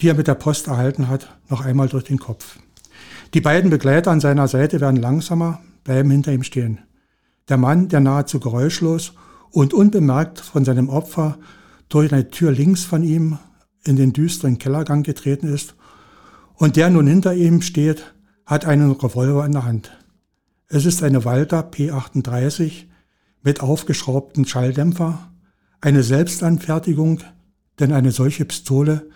die 0.00 0.08
er 0.08 0.14
mit 0.14 0.28
der 0.28 0.34
Post 0.34 0.68
erhalten 0.68 1.08
hat, 1.08 1.36
noch 1.50 1.62
einmal 1.62 1.90
durch 1.90 2.04
den 2.04 2.18
Kopf. 2.18 2.58
Die 3.34 3.42
beiden 3.42 3.68
Begleiter 3.68 4.10
an 4.10 4.20
seiner 4.20 4.48
Seite 4.48 4.80
werden 4.80 4.96
langsamer, 4.96 5.60
bleiben 5.84 6.10
hinter 6.10 6.32
ihm 6.32 6.42
stehen. 6.42 6.78
Der 7.50 7.58
Mann, 7.58 7.88
der 7.88 8.00
nahezu 8.00 8.40
geräuschlos 8.40 9.12
und 9.50 9.74
unbemerkt 9.74 10.40
von 10.40 10.64
seinem 10.64 10.88
Opfer 10.88 11.36
durch 11.90 12.10
eine 12.14 12.30
Tür 12.30 12.52
links 12.52 12.84
von 12.84 13.02
ihm 13.02 13.36
in 13.84 13.96
den 13.96 14.14
düsteren 14.14 14.56
Kellergang 14.56 15.02
getreten 15.02 15.52
ist 15.52 15.74
und 16.54 16.76
der 16.76 16.88
nun 16.88 17.06
hinter 17.06 17.34
ihm 17.34 17.60
steht, 17.60 18.14
hat 18.46 18.64
einen 18.64 18.92
Revolver 18.92 19.44
in 19.44 19.52
der 19.52 19.66
Hand. 19.66 19.92
Es 20.74 20.86
ist 20.86 21.02
eine 21.02 21.26
Walter 21.26 21.70
P38 21.70 22.84
mit 23.42 23.60
aufgeschraubten 23.60 24.46
Schalldämpfer, 24.46 25.30
eine 25.82 26.02
Selbstanfertigung, 26.02 27.20
denn 27.78 27.92
eine 27.92 28.10
solche 28.10 28.46
Pistole 28.46 29.10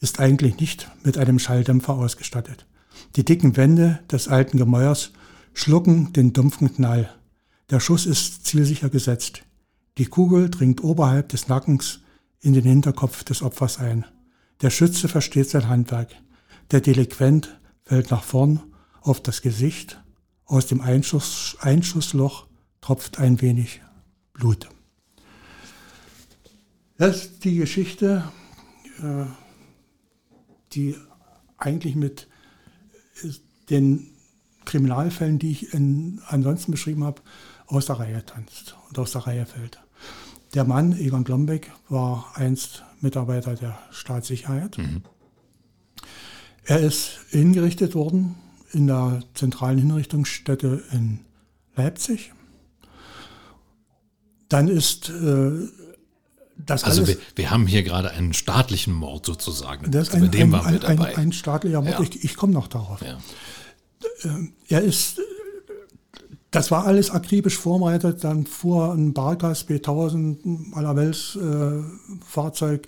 ist 0.00 0.20
eigentlich 0.20 0.58
nicht 0.58 0.90
mit 1.04 1.18
einem 1.18 1.38
Schalldämpfer 1.38 1.92
ausgestattet. 1.92 2.64
Die 3.14 3.26
dicken 3.26 3.58
Wände 3.58 3.98
des 4.10 4.28
alten 4.28 4.56
Gemäuers 4.56 5.12
schlucken 5.52 6.14
den 6.14 6.32
dumpfen 6.32 6.74
Knall. 6.74 7.10
Der 7.68 7.80
Schuss 7.80 8.06
ist 8.06 8.46
zielsicher 8.46 8.88
gesetzt. 8.88 9.42
Die 9.98 10.06
Kugel 10.06 10.48
dringt 10.48 10.82
oberhalb 10.82 11.28
des 11.28 11.46
Nackens 11.46 12.00
in 12.40 12.54
den 12.54 12.64
Hinterkopf 12.64 13.22
des 13.22 13.42
Opfers 13.42 13.78
ein. 13.78 14.06
Der 14.62 14.70
Schütze 14.70 15.08
versteht 15.08 15.50
sein 15.50 15.68
Handwerk. 15.68 16.08
Der 16.70 16.80
Delinquent 16.80 17.60
fällt 17.84 18.10
nach 18.10 18.22
vorn 18.22 18.60
auf 19.02 19.22
das 19.22 19.42
Gesicht. 19.42 20.01
Aus 20.52 20.66
dem 20.66 20.82
Einschuss, 20.82 21.56
Einschussloch 21.60 22.46
tropft 22.82 23.18
ein 23.18 23.40
wenig 23.40 23.80
Blut. 24.34 24.68
Das 26.98 27.16
ist 27.16 27.44
die 27.44 27.56
Geschichte, 27.56 28.30
äh, 29.02 29.24
die 30.74 30.94
eigentlich 31.56 31.96
mit 31.96 32.28
äh, 33.22 33.28
den 33.70 34.10
Kriminalfällen, 34.66 35.38
die 35.38 35.52
ich 35.52 35.72
in, 35.72 36.20
ansonsten 36.26 36.70
beschrieben 36.70 37.04
habe, 37.04 37.22
aus 37.66 37.86
der 37.86 38.00
Reihe 38.00 38.22
tanzt 38.26 38.76
und 38.90 38.98
aus 38.98 39.12
der 39.12 39.22
Reihe 39.22 39.46
fällt. 39.46 39.80
Der 40.52 40.64
Mann, 40.64 40.92
Egon 40.98 41.24
Glombeck, 41.24 41.72
war 41.88 42.30
einst 42.34 42.84
Mitarbeiter 43.00 43.54
der 43.54 43.78
Staatssicherheit. 43.90 44.76
Mhm. 44.76 45.02
Er 46.64 46.80
ist 46.80 47.20
hingerichtet 47.30 47.94
worden 47.94 48.34
in 48.72 48.86
der 48.86 49.20
zentralen 49.34 49.78
Hinrichtungsstätte 49.78 50.82
in 50.92 51.20
Leipzig. 51.76 52.32
Dann 54.48 54.68
ist 54.68 55.08
äh, 55.08 55.68
das 56.56 56.84
also 56.84 57.02
alles, 57.02 57.16
wir, 57.16 57.22
wir, 57.36 57.50
haben 57.50 57.66
hier 57.66 57.82
gerade 57.82 58.10
einen 58.10 58.32
staatlichen 58.32 58.92
Mord 58.92 59.26
sozusagen. 59.26 59.90
Das 59.90 60.08
ist 60.08 60.14
also 60.14 60.26
ein, 60.26 60.30
dem 60.30 60.54
ein, 60.54 60.60
waren 60.60 60.72
wir 60.72 60.80
dabei. 60.80 61.16
Ein, 61.16 61.28
ein 61.28 61.32
staatlicher 61.32 61.80
Mord. 61.80 61.98
Ja. 61.98 62.00
Ich, 62.00 62.24
ich 62.24 62.36
komme 62.36 62.52
noch 62.52 62.68
darauf. 62.68 63.00
Ja. 63.02 63.18
Äh, 64.24 64.48
Er 64.68 64.82
ist, 64.82 65.20
das 66.50 66.70
war 66.70 66.86
alles 66.86 67.10
akribisch 67.10 67.56
vorbereitet. 67.56 68.24
Dann 68.24 68.46
fuhr 68.46 68.92
ein 68.92 69.12
Barkas 69.12 69.66
B1000 69.66 70.74
allerwelts 70.74 71.36
äh, 71.36 71.82
Fahrzeug, 72.24 72.86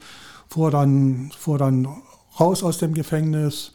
fuhr 0.48 0.70
dann, 0.70 1.32
fuhr 1.36 1.58
dann 1.58 1.88
raus 2.38 2.62
aus 2.62 2.78
dem 2.78 2.94
Gefängnis, 2.94 3.72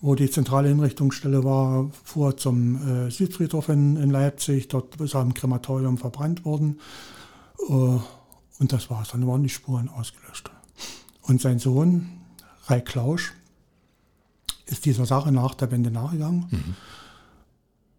wo 0.00 0.14
die 0.14 0.30
zentrale 0.30 0.68
Hinrichtungsstelle 0.68 1.44
war, 1.44 1.90
fuhr 2.04 2.36
zum 2.36 3.06
äh, 3.06 3.10
Südfriedhof 3.10 3.68
in, 3.68 3.96
in 3.96 4.10
Leipzig. 4.10 4.68
Dort 4.68 5.00
ist 5.00 5.14
er 5.14 5.22
im 5.22 5.34
Krematorium 5.34 5.98
verbrannt 5.98 6.44
worden. 6.44 6.78
Äh, 7.68 7.72
und 7.72 8.72
das 8.72 8.90
war's. 8.90 9.10
Dann 9.10 9.26
waren 9.26 9.42
die 9.42 9.48
Spuren 9.48 9.88
ausgelöscht. 9.88 10.50
Und 11.22 11.40
sein 11.40 11.58
Sohn, 11.58 12.08
Rai 12.66 12.80
Klausch, 12.80 13.32
ist 14.66 14.84
dieser 14.84 15.06
Sache 15.06 15.32
nach 15.32 15.54
der 15.54 15.70
Wende 15.70 15.90
nachgegangen. 15.90 16.46
Mhm. 16.50 16.74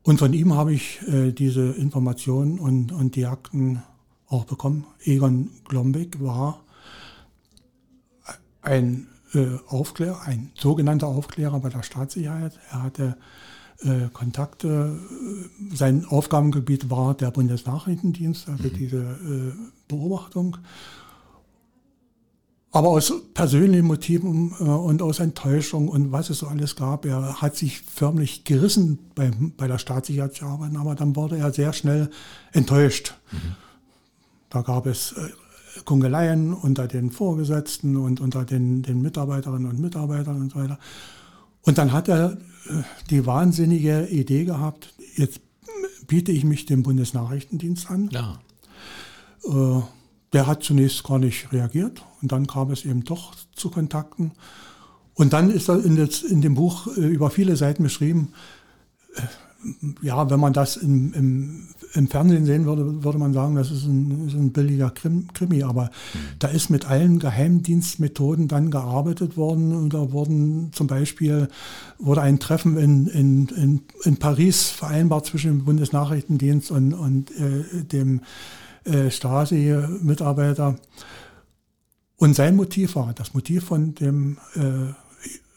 Und 0.04 0.20
von 0.20 0.34
ihm 0.34 0.54
habe 0.54 0.74
ich 0.74 1.02
äh, 1.08 1.32
diese 1.32 1.72
Informationen 1.72 2.60
und, 2.60 2.92
und 2.92 3.16
die 3.16 3.26
Akten 3.26 3.84
auch 4.28 4.46
bekommen. 4.46 4.86
Egon 5.04 5.50
Glombeck 5.68 6.22
war 6.22 6.62
ein 8.62 9.08
Aufklärer, 9.68 10.22
ein 10.24 10.52
sogenannter 10.56 11.08
Aufklärer 11.08 11.60
bei 11.60 11.70
der 11.70 11.84
Staatssicherheit. 11.84 12.60
Er 12.72 12.84
hatte 12.84 13.18
äh, 13.82 14.10
Kontakte. 14.12 15.00
Sein 15.74 16.06
Aufgabengebiet 16.06 16.90
war 16.90 17.14
der 17.14 17.32
Bundesnachrichtendienst, 17.32 18.50
also 18.50 18.64
mhm. 18.64 18.74
diese 18.74 18.98
äh, 18.98 19.54
Beobachtung. 19.88 20.58
Aber 22.72 22.90
aus 22.90 23.12
persönlichen 23.34 23.88
Motiven 23.88 24.54
äh, 24.60 24.64
und 24.64 25.02
aus 25.02 25.20
Enttäuschung 25.20 25.88
und 25.88 26.12
was 26.12 26.30
es 26.30 26.40
so 26.40 26.48
alles 26.48 26.76
gab, 26.76 27.06
er 27.06 27.42
hat 27.42 27.56
sich 27.56 27.82
förmlich 27.82 28.44
gerissen 28.44 29.00
bei, 29.16 29.32
bei 29.58 29.68
der 29.68 29.80
Staatssicherheit 29.80 30.36
zu 30.36 30.46
arbeiten, 30.46 30.78
aber 30.78 30.96
dann 30.96 31.16
wurde 31.16 31.38
er 31.38 31.52
sehr 31.52 31.74
schnell 31.74 32.10
enttäuscht. 32.52 33.16
Mhm. 33.32 33.56
Da 34.50 34.62
gab 34.62 34.86
es 34.86 35.14
äh, 35.14 35.30
Kungeleien 35.86 36.54
unter 36.54 36.88
den 36.88 37.12
Vorgesetzten 37.12 37.98
und 37.98 38.22
unter 38.22 38.46
den, 38.46 38.82
den 38.82 39.02
Mitarbeiterinnen 39.02 39.70
und 39.70 39.80
Mitarbeitern 39.80 40.42
und 40.42 40.52
so 40.52 40.60
weiter. 40.60 40.80
Und 41.62 41.78
dann 41.78 41.92
hat 41.92 42.08
er 42.08 42.34
äh, 42.68 42.84
die 43.10 43.26
wahnsinnige 43.26 44.08
Idee 44.08 44.46
gehabt, 44.46 44.94
jetzt 45.16 45.42
biete 46.08 46.32
ich 46.32 46.44
mich 46.44 46.66
dem 46.66 46.84
Bundesnachrichtendienst 46.84 47.90
an. 47.90 48.10
Ja. 48.12 48.40
Äh, 49.46 49.82
der 50.34 50.48
hat 50.48 50.64
zunächst 50.64 51.04
gar 51.04 51.20
nicht 51.20 51.52
reagiert 51.52 52.04
und 52.22 52.32
dann 52.32 52.48
kam 52.48 52.72
es 52.72 52.86
eben 52.86 53.04
doch 53.04 53.34
zu 53.56 53.70
Kontakten. 53.70 54.32
Und 55.16 55.34
dann 55.34 55.50
ist 55.50 55.70
er 55.70 55.84
in, 55.84 55.96
das, 55.96 56.22
in 56.22 56.42
dem 56.42 56.56
Buch 56.56 56.88
äh, 56.96 57.02
über 57.02 57.30
viele 57.30 57.56
Seiten 57.56 57.84
beschrieben, 57.84 58.34
ja, 60.02 60.30
wenn 60.30 60.40
man 60.40 60.54
das 60.54 60.78
im, 60.78 61.14
im, 61.14 61.68
im, 61.94 62.08
Fernsehen 62.08 62.46
sehen 62.46 62.66
würde, 62.66 63.04
würde 63.04 63.18
man 63.18 63.34
sagen, 63.34 63.56
das 63.56 63.72
ist 63.72 63.86
ein, 63.86 64.28
ist 64.28 64.36
ein 64.36 64.52
billiger 64.52 64.90
Krim, 64.90 65.28
Krimi. 65.34 65.64
Aber 65.64 65.90
da 66.40 66.48
ist 66.48 66.70
mit 66.70 66.86
allen 66.86 67.20
Geheimdienstmethoden 67.20 68.48
dann 68.48 68.72
gearbeitet 68.72 69.38
worden. 69.38 69.74
Und 69.74 69.94
da 69.94 70.12
wurden 70.12 70.72
zum 70.74 70.88
Beispiel 70.88 71.48
wurde 71.98 72.22
ein 72.22 72.40
Treffen 72.40 72.78
in, 72.78 73.08
in, 73.08 73.48
in, 73.50 73.82
in 74.04 74.18
Paris 74.18 74.70
vereinbart 74.70 75.26
zwischen 75.26 75.52
dem 75.52 75.66
Bundesnachrichtendienst 75.66 76.72
und, 76.72 76.94
und 76.94 77.32
äh, 77.32 77.84
dem 77.84 78.22
äh, 78.86 79.10
Stasi-Mitarbeiter. 79.10 80.76
Und 82.18 82.36
sein 82.36 82.56
Motiv 82.56 82.96
war, 82.96 83.14
das 83.14 83.34
Motiv 83.34 83.66
von 83.66 83.96
dem 83.96 84.38
äh, 84.56 84.94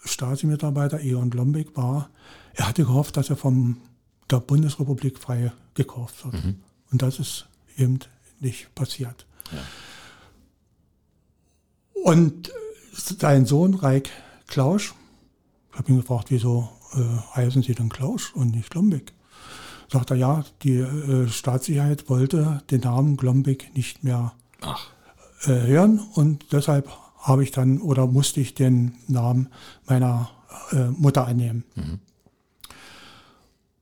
Stasi-Mitarbeiter 0.04 1.00
Eon 1.00 1.30
Lombeck 1.30 1.76
war, 1.76 2.10
er 2.54 2.68
hatte 2.68 2.84
gehofft, 2.84 3.16
dass 3.16 3.30
er 3.30 3.36
vom 3.36 3.78
der 4.32 4.40
Bundesrepublik 4.40 5.18
frei 5.18 5.52
gekauft 5.74 6.24
wird. 6.24 6.44
Mhm. 6.44 6.60
Und 6.90 7.02
das 7.02 7.18
ist 7.18 7.46
eben 7.76 7.98
nicht 8.40 8.74
passiert. 8.74 9.26
Ja. 9.52 9.58
Und 12.04 12.52
sein 12.92 13.46
Sohn 13.46 13.74
Reik 13.74 14.10
Klausch, 14.48 14.94
ich 15.72 15.78
habe 15.78 15.90
ihn 15.90 15.98
gefragt, 15.98 16.30
wieso 16.30 16.68
äh, 16.94 17.36
heißen 17.36 17.62
Sie 17.62 17.74
denn 17.74 17.88
Klausch 17.88 18.34
und 18.34 18.50
nicht 18.54 18.74
Lombeck? 18.74 19.12
Sagt 19.90 20.10
er, 20.10 20.16
ja, 20.16 20.44
die 20.62 20.78
äh, 20.78 21.28
Staatssicherheit 21.28 22.08
wollte 22.08 22.62
den 22.70 22.80
Namen 22.80 23.16
Glombeck 23.16 23.74
nicht 23.74 24.04
mehr 24.04 24.32
äh, 25.44 25.48
hören 25.48 26.00
und 26.14 26.52
deshalb 26.52 26.88
habe 27.18 27.44
ich 27.44 27.50
dann 27.52 27.80
oder 27.80 28.06
musste 28.06 28.40
ich 28.40 28.54
den 28.54 28.96
Namen 29.06 29.48
meiner 29.86 30.30
äh, 30.72 30.88
Mutter 30.88 31.26
annehmen. 31.26 31.64
Mhm. 31.74 32.00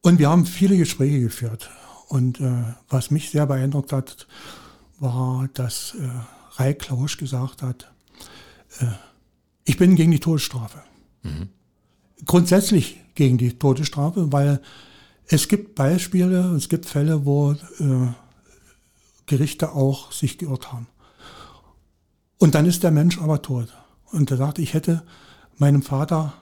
Und 0.02 0.18
wir 0.18 0.30
haben 0.30 0.46
viele 0.46 0.76
Gespräche 0.76 1.20
geführt. 1.20 1.70
Und 2.08 2.40
äh, 2.40 2.64
was 2.88 3.10
mich 3.10 3.30
sehr 3.30 3.46
beeindruckt 3.46 3.92
hat, 3.92 4.26
war, 4.98 5.48
dass 5.54 5.94
äh, 5.94 6.08
Rai 6.56 6.74
Klausch 6.74 7.16
gesagt 7.18 7.62
hat, 7.62 7.92
äh, 8.80 8.86
ich 9.64 9.76
bin 9.76 9.94
gegen 9.94 10.10
die 10.10 10.20
Todesstrafe. 10.20 10.82
Mhm. 11.22 11.48
Grundsätzlich 12.24 12.98
gegen 13.14 13.38
die 13.38 13.58
Todesstrafe, 13.58 14.32
weil 14.32 14.60
es 15.26 15.48
gibt 15.48 15.74
Beispiele, 15.74 16.54
es 16.56 16.68
gibt 16.68 16.86
Fälle, 16.86 17.24
wo 17.24 17.52
äh, 17.52 17.56
Gerichte 19.26 19.72
auch 19.72 20.10
sich 20.12 20.38
geirrt 20.38 20.72
haben. 20.72 20.88
Und 22.38 22.54
dann 22.54 22.66
ist 22.66 22.82
der 22.82 22.90
Mensch 22.90 23.18
aber 23.18 23.42
tot. 23.42 23.68
Und 24.10 24.30
er 24.30 24.38
sagte, 24.38 24.62
ich 24.62 24.74
hätte 24.74 25.04
meinem 25.56 25.82
Vater 25.82 26.32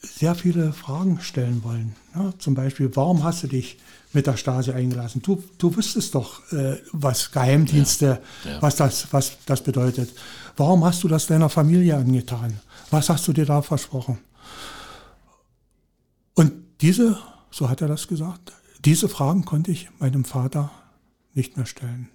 sehr 0.00 0.34
viele 0.34 0.72
Fragen 0.72 1.20
stellen 1.20 1.62
wollen. 1.64 1.96
Ja, 2.14 2.32
zum 2.38 2.54
Beispiel, 2.54 2.90
warum 2.94 3.24
hast 3.24 3.42
du 3.42 3.48
dich 3.48 3.78
mit 4.12 4.26
der 4.26 4.36
Stasi 4.36 4.72
eingelassen? 4.72 5.22
Du, 5.22 5.42
du 5.58 5.74
wüsstest 5.76 6.14
doch, 6.14 6.50
äh, 6.52 6.76
was 6.92 7.30
Geheimdienste, 7.32 8.20
ja, 8.44 8.50
ja. 8.50 8.62
was, 8.62 8.76
das, 8.76 9.12
was 9.12 9.38
das 9.46 9.62
bedeutet. 9.62 10.10
Warum 10.56 10.84
hast 10.84 11.02
du 11.02 11.08
das 11.08 11.26
deiner 11.26 11.48
Familie 11.48 11.96
angetan? 11.96 12.60
Was 12.90 13.08
hast 13.08 13.26
du 13.28 13.32
dir 13.32 13.44
da 13.44 13.62
versprochen? 13.62 14.18
Und 16.34 16.52
diese, 16.80 17.18
so 17.50 17.68
hat 17.68 17.80
er 17.80 17.88
das 17.88 18.06
gesagt, 18.06 18.52
diese 18.84 19.08
Fragen 19.08 19.44
konnte 19.44 19.72
ich 19.72 19.88
meinem 19.98 20.24
Vater 20.24 20.70
nicht 21.34 21.56
mehr 21.56 21.66
stellen. 21.66 22.08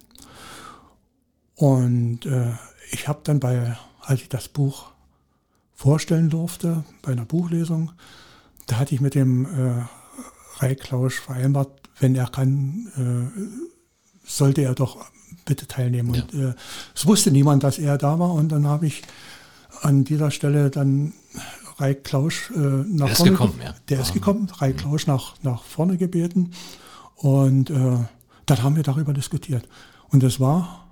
Und 1.54 2.26
äh, 2.26 2.52
ich 2.90 3.06
habe 3.06 3.20
dann 3.24 3.40
bei, 3.40 3.76
als 4.00 4.22
ich 4.22 4.28
das 4.28 4.48
Buch 4.48 4.93
vorstellen 5.74 6.30
durfte 6.30 6.84
bei 7.02 7.12
einer 7.12 7.24
Buchlesung. 7.24 7.92
Da 8.66 8.78
hatte 8.78 8.94
ich 8.94 9.00
mit 9.00 9.14
dem 9.14 9.44
äh, 9.46 9.84
Rai 10.58 10.74
Klausch 10.74 11.20
vereinbart, 11.20 11.70
wenn 12.00 12.14
er 12.14 12.28
kann, 12.28 12.88
äh, 12.96 14.26
sollte 14.26 14.62
er 14.62 14.74
doch 14.74 15.04
bitte 15.44 15.66
teilnehmen. 15.66 16.14
Ja. 16.14 16.22
Und 16.22 16.34
äh, 16.34 16.54
es 16.94 17.06
wusste 17.06 17.30
niemand, 17.30 17.64
dass 17.64 17.78
er 17.78 17.98
da 17.98 18.18
war. 18.18 18.32
Und 18.32 18.50
dann 18.50 18.66
habe 18.66 18.86
ich 18.86 19.02
an 19.82 20.04
dieser 20.04 20.30
Stelle 20.30 20.70
dann 20.70 21.12
Rai 21.76 21.94
Klausch 21.94 22.50
äh, 22.50 22.58
nach 22.58 23.06
der 23.08 23.16
vorne. 23.16 23.32
Ist 23.32 23.38
gekommen, 23.38 23.60
ja. 23.62 23.74
Der 23.88 24.00
ist 24.00 24.10
ah. 24.10 24.14
gekommen, 24.14 24.48
Rai 24.58 24.72
mhm. 24.72 24.76
Klausch 24.76 25.06
nach, 25.06 25.34
nach 25.42 25.62
vorne 25.64 25.96
gebeten. 25.96 26.52
Und 27.16 27.70
äh, 27.70 27.98
dann 28.46 28.62
haben 28.62 28.76
wir 28.76 28.82
darüber 28.82 29.12
diskutiert. 29.12 29.68
Und 30.08 30.22
es 30.22 30.40
war 30.40 30.83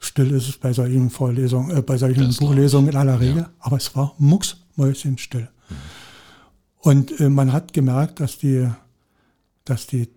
still 0.00 0.30
ist 0.32 0.48
es 0.48 0.56
bei 0.58 0.72
solchen 0.72 1.10
Vorlesungen, 1.10 1.76
äh, 1.76 1.82
bei 1.82 1.96
solchen 1.96 2.24
Das 2.26 2.36
Buchlesungen 2.38 2.90
in 2.90 2.96
aller 2.96 3.20
Regel, 3.20 3.42
Ja. 3.42 3.50
aber 3.60 3.76
es 3.76 3.94
war 3.96 4.14
mucksmäuschenstill. 4.18 5.48
Und 6.78 7.18
äh, 7.20 7.28
man 7.28 7.52
hat 7.52 7.72
gemerkt, 7.72 8.20
dass 8.20 8.38
die, 8.38 8.68
dass 9.64 9.86
die 9.86 10.08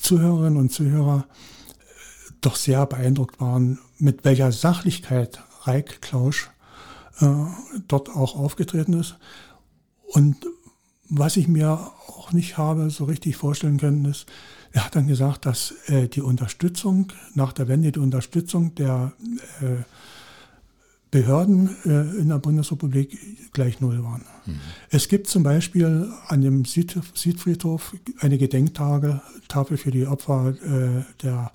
Zuhörerinnen 0.00 0.56
und 0.58 0.72
Zuhörer 0.72 1.26
äh, 1.28 2.32
doch 2.40 2.56
sehr 2.56 2.84
beeindruckt 2.86 3.40
waren, 3.40 3.78
mit 3.98 4.24
welcher 4.24 4.52
Sachlichkeit 4.52 5.40
Reik 5.62 6.00
Klausch 6.02 6.50
äh, 7.20 7.26
dort 7.88 8.08
auch 8.10 8.36
aufgetreten 8.36 8.94
ist. 8.94 9.16
Und 10.06 10.36
was 11.08 11.36
ich 11.36 11.46
mir 11.48 11.70
auch 12.08 12.32
nicht 12.32 12.58
habe 12.58 12.90
so 12.90 13.04
richtig 13.04 13.36
vorstellen 13.36 13.78
können, 13.78 14.04
ist, 14.06 14.26
er 14.76 14.84
hat 14.84 14.94
dann 14.94 15.06
gesagt, 15.06 15.46
dass 15.46 15.70
äh, 15.86 16.06
die 16.06 16.20
Unterstützung 16.20 17.10
nach 17.34 17.54
der 17.54 17.66
Wende, 17.66 17.92
die 17.92 17.98
Unterstützung 17.98 18.74
der 18.74 19.14
äh, 19.62 19.82
Behörden 21.10 21.74
äh, 21.86 22.18
in 22.18 22.28
der 22.28 22.38
Bundesrepublik 22.38 23.52
gleich 23.54 23.80
null 23.80 24.04
waren. 24.04 24.26
Es 24.90 25.08
gibt 25.08 25.28
zum 25.28 25.42
Beispiel 25.42 26.12
an 26.28 26.42
dem 26.42 26.66
Süd 26.66 26.94
Südfriedhof 27.14 27.96
eine 28.18 28.36
Gedenktafel 28.36 29.22
Tafel 29.48 29.78
für 29.78 29.90
die 29.90 30.06
Opfer 30.06 30.50
äh, 30.50 31.04
der, 31.22 31.52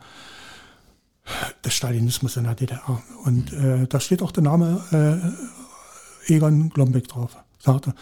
des 1.64 1.76
Stalinismus 1.76 2.38
in 2.38 2.46
der 2.46 2.56
DDR. 2.56 3.04
Und 3.24 3.54
äh, 3.54 3.86
da 3.86 4.00
steht 4.00 4.24
auch 4.24 4.32
der 4.32 4.44
Name 4.44 4.84
äh, 6.28 6.34
Egon 6.34 6.72
Glombeck 6.72 7.08
drauf. 7.08 7.38
Sagte, 7.60 7.94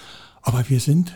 aber 0.43 0.69
wir 0.69 0.79
sind 0.79 1.11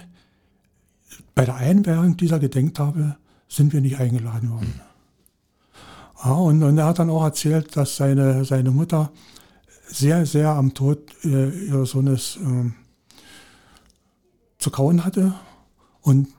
bei 1.35 1.45
der 1.45 1.55
Einweihung 1.55 2.17
dieser 2.17 2.39
Gedenktafel 2.39 3.15
sind 3.53 3.71
wir 3.71 3.81
nicht 3.81 3.99
eingeladen 3.99 4.49
worden. 4.49 4.81
Ja, 6.23 6.31
und, 6.31 6.63
und 6.63 6.77
er 6.77 6.85
hat 6.85 6.99
dann 6.99 7.09
auch 7.09 7.23
erzählt, 7.23 7.75
dass 7.77 7.95
seine, 7.97 8.45
seine 8.45 8.71
Mutter 8.71 9.11
sehr, 9.87 10.25
sehr 10.25 10.49
am 10.49 10.73
Tod 10.73 10.99
äh, 11.23 11.49
ihres 11.49 11.91
Sohnes 11.91 12.39
ähm, 12.41 12.73
zu 14.57 14.71
kauen 14.71 15.05
hatte 15.05 15.35
und 16.01 16.27
äh, 16.27 16.31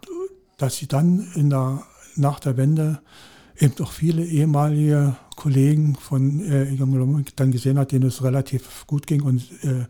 dass 0.58 0.76
sie 0.76 0.88
dann 0.88 1.30
in 1.34 1.50
der, 1.50 1.82
nach 2.16 2.40
der 2.40 2.56
Wende 2.56 3.00
eben 3.58 3.74
doch 3.76 3.92
viele 3.92 4.24
ehemalige 4.24 5.14
Kollegen 5.36 5.94
von 5.94 6.40
äh, 6.40 6.68
Egon 6.70 6.92
Glombeck 6.92 7.36
dann 7.36 7.52
gesehen 7.52 7.78
hat, 7.78 7.92
denen 7.92 8.08
es 8.08 8.24
relativ 8.24 8.86
gut 8.88 9.06
ging 9.06 9.22
und 9.22 9.42
äh, 9.62 9.84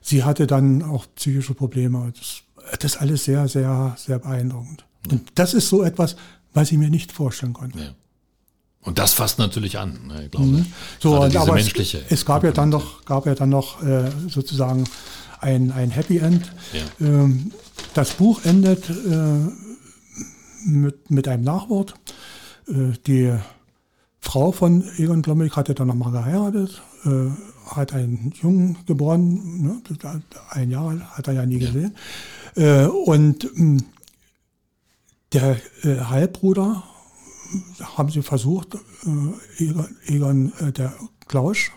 sie 0.00 0.22
hatte 0.22 0.46
dann 0.46 0.82
auch 0.82 1.06
psychische 1.16 1.54
Probleme. 1.54 2.12
Das, 2.16 2.42
das 2.78 2.94
ist 2.94 3.00
alles 3.00 3.24
sehr, 3.24 3.48
sehr, 3.48 3.96
sehr 3.98 4.20
beeindruckend. 4.20 4.84
Und 5.10 5.32
das 5.34 5.54
ist 5.54 5.68
so 5.68 5.82
etwas, 5.82 6.14
was 6.52 6.72
ich 6.72 6.78
mir 6.78 6.90
nicht 6.90 7.12
vorstellen 7.12 7.52
konnte. 7.52 7.78
Ja. 7.78 7.94
Und 8.82 8.98
das 8.98 9.12
fasst 9.12 9.38
natürlich 9.38 9.78
an, 9.78 10.06
ne, 10.06 10.24
ich 10.24 10.30
glaube. 10.30 10.64
So, 11.00 11.10
Gerade 11.12 11.26
und, 11.26 11.36
aber 11.36 11.54
menschliche. 11.54 11.98
es, 11.98 12.20
es 12.20 12.24
gab 12.24 12.44
ja 12.44 12.50
dann 12.50 12.70
noch, 12.70 13.04
gab 13.04 13.26
ja 13.26 13.34
dann 13.34 13.50
noch 13.50 13.82
äh, 13.82 14.10
sozusagen 14.28 14.84
ein, 15.40 15.70
ein 15.70 15.90
Happy 15.90 16.18
End. 16.18 16.50
Ja. 16.72 17.06
Ähm, 17.06 17.52
das 17.94 18.12
Buch 18.14 18.44
endet 18.44 18.88
äh, 18.88 18.94
mit, 20.64 21.10
mit 21.10 21.28
einem 21.28 21.44
Nachwort. 21.44 21.94
Äh, 22.68 22.92
die 23.06 23.34
Frau 24.20 24.52
von 24.52 24.84
Egon 24.96 25.22
Glombeck 25.22 25.56
hatte 25.56 25.74
dann 25.74 25.88
nochmal 25.88 26.12
geheiratet, 26.12 26.82
äh, 27.04 27.30
hat 27.74 27.92
einen 27.92 28.32
Jungen 28.40 28.78
geboren, 28.86 29.62
ne, 29.62 29.82
ein 30.50 30.70
Jahr 30.70 30.98
hat 31.16 31.28
er 31.28 31.34
ja 31.34 31.46
nie 31.46 31.58
gesehen. 31.58 31.94
Äh, 32.56 32.84
und 32.84 33.48
mh, 33.54 33.82
der 35.32 35.56
äh, 35.82 35.96
Halbbruder 36.00 36.82
haben 37.96 38.10
sie 38.10 38.22
versucht, 38.22 38.74
äh, 38.74 39.62
Egon, 39.64 39.96
Egon 40.06 40.52
äh, 40.60 40.72
der 40.72 40.92
Klausch, 41.28 41.72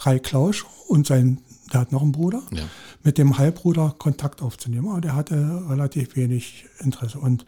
Rai 0.00 0.18
Klausch 0.18 0.64
und 0.88 1.06
sein, 1.06 1.38
der 1.72 1.80
hat 1.80 1.92
noch 1.92 2.02
einen 2.02 2.12
Bruder, 2.12 2.42
Ja. 2.50 2.64
mit 3.02 3.18
dem 3.18 3.38
Halbbruder 3.38 3.94
Kontakt 3.98 4.42
aufzunehmen. 4.42 4.88
Aber 4.88 5.00
der 5.00 5.16
hatte 5.16 5.62
relativ 5.68 6.16
wenig 6.16 6.66
Interesse. 6.80 7.18
Und 7.18 7.44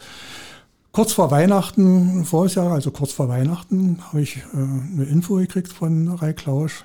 kurz 0.93 1.13
vor 1.13 1.31
Weihnachten, 1.31 2.25
voriges 2.25 2.55
Jahr, 2.57 2.73
also 2.73 2.91
kurz 2.91 3.13
vor 3.13 3.29
Weihnachten, 3.29 3.99
habe 4.09 4.23
ich 4.23 4.39
äh, 4.39 4.57
eine 4.57 5.05
Info 5.05 5.37
gekriegt 5.37 5.73
von 5.73 6.09
Rai 6.09 6.33
Klausch 6.33 6.85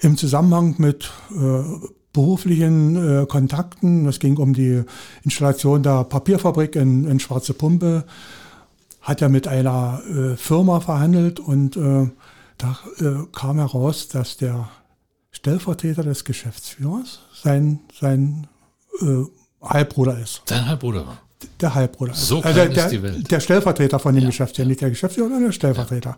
im 0.00 0.16
Zusammenhang 0.16 0.76
mit 0.78 1.10
äh, 1.32 1.62
beruflichen 2.12 3.22
äh, 3.22 3.26
Kontakten. 3.26 4.06
Es 4.06 4.18
ging 4.18 4.36
um 4.36 4.52
die 4.52 4.82
Installation 5.22 5.82
der 5.82 6.04
Papierfabrik 6.04 6.76
in, 6.76 7.04
in 7.04 7.20
Schwarze 7.20 7.54
Pumpe. 7.54 8.04
Hat 9.00 9.22
er 9.22 9.28
mit 9.28 9.48
einer 9.48 10.02
äh, 10.08 10.36
Firma 10.36 10.80
verhandelt 10.80 11.40
und 11.40 11.76
äh, 11.76 12.08
da 12.58 12.78
äh, 12.98 13.26
kam 13.32 13.58
heraus, 13.58 14.08
dass 14.08 14.36
der 14.36 14.68
Stellvertreter 15.32 16.02
des 16.02 16.24
Geschäftsführers 16.24 17.20
sein, 17.34 17.80
sein 17.98 18.46
äh, 19.00 19.24
Halbbruder 19.62 20.18
ist. 20.18 20.42
Sein 20.46 20.66
Halbbruder 20.66 21.06
war. 21.06 21.18
Der 21.60 21.74
Halbbruder. 21.74 22.14
So 22.14 22.40
also 22.42 22.60
klein 22.60 22.74
der, 22.74 22.84
ist 22.84 22.92
die 22.92 23.02
Welt. 23.02 23.30
der 23.30 23.40
Stellvertreter 23.40 23.98
von 23.98 24.14
dem 24.14 24.26
Geschäftsführer, 24.26 24.68
nicht 24.68 24.80
der 24.80 24.90
Geschäftsführer, 24.90 25.28
sondern 25.28 25.46
der 25.46 25.52
Stellvertreter. 25.52 26.16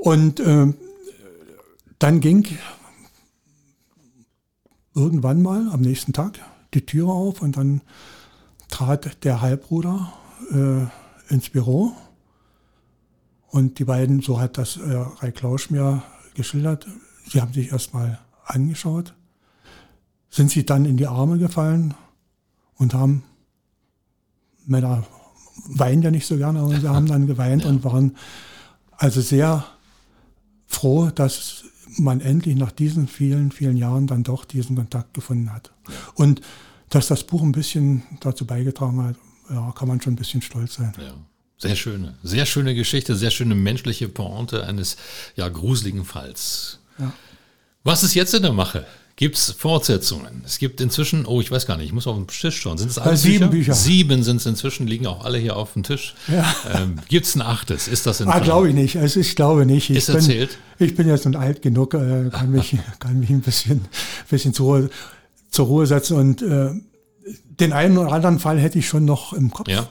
Und 0.00 0.40
ähm, 0.40 0.74
dann 2.00 2.20
ging 2.20 2.44
irgendwann 4.94 5.42
mal 5.42 5.68
am 5.70 5.80
nächsten 5.80 6.12
Tag 6.12 6.38
die 6.74 6.84
Tür 6.84 7.08
auf 7.08 7.42
und 7.42 7.56
dann 7.56 7.82
trat 8.68 9.24
der 9.24 9.40
Halbbruder 9.40 10.12
äh, 10.50 11.32
ins 11.32 11.50
Büro. 11.50 11.92
Und 13.48 13.78
die 13.78 13.84
beiden, 13.84 14.22
so 14.22 14.40
hat 14.40 14.56
das 14.56 14.78
äh, 14.78 14.94
Rai 14.94 15.30
Klausch 15.30 15.70
mir 15.70 16.02
geschildert, 16.34 16.86
sie 17.28 17.40
haben 17.40 17.52
sich 17.52 17.70
erstmal 17.70 18.18
angeschaut, 18.44 19.14
sind 20.30 20.50
sie 20.50 20.64
dann 20.64 20.86
in 20.86 20.96
die 20.96 21.06
Arme 21.06 21.38
gefallen 21.38 21.94
und 22.76 22.94
haben, 22.94 23.24
Männer 24.64 25.04
weinen 25.66 26.02
ja 26.02 26.10
nicht 26.10 26.26
so 26.26 26.36
gerne, 26.36 26.60
aber 26.60 26.80
sie 26.80 26.88
haben 26.88 27.06
dann 27.06 27.26
geweint 27.26 27.66
und 27.66 27.84
waren 27.84 28.16
also 28.96 29.20
sehr 29.20 29.64
froh, 30.66 31.10
dass 31.14 31.64
man 31.98 32.20
endlich 32.20 32.56
nach 32.56 32.72
diesen 32.72 33.08
vielen, 33.08 33.52
vielen 33.52 33.76
Jahren 33.76 34.06
dann 34.06 34.22
doch 34.22 34.44
diesen 34.44 34.76
Kontakt 34.76 35.14
gefunden 35.14 35.52
hat. 35.52 35.72
Und 36.14 36.40
dass 36.88 37.08
das 37.08 37.24
Buch 37.24 37.42
ein 37.42 37.52
bisschen 37.52 38.02
dazu 38.20 38.46
beigetragen 38.46 39.02
hat, 39.02 39.16
ja, 39.50 39.72
kann 39.72 39.88
man 39.88 40.00
schon 40.00 40.14
ein 40.14 40.16
bisschen 40.16 40.42
stolz 40.42 40.74
sein. 40.74 40.92
Ja. 40.98 41.14
Sehr 41.58 41.76
schöne, 41.76 42.14
sehr 42.24 42.44
schöne 42.44 42.74
Geschichte, 42.74 43.14
sehr 43.14 43.30
schöne 43.30 43.54
menschliche 43.54 44.08
Pointe 44.08 44.66
eines 44.66 44.96
ja 45.36 45.48
gruseligen 45.48 46.04
Falls. 46.04 46.80
Ja. 46.98 47.12
Was 47.84 48.02
ist 48.02 48.14
jetzt 48.14 48.34
in 48.34 48.42
der 48.42 48.52
Mache? 48.52 48.84
Gibt 49.22 49.36
es 49.36 49.52
Fortsetzungen? 49.52 50.42
Es 50.44 50.58
gibt 50.58 50.80
inzwischen, 50.80 51.26
oh, 51.26 51.40
ich 51.40 51.48
weiß 51.48 51.66
gar 51.66 51.76
nicht, 51.76 51.86
ich 51.86 51.92
muss 51.92 52.08
auf 52.08 52.16
den 52.16 52.26
Tisch 52.26 52.60
schauen. 52.60 52.76
Sind 52.76 52.90
es 52.90 52.98
alle 52.98 53.12
Äh, 53.12 53.16
sieben 53.16 53.50
Bücher. 53.50 53.72
Sieben 53.72 54.24
sind 54.24 54.38
es 54.38 54.46
inzwischen, 54.46 54.88
liegen 54.88 55.06
auch 55.06 55.24
alle 55.24 55.38
hier 55.38 55.56
auf 55.56 55.74
dem 55.74 55.84
Tisch. 55.84 56.16
Ja. 56.26 56.44
Ähm, 56.74 56.96
Gibt 57.08 57.26
es 57.26 57.36
ein 57.36 57.40
achtes? 57.42 57.86
Ist 57.86 58.04
das 58.04 58.20
in 58.20 58.26
Ah, 58.26 58.40
glaube 58.40 58.70
ich 58.70 58.74
nicht. 58.74 58.96
Also 58.96 59.20
ich 59.20 59.36
glaube 59.36 59.64
nicht. 59.64 59.90
Ich 59.90 59.96
Ist 59.98 60.06
bin, 60.06 60.16
erzählt? 60.16 60.58
Ich 60.80 60.96
bin 60.96 61.06
jetzt 61.06 61.24
nun 61.24 61.36
alt 61.36 61.62
genug, 61.62 61.94
äh, 61.94 62.30
kann 62.32 62.50
mich, 62.50 62.76
kann 62.98 63.20
mich 63.20 63.30
ein 63.30 63.42
bisschen, 63.42 63.82
bisschen 64.28 64.54
zur, 64.54 64.66
Ruhe, 64.66 64.90
zur 65.52 65.66
Ruhe 65.66 65.86
setzen 65.86 66.16
und 66.16 66.42
äh, 66.42 66.70
den 67.60 67.72
einen 67.72 67.98
oder 67.98 68.10
anderen 68.10 68.40
Fall 68.40 68.58
hätte 68.58 68.80
ich 68.80 68.88
schon 68.88 69.04
noch 69.04 69.34
im 69.34 69.52
Kopf. 69.52 69.68
Ja. 69.68 69.86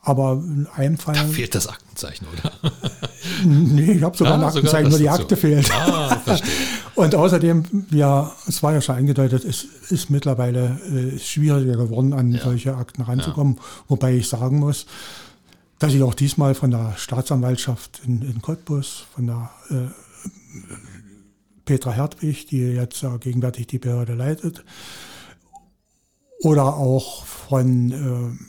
Aber 0.00 0.42
in 0.42 0.66
einem 0.74 0.96
Fall, 0.96 1.14
Da 1.16 1.24
fehlt 1.24 1.54
das 1.54 1.66
Aktenzeichen, 1.68 2.26
oder? 2.32 2.50
nee, 3.44 3.92
ich 3.92 4.02
habe 4.02 4.16
sogar 4.16 4.36
ein 4.36 4.40
Ah, 4.42 4.50
sogar 4.50 4.72
Aktenzeichen, 4.74 4.84
das 4.84 4.92
nur 4.92 4.98
die. 5.00 5.08
Akte 5.10 5.36
fehlt. 5.36 5.70
Ah, 5.70 6.16
verstehe. 6.24 6.50
Und 7.00 7.14
außerdem, 7.14 7.86
ja, 7.92 8.30
es 8.46 8.62
war 8.62 8.74
ja 8.74 8.82
schon 8.82 8.96
angedeutet, 8.96 9.46
es 9.46 9.64
ist 9.88 10.10
mittlerweile 10.10 10.78
äh, 10.82 11.18
schwieriger 11.18 11.78
geworden, 11.78 12.12
an 12.12 12.30
solche 12.32 12.76
Akten 12.76 13.00
ranzukommen. 13.00 13.58
Wobei 13.88 14.16
ich 14.16 14.28
sagen 14.28 14.58
muss, 14.58 14.84
dass 15.78 15.94
ich 15.94 16.02
auch 16.02 16.12
diesmal 16.12 16.54
von 16.54 16.70
der 16.70 16.92
Staatsanwaltschaft 16.98 18.02
in, 18.04 18.20
in 18.20 18.42
Cottbus, 18.42 19.06
von 19.14 19.28
der 19.28 19.50
äh, 19.70 19.88
Petra 21.64 21.92
Hertwig, 21.92 22.48
die 22.48 22.58
jetzt 22.58 23.02
äh, 23.02 23.16
gegenwärtig 23.18 23.66
die 23.68 23.78
Behörde 23.78 24.12
leitet, 24.12 24.62
oder 26.42 26.76
auch 26.76 27.24
von, 27.24 27.92
äh, 27.92 28.44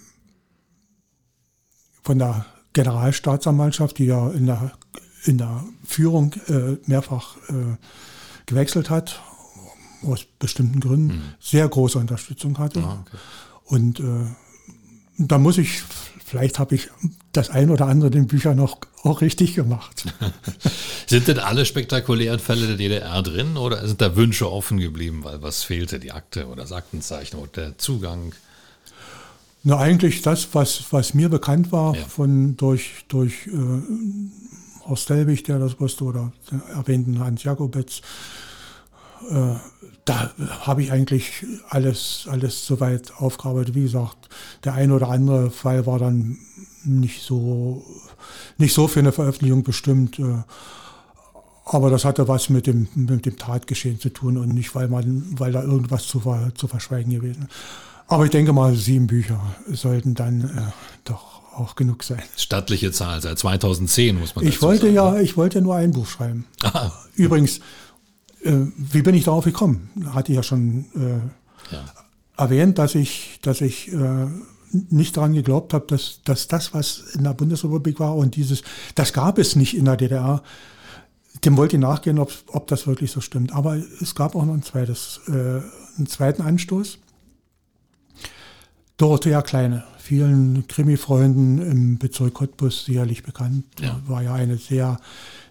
von 2.04 2.20
der 2.20 2.46
Generalstaatsanwaltschaft, 2.74 3.98
die 3.98 4.08
ja 4.08 4.30
in 4.32 4.48
der, 4.48 4.74
in 5.24 5.38
der 5.38 5.64
Führung 5.86 6.34
äh, 6.50 6.76
mehrfach 6.86 7.38
äh, 7.48 7.78
gewechselt 8.52 8.90
hat, 8.90 9.20
aus 10.04 10.26
bestimmten 10.40 10.80
Gründen, 10.80 11.22
sehr 11.40 11.68
große 11.68 11.98
Unterstützung 11.98 12.58
hatte. 12.58 12.80
Mhm. 12.80 12.86
Ah, 12.86 13.04
okay. 13.06 13.18
Und 13.66 14.00
äh, 14.00 14.26
da 15.18 15.38
muss 15.38 15.58
ich, 15.58 15.82
vielleicht 16.26 16.60
habe 16.60 16.76
ich 16.76 16.90
das 17.32 17.50
ein 17.50 17.70
oder 17.70 17.88
andere 17.88 18.10
den 18.12 18.28
Büchern 18.28 18.58
noch 18.58 18.78
auch 19.04 19.22
richtig 19.22 19.56
gemacht. 19.56 20.06
Sind 21.08 21.28
denn 21.28 21.40
alle 21.40 21.66
spektakulären 21.66 22.40
Fälle 22.40 22.68
der 22.68 22.78
DDR 22.78 23.22
drin 23.24 23.58
oder 23.58 23.86
sind 23.88 24.00
da 24.02 24.16
Wünsche 24.16 24.50
offen 24.52 24.80
geblieben, 24.80 25.24
weil 25.24 25.42
was 25.42 25.64
fehlte? 25.64 26.00
Die 26.00 26.12
Akte 26.12 26.48
oder 26.48 26.62
das 26.64 26.72
Aktenzeichen 26.72 27.38
oder 27.38 27.52
der 27.52 27.78
Zugang? 27.78 28.34
Na, 29.64 29.78
eigentlich 29.78 30.22
das, 30.22 30.48
was, 30.54 30.84
was 30.92 31.14
mir 31.14 31.30
bekannt 31.30 31.72
war 31.72 31.96
Ja. 31.96 32.04
von 32.06 32.56
durch, 32.58 33.06
durch 33.10 33.48
äh, 33.48 33.52
Horst 34.88 35.10
Delbig, 35.10 35.44
der 35.44 35.60
das 35.60 35.80
wusste, 35.80 36.04
oder 36.04 36.32
den 36.52 36.62
erwähnten 36.74 37.20
Hans 37.20 37.44
Jakobetz. 37.44 38.02
Äh, 39.30 39.56
da 40.06 40.32
habe 40.62 40.82
ich 40.82 40.92
eigentlich 40.92 41.46
alles, 41.70 42.28
alles 42.30 42.66
soweit 42.66 43.14
aufgearbeitet. 43.18 43.76
Wie 43.76 43.84
gesagt, 43.84 44.30
der 44.64 44.74
ein 44.74 44.92
oder 44.92 45.10
andere 45.10 45.52
Fall 45.52 45.86
war 45.86 46.00
dann 46.00 46.40
nicht 46.84 47.22
so, 47.22 47.86
nicht 48.58 48.74
so 48.74 48.88
für 48.88 49.00
eine 49.00 49.12
Veröffentlichung 49.12 49.64
bestimmt. 49.64 50.18
Äh, 50.20 50.44
aber 51.66 51.90
das 51.90 52.04
hatte 52.04 52.28
was 52.28 52.50
mit 52.50 52.68
dem, 52.68 52.88
mit 52.96 53.26
dem 53.26 53.38
Tatgeschehen 53.38 54.00
zu 54.00 54.10
tun 54.10 54.38
und 54.38 54.50
nicht, 54.50 54.74
weil 54.74 54.88
man, 54.88 55.24
weil 55.40 55.52
da 55.52 55.62
irgendwas 55.62 56.08
zu, 56.08 56.22
zu 56.56 56.68
verschweigen 56.68 57.14
gewesen 57.14 57.44
ist. 57.44 57.52
Aber 58.12 58.26
ich 58.26 58.32
denke 58.32 58.52
mal, 58.52 58.76
sieben 58.76 59.08
Bücher 59.08 59.40
sollten 59.72 60.16
dann 60.16 60.42
äh, 60.42 60.72
doch 61.06 61.42
auch 61.54 61.76
genug 61.76 62.04
sein. 62.04 62.22
Stattliche 62.36 62.92
Zahl, 62.92 63.22
seit 63.22 63.40
2010 63.40 64.20
muss 64.20 64.36
man 64.36 64.46
Ich 64.46 64.62
wollte 64.62 64.88
sagen, 64.88 64.94
ja, 64.94 65.12
ne? 65.12 65.22
ich 65.22 65.38
wollte 65.38 65.62
nur 65.62 65.76
ein 65.78 65.92
Buch 65.92 66.08
schreiben. 66.08 66.46
Aha. 66.62 66.92
Übrigens, 67.16 67.60
äh, 68.44 68.52
wie 68.76 69.02
bin 69.02 69.16
ich 69.16 69.24
darauf 69.24 69.46
gekommen? 69.46 69.90
Hatte 70.14 70.34
ich 70.34 70.36
ja 70.36 70.44
schon 70.44 70.88
äh, 70.94 71.74
ja. 71.74 71.86
erwähnt, 72.36 72.80
dass 72.80 72.96
ich, 72.96 73.40
dass 73.44 73.62
ich 73.62 73.94
äh, 73.94 74.28
nicht 74.90 75.16
daran 75.16 75.32
geglaubt 75.32 75.74
habe, 75.74 75.86
dass, 75.88 76.20
dass 76.26 76.50
das, 76.50 76.74
was 76.74 77.14
in 77.14 77.24
der 77.24 77.34
Bundesrepublik 77.34 78.02
war 78.02 78.18
und 78.18 78.36
dieses, 78.36 78.62
das 78.96 79.14
gab 79.14 79.38
es 79.38 79.56
nicht 79.56 79.74
in 79.74 79.86
der 79.86 79.96
DDR, 79.96 80.44
dem 81.46 81.56
wollte 81.56 81.78
ich 81.78 81.82
nachgehen, 81.82 82.20
ob, 82.20 82.34
ob 82.48 82.68
das 82.68 82.88
wirklich 82.88 83.10
so 83.10 83.22
stimmt. 83.22 83.54
Aber 83.54 83.78
es 84.02 84.16
gab 84.16 84.36
auch 84.36 84.44
noch 84.44 84.54
ein 84.54 84.64
zweites, 84.64 85.22
äh, 85.30 85.62
einen 85.98 86.08
zweiten 86.08 86.42
Anstoß. 86.42 86.98
Dorothea 89.02 89.42
Kleine, 89.42 89.84
vielen 89.98 90.68
Krimi-Freunden 90.68 91.58
im 91.60 91.98
Bezirk 91.98 92.36
Cottbus 92.36 92.86
sicherlich 92.86 93.24
bekannt. 93.24 93.66
Ja. 93.82 94.00
War 94.06 94.22
ja 94.22 94.36
eine 94.36 94.58
sehr, 94.58 95.00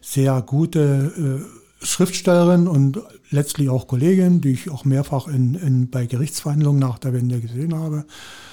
sehr 0.00 0.40
gute 0.40 1.42
äh, 1.80 1.84
Schriftstellerin 1.84 2.68
und 2.68 3.00
letztlich 3.30 3.68
auch 3.68 3.88
Kollegin, 3.88 4.40
die 4.40 4.52
ich 4.52 4.70
auch 4.70 4.84
mehrfach 4.84 5.26
in, 5.26 5.56
in, 5.56 5.90
bei 5.90 6.06
Gerichtsverhandlungen 6.06 6.78
nach 6.78 7.00
der 7.00 7.12
Wende 7.12 7.40
gesehen 7.40 7.74
habe. 7.74 8.04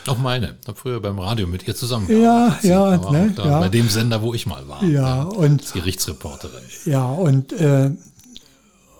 Auch 0.07 0.17
meine. 0.17 0.55
Habe 0.67 0.79
früher 0.79 0.99
beim 0.99 1.19
Radio 1.19 1.45
mit 1.45 1.67
ihr 1.67 1.75
zusammen. 1.75 2.09
Ja, 2.09 2.57
ja, 2.63 2.97
ne, 3.11 3.35
ja. 3.37 3.59
Bei 3.59 3.69
dem 3.69 3.89
Sender, 3.89 4.23
wo 4.23 4.33
ich 4.33 4.47
mal 4.47 4.67
war. 4.67 4.83
Ja, 4.83 4.89
ja 4.89 5.23
und. 5.25 5.61
Als 5.61 5.73
Gerichtsreporterin. 5.73 6.63
Ja, 6.85 7.05
und, 7.05 7.53
äh, 7.53 7.91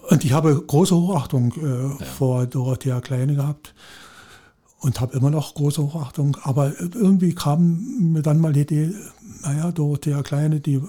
und 0.10 0.24
ich 0.24 0.32
habe 0.32 0.62
große 0.62 0.96
Hochachtung 0.96 1.54
äh, 1.54 2.04
ja. 2.04 2.06
vor 2.06 2.46
Dorothea 2.46 3.02
Kleine 3.02 3.34
gehabt 3.34 3.74
und 4.80 5.02
habe 5.02 5.16
immer 5.16 5.30
noch 5.30 5.56
große 5.56 5.82
Hochachtung. 5.82 6.38
Aber 6.44 6.80
irgendwie 6.80 7.34
kam 7.34 8.14
mir 8.14 8.22
dann 8.22 8.40
mal 8.40 8.54
die 8.54 8.62
Idee, 8.62 8.94
naja, 9.42 9.72
Dorothea 9.72 10.22
Kleine, 10.24 10.60
die 10.60 10.76
äh, 10.76 10.82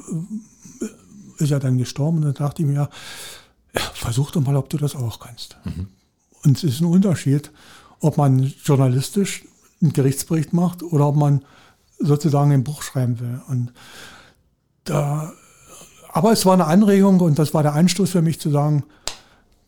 ist 1.38 1.50
ja 1.50 1.58
dann 1.58 1.78
gestorben. 1.78 2.18
Und 2.18 2.24
dann 2.24 2.34
dachte 2.34 2.62
ich 2.62 2.68
mir, 2.68 2.74
ja, 2.74 3.80
versuch 3.94 4.30
doch 4.30 4.40
mal, 4.40 4.56
ob 4.56 4.68
du 4.68 4.76
das 4.76 4.94
auch 4.94 5.20
kannst. 5.20 5.56
Mhm. 5.64 5.88
Und 6.44 6.58
es 6.58 6.64
ist 6.64 6.80
ein 6.80 6.86
Unterschied, 6.86 7.50
ob 8.00 8.16
man 8.16 8.52
journalistisch 8.64 9.44
einen 9.80 9.92
Gerichtsbericht 9.92 10.52
macht 10.52 10.82
oder 10.82 11.08
ob 11.08 11.16
man 11.16 11.44
sozusagen 11.98 12.52
ein 12.52 12.64
Buch 12.64 12.82
schreiben 12.82 13.18
will. 13.20 13.40
Und 13.48 13.72
da, 14.84 15.32
aber 16.12 16.32
es 16.32 16.46
war 16.46 16.54
eine 16.54 16.66
Anregung 16.66 17.20
und 17.20 17.38
das 17.38 17.54
war 17.54 17.62
der 17.62 17.74
Anstoß 17.74 18.10
für 18.10 18.22
mich 18.22 18.40
zu 18.40 18.50
sagen, 18.50 18.84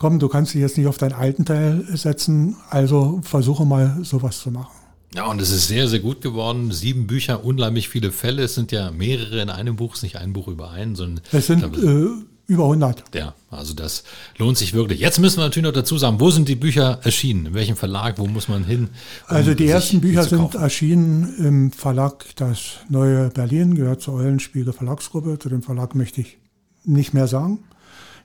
komm, 0.01 0.19
du 0.19 0.29
kannst 0.29 0.55
dich 0.55 0.61
jetzt 0.61 0.77
nicht 0.77 0.89
auf 0.89 0.99
deinen 0.99 1.13
alten 1.13 1.45
Teil 1.45 1.85
setzen, 1.93 2.57
also 2.71 3.21
versuche 3.23 3.65
mal 3.65 3.99
sowas 4.03 4.41
zu 4.41 4.51
machen. 4.51 4.73
Ja, 5.15 5.27
und 5.27 5.41
es 5.41 5.51
ist 5.51 5.69
sehr, 5.69 5.89
sehr 5.89 5.99
gut 6.01 6.23
geworden. 6.23 6.73
Sieben 6.73 7.07
Bücher, 7.07 7.45
unheimlich 7.45 7.89
viele 7.89 8.11
Fälle. 8.11 8.45
Es 8.45 8.55
sind 8.55 8.73
ja 8.73 8.91
mehrere 8.93 9.43
in 9.43 9.51
einem 9.51 9.77
Buch, 9.77 9.93
es 9.93 9.99
ist 9.99 10.03
nicht 10.05 10.17
ein 10.17 10.33
Buch 10.33 10.49
über 10.49 10.71
einen, 10.71 10.95
sondern. 10.95 11.25
Es 11.33 11.49
sind 11.49 11.65
äh, 11.65 12.07
über 12.47 12.65
100. 12.65 13.15
Ja, 13.15 13.35
also 13.51 13.75
das 13.75 14.05
lohnt 14.39 14.57
sich 14.57 14.73
wirklich. 14.73 15.01
Jetzt 15.01 15.19
müssen 15.19 15.39
wir 15.39 15.45
natürlich 15.45 15.67
noch 15.67 15.75
dazu 15.75 15.99
sagen, 15.99 16.19
wo 16.21 16.31
sind 16.31 16.49
die 16.49 16.55
Bücher 16.55 17.01
erschienen? 17.03 17.47
In 17.47 17.55
welchem 17.55 17.77
Verlag? 17.77 18.19
Wo 18.19 18.27
muss 18.27 18.49
man 18.49 18.65
hin? 18.65 18.89
Um 19.29 19.37
also 19.37 19.53
die 19.53 19.67
ersten 19.67 20.01
Bücher 20.01 20.23
sind 20.23 20.55
erschienen 20.55 21.35
im 21.39 21.73
Verlag 21.73 22.25
Das 22.37 22.77
Neue 22.89 23.29
Berlin, 23.31 23.75
gehört 23.75 24.01
zur 24.01 24.15
Eulenspiegel 24.15 24.73
Verlagsgruppe. 24.73 25.39
Zu 25.39 25.49
dem 25.49 25.63
Verlag 25.63 25.95
möchte 25.95 26.23
ich 26.23 26.39
nicht 26.85 27.13
mehr 27.13 27.27
sagen. 27.27 27.65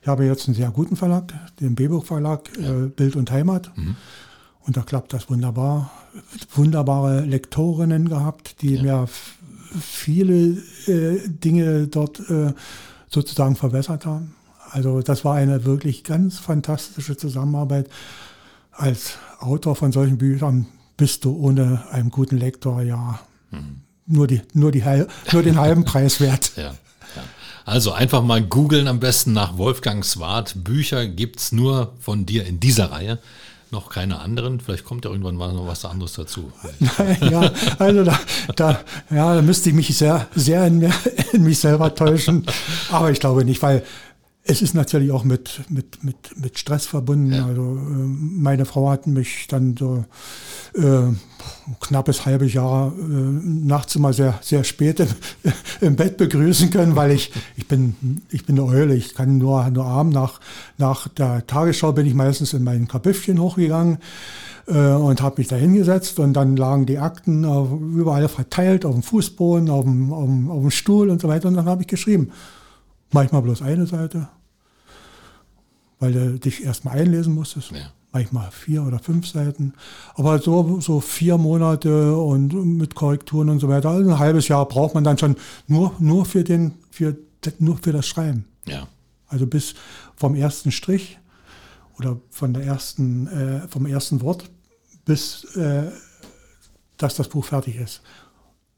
Ich 0.06 0.08
habe 0.08 0.24
jetzt 0.24 0.46
einen 0.46 0.54
sehr 0.54 0.70
guten 0.70 0.94
Verlag, 0.94 1.34
den 1.58 1.74
Bebuch 1.74 2.04
Verlag, 2.04 2.56
äh, 2.58 2.86
Bild 2.86 3.16
und 3.16 3.28
Heimat. 3.32 3.76
Mhm. 3.76 3.96
Und 4.60 4.76
da 4.76 4.82
klappt 4.82 5.12
das 5.12 5.28
wunderbar. 5.28 5.90
Wunderbare 6.54 7.22
Lektorinnen 7.22 8.08
gehabt, 8.08 8.62
die 8.62 8.76
ja. 8.76 8.82
mir 8.82 9.08
viele 9.80 10.62
äh, 10.86 11.28
Dinge 11.28 11.88
dort 11.88 12.20
äh, 12.30 12.52
sozusagen 13.08 13.56
verbessert 13.56 14.06
haben. 14.06 14.36
Also 14.70 15.00
das 15.02 15.24
war 15.24 15.34
eine 15.34 15.64
wirklich 15.64 16.04
ganz 16.04 16.38
fantastische 16.38 17.16
Zusammenarbeit. 17.16 17.90
Als 18.70 19.18
Autor 19.40 19.74
von 19.74 19.90
solchen 19.90 20.18
Büchern 20.18 20.68
bist 20.96 21.24
du 21.24 21.36
ohne 21.36 21.82
einen 21.90 22.10
guten 22.10 22.36
Lektor 22.36 22.80
ja 22.80 23.18
mhm. 23.50 23.80
nur, 24.06 24.28
die, 24.28 24.40
nur, 24.52 24.70
die, 24.70 24.84
nur 25.32 25.42
den 25.42 25.58
halben 25.58 25.84
Preis 25.84 26.20
wert. 26.20 26.52
Ja. 26.54 26.76
Also 27.66 27.90
einfach 27.90 28.22
mal 28.22 28.40
googeln 28.40 28.86
am 28.86 29.00
besten 29.00 29.32
nach 29.32 29.58
Wolfgang 29.58 30.04
Swart. 30.04 30.54
Bücher 30.62 31.04
gibt 31.06 31.40
es 31.40 31.50
nur 31.50 31.94
von 31.98 32.24
dir 32.24 32.46
in 32.46 32.60
dieser 32.60 32.92
Reihe. 32.92 33.18
Noch 33.72 33.90
keine 33.90 34.20
anderen. 34.20 34.60
Vielleicht 34.60 34.84
kommt 34.84 35.04
ja 35.04 35.10
irgendwann 35.10 35.34
mal 35.34 35.52
noch 35.52 35.66
was 35.66 35.84
anderes 35.84 36.12
dazu. 36.12 36.52
ja, 37.20 37.50
also 37.80 38.04
da, 38.04 38.20
da, 38.54 38.80
ja, 39.10 39.34
da 39.34 39.42
müsste 39.42 39.70
ich 39.70 39.74
mich 39.74 39.96
sehr, 39.98 40.28
sehr 40.36 40.64
in, 40.64 40.92
in 41.32 41.42
mich 41.42 41.58
selber 41.58 41.92
täuschen. 41.92 42.46
Aber 42.92 43.10
ich 43.10 43.18
glaube 43.18 43.44
nicht, 43.44 43.60
weil 43.62 43.82
es 44.44 44.62
ist 44.62 44.74
natürlich 44.74 45.10
auch 45.10 45.24
mit, 45.24 45.62
mit, 45.68 46.04
mit, 46.04 46.16
mit 46.36 46.58
Stress 46.60 46.86
verbunden. 46.86 47.32
Ja. 47.32 47.46
Also 47.46 47.62
äh, 47.62 48.06
meine 48.06 48.64
Frau 48.64 48.90
hat 48.90 49.08
mich 49.08 49.48
dann 49.48 49.76
so 49.76 50.04
äh, 50.74 51.12
knappes 51.80 52.26
halbes 52.26 52.52
Jahr 52.52 52.92
äh, 52.92 53.02
nachts 53.02 53.96
immer 53.96 54.12
sehr, 54.12 54.38
sehr 54.42 54.64
spät 54.64 55.00
im, 55.00 55.08
im, 55.80 55.96
Bett 55.96 56.16
begrüßen 56.16 56.70
können, 56.70 56.96
weil 56.96 57.10
ich, 57.10 57.32
ich 57.56 57.66
bin, 57.66 58.22
ich 58.30 58.46
bin 58.46 58.58
eine 58.58 58.68
Eule. 58.68 58.94
Ich 58.94 59.14
kann 59.14 59.38
nur, 59.38 59.68
nur 59.70 59.84
abends 59.84 60.14
nach, 60.14 60.40
nach 60.78 61.08
der 61.08 61.46
Tagesschau 61.46 61.92
bin 61.92 62.06
ich 62.06 62.14
meistens 62.14 62.52
in 62.52 62.64
mein 62.64 62.88
Kabüffchen 62.88 63.40
hochgegangen 63.40 63.98
äh, 64.66 64.92
und 64.92 65.22
habe 65.22 65.36
mich 65.38 65.48
da 65.48 65.56
hingesetzt 65.56 66.18
und 66.18 66.34
dann 66.34 66.56
lagen 66.56 66.86
die 66.86 66.98
Akten 66.98 67.44
auf, 67.44 67.70
überall 67.72 68.28
verteilt, 68.28 68.84
auf 68.84 68.94
dem 68.94 69.02
Fußboden, 69.02 69.70
auf 69.70 69.84
dem, 69.84 70.12
auf 70.12 70.24
dem, 70.24 70.50
auf 70.50 70.60
dem 70.60 70.70
Stuhl 70.70 71.10
und 71.10 71.20
so 71.20 71.28
weiter 71.28 71.48
und 71.48 71.54
dann 71.54 71.66
habe 71.66 71.82
ich 71.82 71.88
geschrieben. 71.88 72.30
Manchmal 73.12 73.42
bloß 73.42 73.62
eine 73.62 73.86
Seite, 73.86 74.28
weil 76.00 76.12
du 76.12 76.38
dich 76.38 76.64
erstmal 76.64 76.98
einlesen 76.98 77.34
musstest. 77.34 77.70
Ja. 77.70 77.92
Manchmal 78.16 78.50
vier 78.50 78.82
oder 78.82 78.98
fünf 78.98 79.26
Seiten. 79.26 79.74
Aber 80.14 80.38
so, 80.38 80.80
so 80.80 81.00
vier 81.00 81.36
Monate 81.36 82.16
und 82.16 82.54
mit 82.78 82.94
Korrekturen 82.94 83.50
und 83.50 83.60
so 83.60 83.68
weiter. 83.68 83.90
Also 83.90 84.10
ein 84.10 84.18
halbes 84.18 84.48
Jahr 84.48 84.66
braucht 84.66 84.94
man 84.94 85.04
dann 85.04 85.18
schon 85.18 85.36
nur, 85.66 85.94
nur, 85.98 86.24
für, 86.24 86.42
den, 86.42 86.72
für, 86.90 87.16
nur 87.58 87.76
für 87.76 87.92
das 87.92 88.06
Schreiben. 88.06 88.46
Ja. 88.64 88.88
Also 89.28 89.46
bis 89.46 89.74
vom 90.16 90.34
ersten 90.34 90.72
Strich 90.72 91.18
oder 91.98 92.18
von 92.30 92.54
der 92.54 92.64
ersten, 92.64 93.26
äh, 93.26 93.68
vom 93.68 93.84
ersten 93.84 94.22
Wort 94.22 94.50
bis 95.04 95.44
äh, 95.56 95.90
dass 96.96 97.16
das 97.16 97.28
Buch 97.28 97.44
fertig 97.44 97.76
ist. 97.76 98.00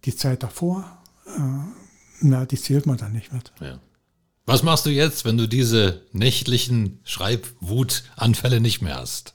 Die 0.05 0.14
Zeit 0.14 0.43
davor, 0.43 0.84
äh, 1.26 1.41
na, 2.20 2.45
die 2.45 2.59
zählt 2.59 2.86
man 2.86 2.97
dann 2.97 3.12
nicht 3.12 3.32
mit. 3.32 3.53
Ja. 3.61 3.78
Was 4.49 4.63
machst 4.63 4.87
du 4.87 4.91
jetzt, 4.91 5.27
wenn 5.27 5.37
du 5.37 5.47
diese 5.47 6.01
nächtlichen 6.15 7.01
Schreibwutanfälle 7.05 8.61
nicht 8.61 8.81
mehr 8.81 8.97
hast? 8.97 9.35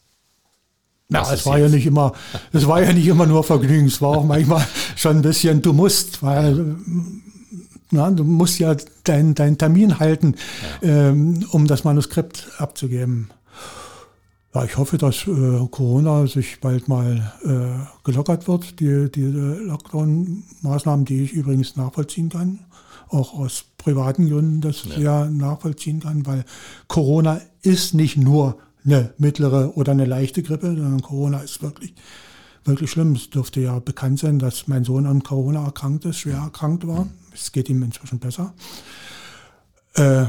Na, 1.08 1.32
es 1.32 1.46
war 1.46 1.60
jetzt? 1.60 1.70
ja 1.70 1.76
nicht 1.78 1.86
immer, 1.86 2.14
es 2.52 2.66
war 2.66 2.82
ja 2.82 2.92
nicht 2.94 3.06
immer 3.06 3.28
nur 3.28 3.44
Vergnügen, 3.44 3.86
es 3.86 4.02
war 4.02 4.18
auch 4.18 4.26
manchmal 4.26 4.66
schon 4.96 5.18
ein 5.18 5.22
bisschen, 5.22 5.62
du 5.62 5.72
musst, 5.72 6.24
weil 6.24 6.78
na, 7.92 8.10
du 8.10 8.24
musst 8.24 8.58
ja 8.58 8.76
deinen 9.04 9.36
dein 9.36 9.60
Termin 9.60 10.00
halten, 10.00 10.34
ja. 10.82 11.10
ähm, 11.10 11.46
um 11.52 11.68
das 11.68 11.84
Manuskript 11.84 12.48
abzugeben. 12.58 13.30
Ja, 14.56 14.64
ich 14.64 14.78
hoffe, 14.78 14.98
dass 14.98 15.28
äh, 15.28 15.68
Corona 15.70 16.26
sich 16.26 16.60
bald 16.60 16.88
mal 16.88 17.34
äh, 17.46 17.86
gelockert 18.04 18.48
wird, 18.48 18.80
die, 18.80 19.12
diese 19.12 19.60
Lockdown-Maßnahmen, 19.62 21.06
die 21.06 21.22
ich 21.22 21.34
übrigens 21.34 21.76
nachvollziehen 21.76 22.30
kann 22.30 22.62
auch 23.14 23.34
aus 23.34 23.66
privaten 23.78 24.30
Gründen 24.30 24.62
das 24.62 24.84
ja. 24.86 24.96
sehr 24.96 25.26
nachvollziehen 25.26 26.02
kann, 26.02 26.26
weil 26.26 26.46
Corona 26.88 27.42
ist 27.62 27.94
nicht 27.94 28.18
nur 28.18 28.58
eine 28.86 29.14
mittlere 29.18 29.78
oder 29.78 29.92
eine 29.92 30.06
leichte 30.06 30.44
Grippe, 30.44 30.68
sondern 30.68 31.02
Corona 31.02 31.40
ist 31.40 31.62
wirklich, 31.62 31.94
wirklich 32.66 32.92
schlimm. 32.92 33.14
Es 33.14 33.30
dürfte 33.30 33.62
ja 33.62 33.80
bekannt 33.80 34.20
sein, 34.20 34.40
dass 34.40 34.68
mein 34.68 34.84
Sohn 34.84 35.06
an 35.06 35.24
Corona 35.24 35.64
erkrankt 35.64 36.06
ist, 36.06 36.18
schwer 36.18 36.38
erkrankt 36.38 36.86
war. 36.88 37.08
Es 37.34 37.52
geht 37.52 37.70
ihm 37.70 37.84
inzwischen 37.84 38.20
besser. 38.20 38.54
Äh, 39.96 40.26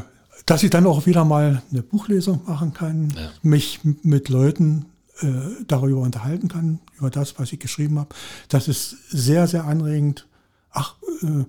dass 0.47 0.62
ich 0.62 0.70
dann 0.70 0.87
auch 0.87 1.07
wieder 1.07 1.24
mal 1.24 1.62
eine 1.70 1.82
Buchlesung 1.82 2.43
machen 2.47 2.74
kann, 2.74 3.11
ja. 3.16 3.30
mich 3.43 3.80
mit 4.03 4.28
Leuten 4.28 4.87
äh, 5.20 5.26
darüber 5.66 6.01
unterhalten 6.01 6.49
kann, 6.49 6.80
über 6.99 7.11
das, 7.11 7.39
was 7.39 7.53
ich 7.53 7.59
geschrieben 7.59 7.99
habe. 7.99 8.14
Das 8.49 8.68
ist 8.68 8.97
sehr, 9.11 9.47
sehr 9.47 9.64
anregend. 9.64 10.26
Ach, 10.70 10.97
äh, 11.22 11.45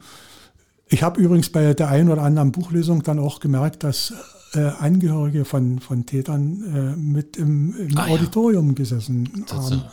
Ich 0.88 1.04
habe 1.04 1.20
übrigens 1.20 1.50
bei 1.50 1.74
der 1.74 1.90
einen 1.90 2.10
oder 2.10 2.22
anderen 2.22 2.52
Buchlesung 2.52 3.02
dann 3.04 3.20
auch 3.20 3.40
gemerkt, 3.40 3.84
dass 3.84 4.14
äh, 4.54 4.60
Angehörige 4.60 5.46
von, 5.46 5.80
von 5.80 6.06
Tätern 6.06 6.96
äh, 6.96 6.96
mit 6.96 7.38
im, 7.38 7.76
im 7.78 7.98
ah, 7.98 8.08
Auditorium 8.08 8.70
ja. 8.70 8.74
gesessen 8.74 9.46
haben. 9.52 9.84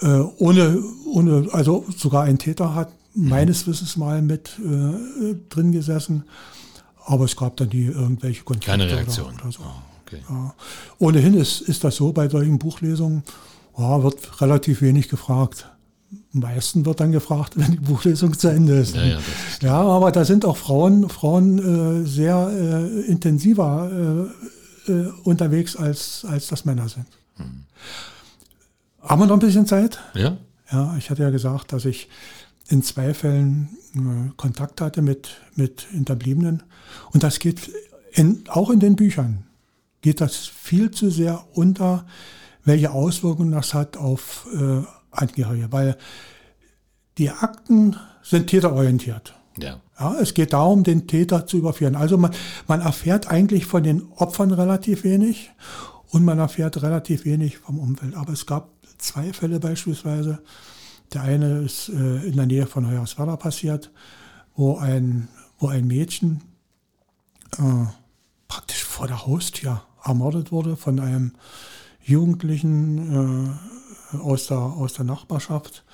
Äh, 0.00 0.20
ohne, 0.38 0.82
ohne, 1.12 1.48
also 1.52 1.84
sogar 1.96 2.24
ein 2.24 2.38
Täter 2.38 2.74
hat 2.74 2.90
mhm. 3.14 3.28
meines 3.28 3.66
Wissens 3.66 3.96
mal 3.96 4.22
mit 4.22 4.58
äh, 4.58 5.34
drin 5.48 5.72
gesessen, 5.72 6.24
aber 7.04 7.24
es 7.24 7.36
gab 7.36 7.56
dann 7.56 7.68
nie 7.68 7.86
irgendwelche 7.86 8.44
Konflikte. 8.44 8.70
Keine 8.70 8.90
Reaktion. 8.90 9.34
Oder, 9.34 9.44
oder 9.44 9.52
so. 9.52 9.62
oh, 9.62 9.82
okay. 10.06 10.20
ja. 10.28 10.54
Ohnehin 10.98 11.34
ist, 11.34 11.62
ist 11.62 11.82
das 11.82 11.96
so 11.96 12.12
bei 12.12 12.28
solchen 12.28 12.58
Buchlesungen, 12.58 13.22
ja, 13.76 14.02
wird 14.02 14.40
relativ 14.40 14.82
wenig 14.82 15.08
gefragt. 15.08 15.68
Am 16.36 16.42
meisten 16.42 16.84
wird 16.84 17.00
dann 17.00 17.12
gefragt, 17.12 17.54
wenn 17.56 17.70
die 17.72 17.78
Buchlesung 17.78 18.38
zu 18.38 18.48
Ende 18.48 18.74
ist. 18.74 18.94
Ja, 18.94 19.04
ja, 19.04 19.18
ist 19.18 19.62
ja 19.62 19.74
aber 19.74 20.12
da 20.12 20.24
sind 20.24 20.44
auch 20.44 20.56
Frauen, 20.56 21.08
Frauen 21.08 22.04
äh, 22.04 22.06
sehr 22.06 22.50
äh, 22.52 23.00
intensiver 23.10 24.30
äh, 24.86 24.92
äh 24.92 25.12
unterwegs, 25.24 25.76
als, 25.76 26.26
als 26.28 26.48
das 26.48 26.64
Männer 26.64 26.88
sind. 26.88 27.06
Hm. 27.36 27.64
Haben 29.00 29.22
wir 29.22 29.26
noch 29.26 29.36
ein 29.36 29.40
bisschen 29.40 29.66
Zeit? 29.66 29.98
Ja. 30.14 30.36
Ja, 30.70 30.96
ich 30.98 31.10
hatte 31.10 31.22
ja 31.22 31.30
gesagt, 31.30 31.72
dass 31.72 31.84
ich 31.84 32.08
in 32.68 32.82
zwei 32.82 33.14
Fällen 33.14 33.78
äh, 33.94 34.30
Kontakt 34.36 34.80
hatte 34.80 35.00
mit, 35.00 35.40
mit 35.54 35.86
Hinterbliebenen. 35.90 36.64
Und 37.12 37.22
das 37.22 37.38
geht 37.38 37.70
in, 38.12 38.44
auch 38.48 38.70
in 38.70 38.80
den 38.80 38.96
Büchern, 38.96 39.44
geht 40.02 40.20
das 40.20 40.36
viel 40.46 40.90
zu 40.90 41.10
sehr 41.10 41.46
unter, 41.52 42.04
welche 42.64 42.90
Auswirkungen 42.90 43.52
das 43.52 43.74
hat 43.74 43.96
auf 43.96 44.48
äh, 44.54 44.82
Angehörige. 45.16 45.72
Weil 45.72 45.96
die 47.18 47.30
Akten 47.30 47.96
sind 48.22 48.48
täterorientiert. 48.48 49.34
Ja. 49.58 49.80
ja. 49.98 50.14
Es 50.20 50.34
geht 50.34 50.52
darum, 50.52 50.84
den 50.84 51.06
Täter 51.06 51.46
zu 51.46 51.58
überführen. 51.58 51.96
Also 51.96 52.18
man, 52.18 52.32
man 52.66 52.80
erfährt 52.80 53.30
eigentlich 53.30 53.66
von 53.66 53.82
den 53.82 54.02
Opfern 54.16 54.52
relativ 54.52 55.04
wenig 55.04 55.50
und 56.08 56.24
man 56.24 56.38
erfährt 56.38 56.82
relativ 56.82 57.24
wenig 57.24 57.58
vom 57.58 57.78
Umfeld. 57.78 58.14
Aber 58.14 58.32
es 58.32 58.46
gab 58.46 58.70
zwei 58.98 59.32
Fälle 59.32 59.60
beispielsweise. 59.60 60.42
Der 61.12 61.22
eine 61.22 61.60
ist 61.60 61.88
äh, 61.88 62.26
in 62.26 62.36
der 62.36 62.46
Nähe 62.46 62.66
von 62.66 62.90
Hoyerswerda 62.90 63.36
passiert, 63.36 63.90
wo 64.54 64.76
ein, 64.76 65.28
wo 65.58 65.68
ein 65.68 65.86
Mädchen 65.86 66.42
äh, 67.58 67.86
praktisch 68.48 68.84
vor 68.84 69.06
der 69.06 69.26
Haustür 69.26 69.82
ermordet 70.04 70.52
wurde 70.52 70.76
von 70.76 71.00
einem 71.00 71.32
Jugendlichen 72.02 73.52
äh, 73.52 73.85
aus, 74.20 74.46
der, 74.46 74.58
aus 74.58 74.94
der 74.94 75.04
Nachbarschaft. 75.04 75.84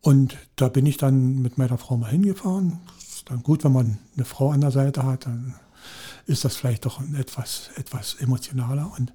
Und 0.00 0.36
da 0.56 0.68
bin 0.68 0.86
ich 0.86 0.96
dann 0.96 1.42
mit 1.42 1.58
meiner 1.58 1.78
Frau 1.78 1.96
mal 1.96 2.10
hingefahren. 2.10 2.80
Ist 2.98 3.28
dann 3.30 3.42
gut, 3.42 3.64
wenn 3.64 3.72
man 3.72 3.98
eine 4.14 4.24
Frau 4.24 4.50
an 4.50 4.60
der 4.60 4.70
Seite 4.70 5.02
hat, 5.02 5.26
dann 5.26 5.54
ist 6.26 6.44
das 6.44 6.56
vielleicht 6.56 6.84
doch 6.84 7.00
etwas, 7.18 7.70
etwas 7.76 8.14
emotionaler. 8.14 8.92
Und 8.96 9.12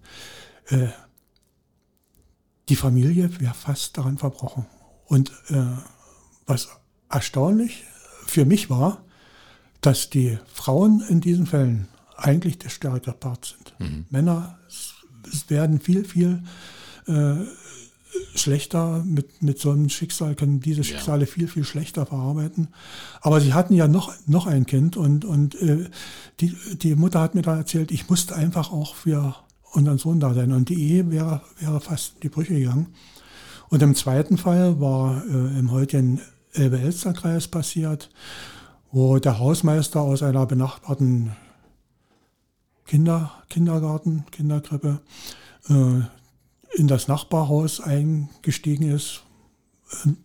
äh, 0.68 0.90
die 2.70 2.76
Familie 2.76 3.40
wäre 3.40 3.54
fast 3.54 3.98
daran 3.98 4.18
verbrochen. 4.18 4.66
Und 5.06 5.32
äh, 5.50 5.64
was 6.46 6.70
erstaunlich 7.10 7.84
für 8.26 8.46
mich 8.46 8.70
war, 8.70 9.04
dass 9.82 10.10
die 10.10 10.38
Frauen 10.54 11.04
in 11.10 11.22
diesen 11.22 11.48
Fällen 11.48 11.88
eigentlich 12.16 12.60
der 12.60 12.70
stärkere 12.70 13.14
Part 13.14 13.46
sind. 13.46 13.74
Mhm. 13.80 14.06
Männer 14.10 14.60
es 15.32 15.50
werden 15.50 15.80
viel, 15.80 16.06
viel 16.06 16.44
äh, 17.08 17.36
schlechter 18.36 19.04
mit, 19.06 19.42
mit 19.42 19.60
so 19.60 19.72
einem 19.72 19.90
Schicksal, 19.90 20.36
können 20.36 20.60
diese 20.60 20.84
Schicksale 20.84 21.26
ja. 21.26 21.32
viel, 21.32 21.48
viel 21.48 21.64
schlechter 21.64 22.06
verarbeiten. 22.06 22.70
Aber 23.22 23.42
sie 23.42 23.54
hatten 23.54 23.74
ja 23.74 23.88
noch, 23.88 24.14
noch 24.26 24.48
ein 24.48 24.66
Kind 24.66 24.98
und, 24.98 25.26
und 25.26 25.56
äh, 25.62 25.90
die, 26.40 26.56
die 26.78 26.96
Mutter 26.96 27.22
hat 27.22 27.36
mir 27.36 27.42
da 27.42 27.56
erzählt, 27.56 27.92
ich 27.92 28.10
musste 28.10 28.36
einfach 28.36 28.72
auch 28.72 28.96
für 28.96 29.36
unseren 29.74 29.98
Sohn 29.98 30.20
da 30.20 30.34
sein. 30.34 30.52
Und 30.52 30.70
die 30.70 30.82
Ehe 30.82 31.12
wäre, 31.12 31.42
wäre 31.60 31.80
fast 31.80 32.16
in 32.16 32.22
die 32.22 32.30
Brüche 32.30 32.54
gegangen. 32.54 32.88
Und 33.70 33.82
im 33.82 33.96
zweiten 33.96 34.38
Fall 34.38 34.80
war 34.80 35.24
äh, 35.26 35.60
im 35.60 35.72
heutigen 35.72 36.20
Elbe-Elster-Kreis 36.54 37.48
passiert, 37.48 38.10
wo 38.92 39.18
der 39.20 39.40
Hausmeister 39.40 40.02
aus 40.02 40.24
einer 40.24 40.46
benachbarten 40.46 41.32
Kinder, 42.86 43.32
Kindergarten, 43.50 44.26
Kinderkrippe, 44.32 45.00
äh, 45.70 46.02
in 46.74 46.88
das 46.88 47.08
Nachbarhaus 47.08 47.82
eingestiegen 47.82 48.90
ist. 48.90 49.24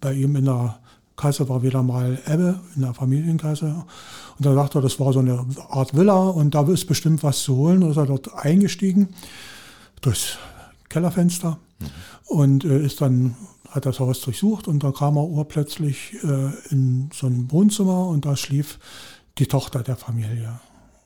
Bei 0.00 0.12
ihm 0.12 0.36
in 0.36 0.44
der 0.44 0.78
Kasse 1.16 1.48
war 1.48 1.62
wieder 1.62 1.82
mal 1.82 2.18
Ebbe, 2.26 2.60
in 2.74 2.82
der 2.82 2.94
Familienkasse. 2.94 3.66
Und 3.66 4.46
da 4.46 4.54
dachte 4.54 4.78
er, 4.78 4.82
das 4.82 5.00
war 5.00 5.12
so 5.12 5.20
eine 5.20 5.44
Art 5.70 5.96
Villa 5.96 6.28
und 6.28 6.54
da 6.54 6.62
ist 6.68 6.86
bestimmt 6.86 7.22
was 7.22 7.42
zu 7.42 7.56
holen. 7.56 7.82
Und 7.82 7.90
ist 7.90 7.96
er 7.96 8.06
dort 8.06 8.32
eingestiegen 8.34 9.08
durchs 10.02 10.38
Kellerfenster 10.88 11.58
mhm. 11.78 11.86
und 12.26 12.64
äh, 12.64 12.84
ist 12.84 13.00
dann 13.00 13.34
hat 13.70 13.86
das 13.86 14.00
Haus 14.00 14.20
durchsucht 14.22 14.68
und 14.68 14.82
da 14.82 14.92
kam 14.92 15.16
er 15.16 15.24
urplötzlich 15.24 16.14
äh, 16.22 16.50
in 16.70 17.10
so 17.12 17.26
ein 17.26 17.50
Wohnzimmer 17.50 18.08
und 18.08 18.24
da 18.24 18.36
schlief 18.36 18.78
die 19.38 19.46
Tochter 19.46 19.82
der 19.82 19.96
Familie. 19.96 20.60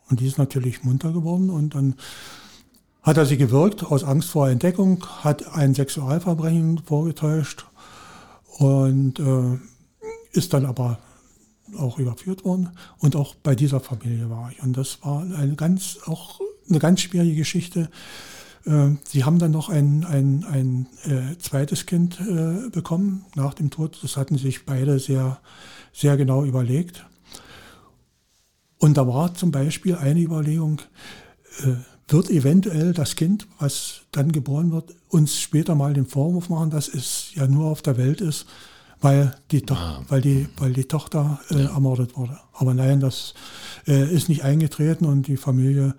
Und 0.08 0.20
die 0.20 0.26
ist 0.26 0.38
natürlich 0.38 0.84
munter 0.84 1.12
geworden 1.12 1.50
und 1.50 1.74
dann 1.74 1.94
hat 3.02 3.16
er 3.16 3.26
sie 3.26 3.36
gewirkt 3.36 3.84
aus 3.84 4.04
Angst 4.04 4.30
vor 4.30 4.48
Entdeckung, 4.48 5.04
hat 5.22 5.54
ein 5.54 5.74
Sexualverbrechen 5.74 6.78
vorgetäuscht 6.84 7.66
und 8.58 9.18
äh, 9.18 9.58
ist 10.32 10.52
dann 10.52 10.66
aber 10.66 10.98
auch 11.78 11.98
überführt 11.98 12.44
worden. 12.44 12.70
Und 12.98 13.16
auch 13.16 13.34
bei 13.34 13.54
dieser 13.54 13.80
Familie 13.80 14.28
war 14.28 14.50
ich. 14.50 14.62
Und 14.62 14.76
das 14.76 14.98
war 15.02 15.22
eine 15.22 15.54
ganz, 15.54 15.98
auch 16.06 16.40
eine 16.68 16.78
ganz 16.78 17.00
schwierige 17.00 17.36
Geschichte. 17.36 17.88
Äh, 18.66 18.90
sie 19.04 19.24
haben 19.24 19.38
dann 19.38 19.50
noch 19.50 19.68
ein, 19.68 20.04
ein, 20.04 20.44
ein 20.44 20.86
äh, 21.04 21.38
zweites 21.38 21.86
Kind 21.86 22.20
äh, 22.20 22.68
bekommen 22.70 23.24
nach 23.34 23.54
dem 23.54 23.70
Tod. 23.70 23.98
Das 24.02 24.16
hatten 24.16 24.36
sich 24.36 24.66
beide 24.66 24.98
sehr, 24.98 25.40
sehr 25.92 26.16
genau 26.16 26.44
überlegt. 26.44 27.06
Und 28.78 28.96
da 28.96 29.06
war 29.06 29.34
zum 29.34 29.50
Beispiel 29.50 29.94
eine 29.94 30.20
Überlegung, 30.20 30.80
äh, 31.62 31.74
wird 32.12 32.30
eventuell 32.30 32.92
das 32.92 33.16
Kind, 33.16 33.46
was 33.58 34.02
dann 34.12 34.32
geboren 34.32 34.72
wird, 34.72 34.94
uns 35.08 35.38
später 35.38 35.74
mal 35.74 35.94
den 35.94 36.06
Vorwurf 36.06 36.48
machen, 36.48 36.70
dass 36.70 36.88
es 36.88 37.32
ja 37.34 37.46
nur 37.46 37.70
auf 37.70 37.82
der 37.82 37.96
Welt 37.96 38.20
ist, 38.20 38.46
weil 39.00 39.34
die, 39.50 39.62
to 39.62 39.74
ah. 39.74 40.02
weil 40.08 40.20
die, 40.20 40.48
weil 40.58 40.72
die 40.72 40.84
Tochter 40.84 41.40
äh, 41.50 41.64
ja. 41.64 41.70
ermordet 41.70 42.16
wurde. 42.16 42.38
Aber 42.52 42.74
nein, 42.74 43.00
das 43.00 43.34
äh, 43.86 44.12
ist 44.12 44.28
nicht 44.28 44.44
eingetreten 44.44 45.04
und 45.04 45.26
die 45.26 45.36
Familie 45.36 45.94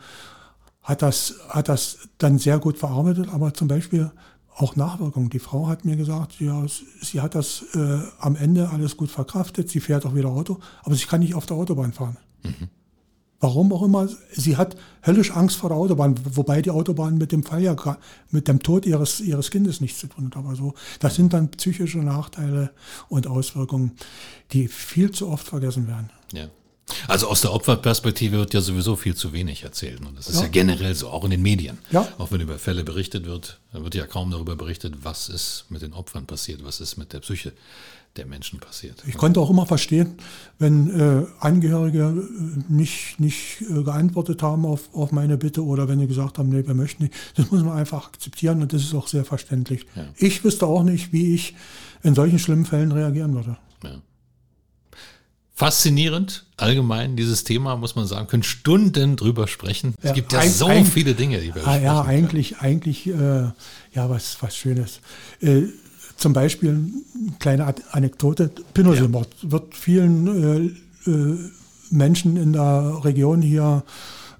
hat 0.84 1.02
das, 1.02 1.36
hat 1.50 1.70
das 1.70 2.10
dann 2.18 2.40
sehr 2.40 2.60
gut 2.60 2.78
verarbeitet, 2.78 3.30
aber 3.30 3.54
zum 3.54 3.68
Beispiel 3.68 4.12
auch 4.56 4.76
Nachwirkungen. 4.76 5.30
Die 5.30 5.40
Frau 5.40 5.68
hat 5.68 5.86
mir 5.86 5.96
gesagt, 5.96 6.40
ja, 6.40 6.64
sie 7.02 7.22
hat 7.22 7.36
das 7.36 7.64
äh, 7.74 8.00
am 8.20 8.36
Ende 8.36 8.70
alles 8.70 8.98
gut 8.98 9.10
verkraftet, 9.10 9.70
sie 9.70 9.80
fährt 9.80 10.06
auch 10.06 10.16
wieder 10.16 10.30
Auto, 10.30 10.60
aber 10.84 10.96
sie 10.96 11.06
kann 11.06 11.22
nicht 11.22 11.36
auf 11.36 11.46
der 11.46 11.58
Autobahn 11.58 11.94
fahren. 11.94 12.18
Mhm. 12.44 12.70
Warum 13.42 13.74
auch 13.74 13.82
immer, 13.82 14.08
sie 14.32 14.56
hat 14.56 14.78
höllisch 15.04 15.32
Angst 15.32 15.58
vor 15.58 15.70
der 15.70 15.78
Autobahn, 15.78 16.16
wobei 16.36 16.62
die 16.62 16.70
Autobahn 16.70 17.18
mit 17.18 17.32
dem 17.32 17.44
Fall 17.44 17.62
ja 17.64 17.76
mit 18.30 18.48
dem 18.48 18.62
Tod 18.62 18.86
ihres, 18.86 19.20
ihres 19.20 19.50
Kindes 19.50 19.82
nichts 19.82 20.00
zu 20.00 20.08
tun 20.08 20.28
hat. 20.28 20.38
Aber 20.38 20.56
so, 20.56 20.76
das 21.00 21.16
sind 21.16 21.34
dann 21.34 21.50
psychische 21.50 21.98
Nachteile 21.98 22.70
und 23.10 23.26
Auswirkungen, 23.26 23.94
die 24.54 24.68
viel 24.68 25.10
zu 25.10 25.28
oft 25.28 25.48
vergessen 25.48 25.88
werden. 25.88 26.12
Ja. 26.34 26.50
Also 27.08 27.28
aus 27.30 27.42
der 27.42 27.54
Opferperspektive 27.54 28.38
wird 28.38 28.54
ja 28.54 28.62
sowieso 28.62 28.96
viel 28.96 29.16
zu 29.16 29.34
wenig 29.34 29.64
erzählt. 29.64 30.02
Und 30.02 30.18
das 30.18 30.28
ist 30.28 30.36
ja, 30.36 30.44
ja 30.44 30.48
generell 30.50 30.94
so, 30.94 31.10
auch 31.10 31.24
in 31.24 31.32
den 31.32 31.42
Medien. 31.42 31.80
Ja. 31.90 32.08
Auch 32.20 32.32
wenn 32.32 32.42
über 32.42 32.60
Fälle 32.60 32.84
berichtet 32.84 33.26
wird, 33.26 33.60
wird 33.72 33.96
ja 33.96 34.06
kaum 34.06 34.30
darüber 34.30 34.56
berichtet, 34.56 34.96
was 35.02 35.30
ist 35.30 35.66
mit 35.70 35.82
den 35.82 35.94
Opfern 35.94 36.26
passiert, 36.26 36.64
was 36.64 36.80
ist 36.80 36.98
mit 36.98 37.14
der 37.14 37.22
Psyche 37.22 37.54
der 38.18 38.26
Menschen 38.26 38.60
passiert. 38.60 39.04
Ich 39.08 39.16
konnte 39.16 39.40
auch 39.40 39.50
immer 39.50 39.66
verstehen, 39.66 40.16
wenn 40.60 40.90
äh, 41.00 41.26
Angehörige 41.40 42.14
äh, 42.14 42.74
nicht, 42.74 43.20
nicht 43.20 43.62
äh, 43.62 43.84
geantwortet 43.84 44.44
haben 44.44 44.66
auf, 44.66 44.94
auf 44.94 45.12
meine 45.12 45.38
Bitte 45.38 45.64
oder 45.64 45.88
wenn 45.88 46.00
sie 46.00 46.08
gesagt 46.08 46.38
haben, 46.38 46.50
nee, 46.50 46.68
wir 46.68 46.74
möchten 46.74 47.04
nicht. 47.04 47.16
Das 47.36 47.52
muss 47.52 47.64
man 47.64 47.78
einfach 47.78 48.08
akzeptieren 48.08 48.62
und 48.62 48.74
das 48.74 48.82
ist 48.82 48.94
auch 48.94 49.08
sehr 49.08 49.24
verständlich. 49.24 49.86
Ja. 49.96 50.06
Ich 50.18 50.44
wüsste 50.44 50.66
auch 50.66 50.84
nicht, 50.84 51.14
wie 51.14 51.34
ich 51.34 51.56
in 52.04 52.14
solchen 52.14 52.40
schlimmen 52.40 52.66
Fällen 52.66 52.92
reagieren 52.92 53.34
würde. 53.34 53.58
Ja. 53.84 54.02
Faszinierend, 55.54 56.46
allgemein 56.58 57.16
dieses 57.16 57.44
Thema, 57.44 57.78
muss 57.78 57.96
man 57.96 58.08
sagen, 58.08 58.28
können 58.28 58.44
Stunden 58.44 59.16
drüber 59.16 59.48
sprechen. 59.48 59.94
Es 60.00 60.10
ja, 60.10 60.14
gibt 60.14 60.34
ja 60.34 60.42
so 60.42 60.68
viele 60.84 61.14
Dinge, 61.14 61.40
die 61.40 61.54
wir 61.54 61.68
ah, 61.68 61.78
Ja, 61.78 62.02
eigentlich, 62.02 62.56
können. 62.56 62.62
eigentlich, 62.62 63.08
äh, 63.08 63.52
ja, 63.94 64.10
was, 64.10 64.38
was 64.42 64.58
Schönes. 64.58 65.02
Zum 66.22 66.34
Beispiel 66.34 66.70
eine 66.70 67.32
kleine 67.40 67.74
Anekdote, 67.94 68.52
Pinochet-Mord 68.76 69.28
ja. 69.42 69.52
wird 69.54 69.76
vielen 69.76 70.76
äh, 71.08 71.10
äh, 71.10 71.38
Menschen 71.90 72.38
in 72.38 72.54
der 72.54 73.04
Region 73.04 73.42
hier 73.42 73.82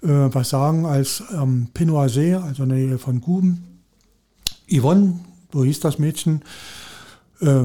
äh, 0.02 0.06
was 0.06 0.50
sagen 0.50 0.86
als 0.86 1.24
am 1.36 1.66
ähm, 1.76 2.08
See, 2.08 2.34
also 2.34 2.62
in 2.62 2.68
der 2.68 2.78
Nähe 2.78 2.98
von 2.98 3.20
Guben. 3.20 3.80
Yvonne, 4.70 5.18
so 5.52 5.64
hieß 5.64 5.80
das 5.80 5.98
Mädchen, 5.98 6.42
äh, 7.40 7.64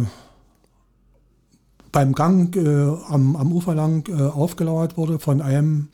beim 1.91 2.13
Gang 2.13 2.55
äh, 2.55 3.13
am, 3.13 3.35
am 3.35 3.51
Ufer 3.51 3.75
lang 3.75 4.09
äh, 4.09 4.19
aufgelauert 4.19 4.97
wurde 4.97 5.19
von 5.19 5.41
einem 5.41 5.89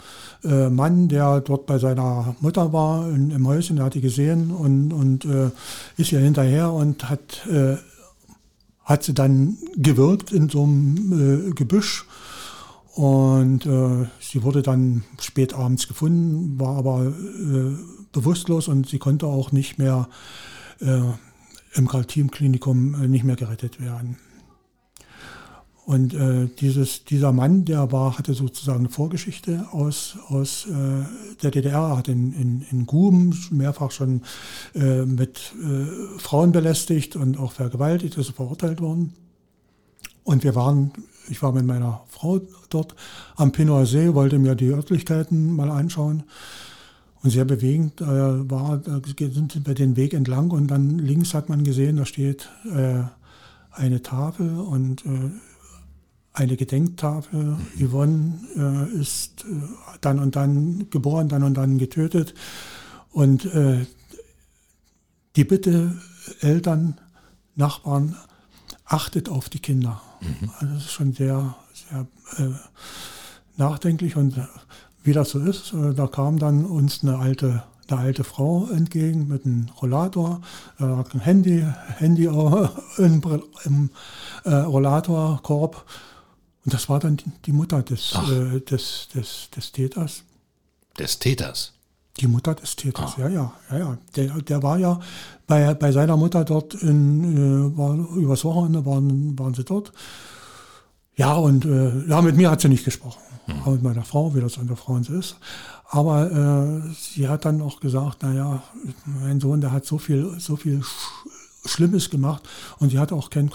äh, 0.45 0.69
Mann, 0.69 1.09
der 1.09 1.41
dort 1.41 1.65
bei 1.65 1.77
seiner 1.77 2.35
Mutter 2.39 2.71
war 2.71 3.09
in, 3.09 3.31
im 3.31 3.45
Häuschen, 3.45 3.75
der 3.75 3.85
hat 3.85 3.95
die 3.95 4.01
gesehen 4.01 4.51
und, 4.51 4.93
und 4.93 5.25
äh, 5.25 5.49
ist 5.97 6.13
ihr 6.13 6.19
hinterher 6.19 6.71
und 6.71 7.09
hat, 7.09 7.45
äh, 7.47 7.75
hat 8.83 9.03
sie 9.03 9.13
dann 9.13 9.57
gewirkt 9.75 10.31
in 10.31 10.49
so 10.49 10.63
einem 10.63 11.49
äh, 11.49 11.51
Gebüsch. 11.51 12.05
Und 12.95 13.65
äh, 13.65 14.07
sie 14.19 14.43
wurde 14.43 14.61
dann 14.61 15.03
spät 15.19 15.53
abends 15.53 15.87
gefunden, 15.87 16.59
war 16.59 16.77
aber 16.77 17.07
äh, 17.07 17.75
bewusstlos 18.11 18.67
und 18.67 18.87
sie 18.87 18.99
konnte 18.99 19.25
auch 19.25 19.51
nicht 19.51 19.79
mehr 19.79 20.07
äh, 20.79 21.01
im 21.73 21.87
Karl-Team-Klinikum 21.87 23.03
äh, 23.03 23.07
nicht 23.07 23.23
mehr 23.23 23.35
gerettet 23.35 23.81
werden. 23.81 24.17
Und 25.85 26.13
äh, 26.13 26.47
dieses, 26.59 27.03
dieser 27.03 27.33
Mann, 27.33 27.65
der 27.65 27.91
war, 27.91 28.17
hatte 28.17 28.33
sozusagen 28.33 28.79
eine 28.79 28.89
Vorgeschichte 28.89 29.67
aus, 29.71 30.17
aus 30.29 30.65
äh, 30.67 31.05
der 31.41 31.51
DDR, 31.51 31.97
hat 31.97 32.07
in, 32.07 32.31
in, 32.33 32.65
in 32.71 32.85
Guben 32.85 33.37
mehrfach 33.51 33.91
schon 33.91 34.21
äh, 34.75 35.03
mit 35.03 35.53
äh, 35.61 36.19
Frauen 36.19 36.53
belästigt 36.53 37.17
und 37.17 37.37
auch 37.37 37.51
vergewaltigt, 37.51 38.17
ist 38.17 38.31
verurteilt 38.31 38.79
worden. 38.79 39.13
Und 40.23 40.45
wir 40.45 40.55
waren, 40.55 40.93
ich 41.29 41.41
war 41.41 41.51
mit 41.51 41.65
meiner 41.65 42.05
Frau 42.07 42.39
dort 42.69 42.95
am 43.35 43.51
Pinoer 43.51 43.85
See, 43.85 44.13
wollte 44.13 44.39
mir 44.39 44.55
die 44.55 44.69
Örtlichkeiten 44.69 45.53
mal 45.53 45.69
anschauen. 45.69 46.23
Und 47.23 47.29
sehr 47.29 47.45
bewegend 47.45 47.99
äh, 47.99 48.05
war, 48.05 48.77
da 48.77 49.01
sind 49.17 49.67
wir 49.67 49.73
den 49.73 49.97
Weg 49.97 50.13
entlang 50.13 50.51
und 50.51 50.67
dann 50.67 50.99
links 50.99 51.33
hat 51.33 51.49
man 51.49 51.65
gesehen, 51.65 51.97
da 51.97 52.05
steht 52.05 52.49
äh, 52.73 53.03
eine 53.71 54.01
Tafel 54.01 54.59
und 54.59 55.03
eine 56.33 56.57
Gedenktafel. 56.57 57.57
Yvonne 57.79 58.39
äh, 58.55 58.99
ist 58.99 59.45
äh, 59.45 59.53
dann 60.01 60.19
und 60.19 60.35
dann 60.35 60.89
geboren, 60.89 61.29
dann 61.29 61.43
und 61.43 61.55
dann 61.55 61.77
getötet. 61.77 62.33
Und 63.11 63.45
äh, 63.45 63.85
die 65.35 65.43
Bitte, 65.43 65.99
Eltern, 66.41 66.99
Nachbarn, 67.55 68.15
achtet 68.85 69.29
auf 69.29 69.49
die 69.49 69.59
Kinder. 69.59 70.01
Mhm. 70.21 70.51
Also 70.59 70.73
das 70.73 70.83
ist 70.85 70.91
schon 70.91 71.13
sehr, 71.13 71.55
sehr 71.73 72.07
äh, 72.37 72.51
nachdenklich. 73.57 74.15
Und 74.15 74.35
wie 75.03 75.13
das 75.13 75.29
so 75.29 75.39
ist, 75.39 75.73
äh, 75.73 75.93
da 75.93 76.07
kam 76.07 76.39
dann 76.39 76.65
uns 76.65 77.03
eine 77.03 77.19
alte 77.19 77.63
eine 77.89 77.99
alte 77.99 78.23
Frau 78.23 78.69
entgegen 78.69 79.27
mit 79.27 79.45
einem 79.45 79.67
Rollator, 79.81 80.41
äh, 80.79 80.83
ein 80.83 81.19
Handy, 81.19 81.65
Handy 81.97 82.25
im, 82.25 83.21
im 83.65 83.89
äh, 84.45 84.53
Rollatorkorb 84.53 85.85
und 86.65 86.73
das 86.73 86.89
war 86.89 86.99
dann 86.99 87.17
die 87.45 87.51
Mutter 87.51 87.81
des, 87.81 88.13
äh, 88.29 88.61
des, 88.61 89.09
des, 89.13 89.49
des 89.55 89.71
Täters. 89.71 90.23
Des 90.97 91.19
Täters? 91.19 91.73
Die 92.17 92.27
Mutter 92.27 92.53
des 92.53 92.75
Täters, 92.75 93.15
ah. 93.17 93.21
ja, 93.21 93.27
ja, 93.29 93.53
ja, 93.71 93.77
ja. 93.77 93.97
Der, 94.15 94.41
der 94.41 94.63
war 94.63 94.77
ja 94.77 94.99
bei, 95.47 95.73
bei 95.73 95.91
seiner 95.91 96.15
Mutter 96.15 96.45
dort 96.45 96.75
in, 96.75 97.73
äh, 97.73 97.77
war, 97.77 97.95
übers 98.15 98.45
Wochenende 98.45 98.85
waren, 98.85 99.37
waren 99.37 99.53
sie 99.53 99.63
dort. 99.63 99.91
Ja, 101.15 101.33
und 101.33 101.65
äh, 101.65 102.07
ja, 102.07 102.21
mit 102.21 102.35
mir 102.35 102.51
hat 102.51 102.61
sie 102.61 102.69
nicht 102.69 102.85
gesprochen. 102.85 103.21
Hm. 103.45 103.61
Aber 103.61 103.71
mit 103.71 103.83
meiner 103.83 104.03
Frau, 104.03 104.33
wie 104.35 104.41
das 104.41 104.57
unter 104.57 104.75
Frauen 104.75 105.03
ist. 105.03 105.37
Aber 105.89 106.31
äh, 106.31 106.93
sie 106.95 107.27
hat 107.27 107.45
dann 107.45 107.61
auch 107.61 107.79
gesagt, 107.79 108.23
naja, 108.23 108.63
mein 109.05 109.39
Sohn, 109.39 109.61
der 109.61 109.71
hat 109.71 109.85
so 109.85 109.97
viel, 109.97 110.39
so 110.39 110.55
viel 110.55 110.81
Schlimmes 111.65 112.09
gemacht 112.09 112.47
und 112.79 112.89
sie 112.89 112.99
hat 112.99 113.11
auch 113.11 113.29
keinen 113.29 113.49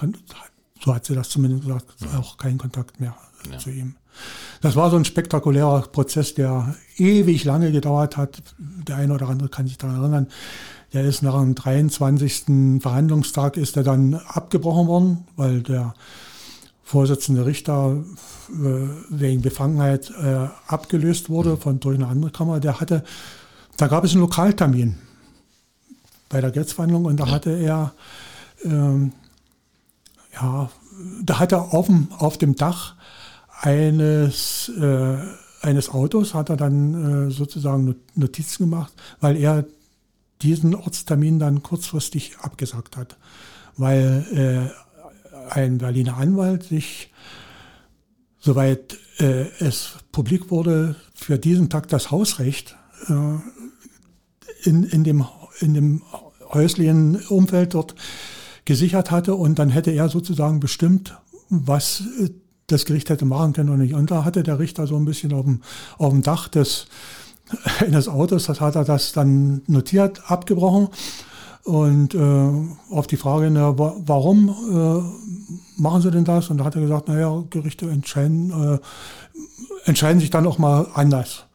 so 0.85 0.95
hat 0.95 1.05
sie 1.05 1.15
das 1.15 1.29
zumindest 1.29 1.65
gesagt, 1.65 1.87
auch 2.17 2.37
keinen 2.37 2.59
Kontakt 2.59 3.01
mehr 3.01 3.15
ja. 3.51 3.59
zu 3.59 3.71
ihm. 3.71 3.97
Das 4.61 4.75
war 4.75 4.91
so 4.91 4.97
ein 4.97 5.05
spektakulärer 5.05 5.83
Prozess, 5.83 6.35
der 6.35 6.75
ewig 6.97 7.45
lange 7.45 7.71
gedauert 7.71 8.17
hat. 8.17 8.43
Der 8.59 8.97
eine 8.97 9.15
oder 9.15 9.29
andere 9.29 9.49
kann 9.49 9.67
sich 9.67 9.79
daran 9.79 10.01
erinnern. 10.01 10.27
Der 10.93 11.05
ist 11.05 11.23
nach 11.23 11.39
dem 11.39 11.55
23. 11.55 12.81
Verhandlungstag 12.81 13.57
ist 13.57 13.77
er 13.77 13.83
dann 13.83 14.15
abgebrochen 14.15 14.89
worden, 14.89 15.25
weil 15.37 15.63
der 15.63 15.95
Vorsitzende 16.83 17.45
Richter 17.45 18.03
äh, 18.49 18.89
wegen 19.11 19.43
Befangenheit 19.43 20.11
äh, 20.11 20.49
abgelöst 20.67 21.29
wurde 21.29 21.59
von 21.59 21.81
durch 21.81 21.97
eine 21.97 22.07
andere 22.07 22.31
Kammer. 22.31 22.61
Der 22.61 22.81
hatte, 22.81 23.05
da 23.77 23.89
gab 23.89 24.05
es 24.05 24.13
einen 24.13 24.23
Lokaltermin 24.23 24.97
bei 26.31 26.41
der 26.41 26.51
Gerichtsverhandlung 26.51 27.05
und 27.05 27.21
da 27.21 27.31
hatte 27.31 27.51
er 27.51 27.93
ähm, 28.65 29.13
ja, 30.41 30.71
da 31.23 31.39
hat 31.39 31.53
er 31.53 31.73
dem, 31.87 32.09
auf 32.19 32.39
dem 32.39 32.55
Dach 32.57 32.95
eines, 33.61 34.71
äh, 34.81 35.17
eines 35.63 35.91
Autos, 35.91 36.35
hat 36.35 36.51
er 36.51 36.57
dann 36.57 37.29
äh, 37.29 37.31
sozusagen 37.31 37.97
Notizen 38.15 38.71
gemacht, 38.71 38.93
weil 39.21 39.37
er 39.37 39.65
diesen 40.43 40.75
Ortstermin 40.75 41.39
dann 41.39 41.63
kurzfristig 41.63 42.39
abgesagt 42.41 42.97
hat, 42.97 43.17
weil 43.77 44.73
äh, 44.73 45.53
ein 45.53 45.79
Berliner 45.79 46.17
Anwalt 46.17 46.65
sich, 46.65 47.13
soweit 48.39 48.97
äh, 49.19 49.47
es 49.59 49.97
publik 50.13 50.51
wurde, 50.51 50.95
für 51.15 51.39
diesen 51.39 51.71
Tag 51.71 51.89
das 51.89 52.11
Hausrecht 52.11 52.77
äh, 53.09 54.69
in, 54.69 54.85
in, 54.85 55.05
dem, 55.05 55.25
in 55.61 55.75
dem 55.75 56.03
häuslichen 56.53 57.17
Umfeld 57.27 57.75
dort 57.75 57.95
gesichert 58.69 59.11
hatte 59.11 59.35
und 59.35 59.59
dann 59.59 59.71
hätte 59.71 59.91
er 59.91 60.11
sozusagen 60.11 60.61
bestimmt, 60.61 61.17
was 61.49 62.03
äh, 62.21 62.29
das 62.67 62.85
Gericht 62.85 63.09
hätte 63.09 63.25
machen 63.25 63.55
können 63.55 63.71
oder 63.71 63.79
nicht. 63.79 63.95
Und 63.95 64.11
da 64.11 64.27
hatte 64.27 64.43
der 64.43 64.59
Richter 64.59 64.87
so 64.87 64.97
ein 64.97 65.07
bisschen 65.07 65.33
auf 65.33 65.47
dem, 65.47 65.63
auf 65.97 66.11
dem 66.11 66.23
Dach 66.23 66.49
des, 66.49 66.87
eines 67.81 68.09
Autos, 68.09 68.45
das 68.45 68.61
hat 68.61 68.77
er 68.77 68.85
das 68.85 69.13
dann 69.13 69.63
notiert, 69.67 70.31
abgebrochen. 70.31 70.89
Und 71.65 72.15
äh, 72.15 72.51
auf 72.91 73.07
die 73.07 73.17
Frage, 73.17 73.51
na, 73.51 73.75
warum 73.79 74.49
äh, 74.49 75.81
machen 75.81 76.03
Sie 76.03 76.11
denn 76.11 76.25
das? 76.25 76.51
Und 76.51 76.59
da 76.59 76.65
hat 76.65 76.77
er 76.77 76.83
gesagt, 76.83 77.09
naja, 77.09 77.45
Gerichte 77.49 77.89
entscheiden, 77.89 78.51
äh, 78.51 78.79
entscheiden 79.89 80.21
sich 80.21 80.31
dann 80.31 80.47
auch 80.47 80.59
mal 80.59 80.89
anders. 80.93 81.48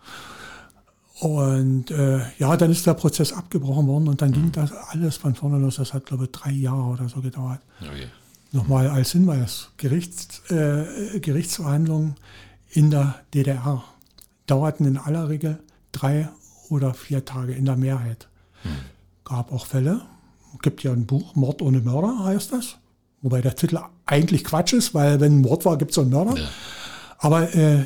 Und 1.23 1.89
äh, 1.89 2.19
ja, 2.37 2.57
dann 2.57 2.69
ist 2.69 2.85
der 2.85 2.95
Prozess 2.95 3.31
abgebrochen 3.31 3.87
worden 3.87 4.09
und 4.09 4.21
dann 4.21 4.31
mhm. 4.31 4.33
ging 4.33 4.51
das 4.51 4.73
alles 4.73 5.15
von 5.15 5.35
vorne 5.35 5.57
los. 5.57 5.77
Das 5.77 5.93
hat, 5.93 6.05
glaube 6.05 6.25
ich, 6.25 6.31
drei 6.31 6.51
Jahre 6.51 6.81
oder 6.81 7.07
so 7.07 7.21
gedauert. 7.21 7.61
Okay. 7.79 8.07
Nochmal 8.51 8.89
als 8.89 9.13
Hinweis, 9.13 9.69
Gerichts, 9.77 10.41
äh, 10.51 11.19
Gerichtsverhandlungen 11.21 12.15
in 12.71 12.91
der 12.91 13.15
DDR 13.33 13.85
dauerten 14.47 14.85
in 14.85 14.97
aller 14.97 15.29
Regel 15.29 15.59
drei 15.93 16.27
oder 16.67 16.93
vier 16.93 17.23
Tage 17.23 17.53
in 17.53 17.63
der 17.63 17.77
Mehrheit. 17.77 18.27
Mhm. 18.65 18.69
Gab 19.23 19.53
auch 19.53 19.65
Fälle, 19.65 20.01
gibt 20.61 20.83
ja 20.83 20.91
ein 20.91 21.05
Buch, 21.05 21.35
Mord 21.35 21.61
ohne 21.61 21.79
Mörder 21.79 22.25
heißt 22.25 22.51
das. 22.51 22.75
Wobei 23.21 23.39
der 23.39 23.55
Titel 23.55 23.79
eigentlich 24.05 24.43
Quatsch 24.43 24.73
ist, 24.73 24.93
weil 24.93 25.21
wenn 25.21 25.37
ein 25.37 25.41
Mord 25.41 25.63
war, 25.63 25.77
gibt 25.77 25.91
es 25.91 25.99
einen 25.99 26.09
Mörder. 26.09 26.37
Ja. 26.37 26.49
Aber 27.19 27.55
äh, 27.55 27.85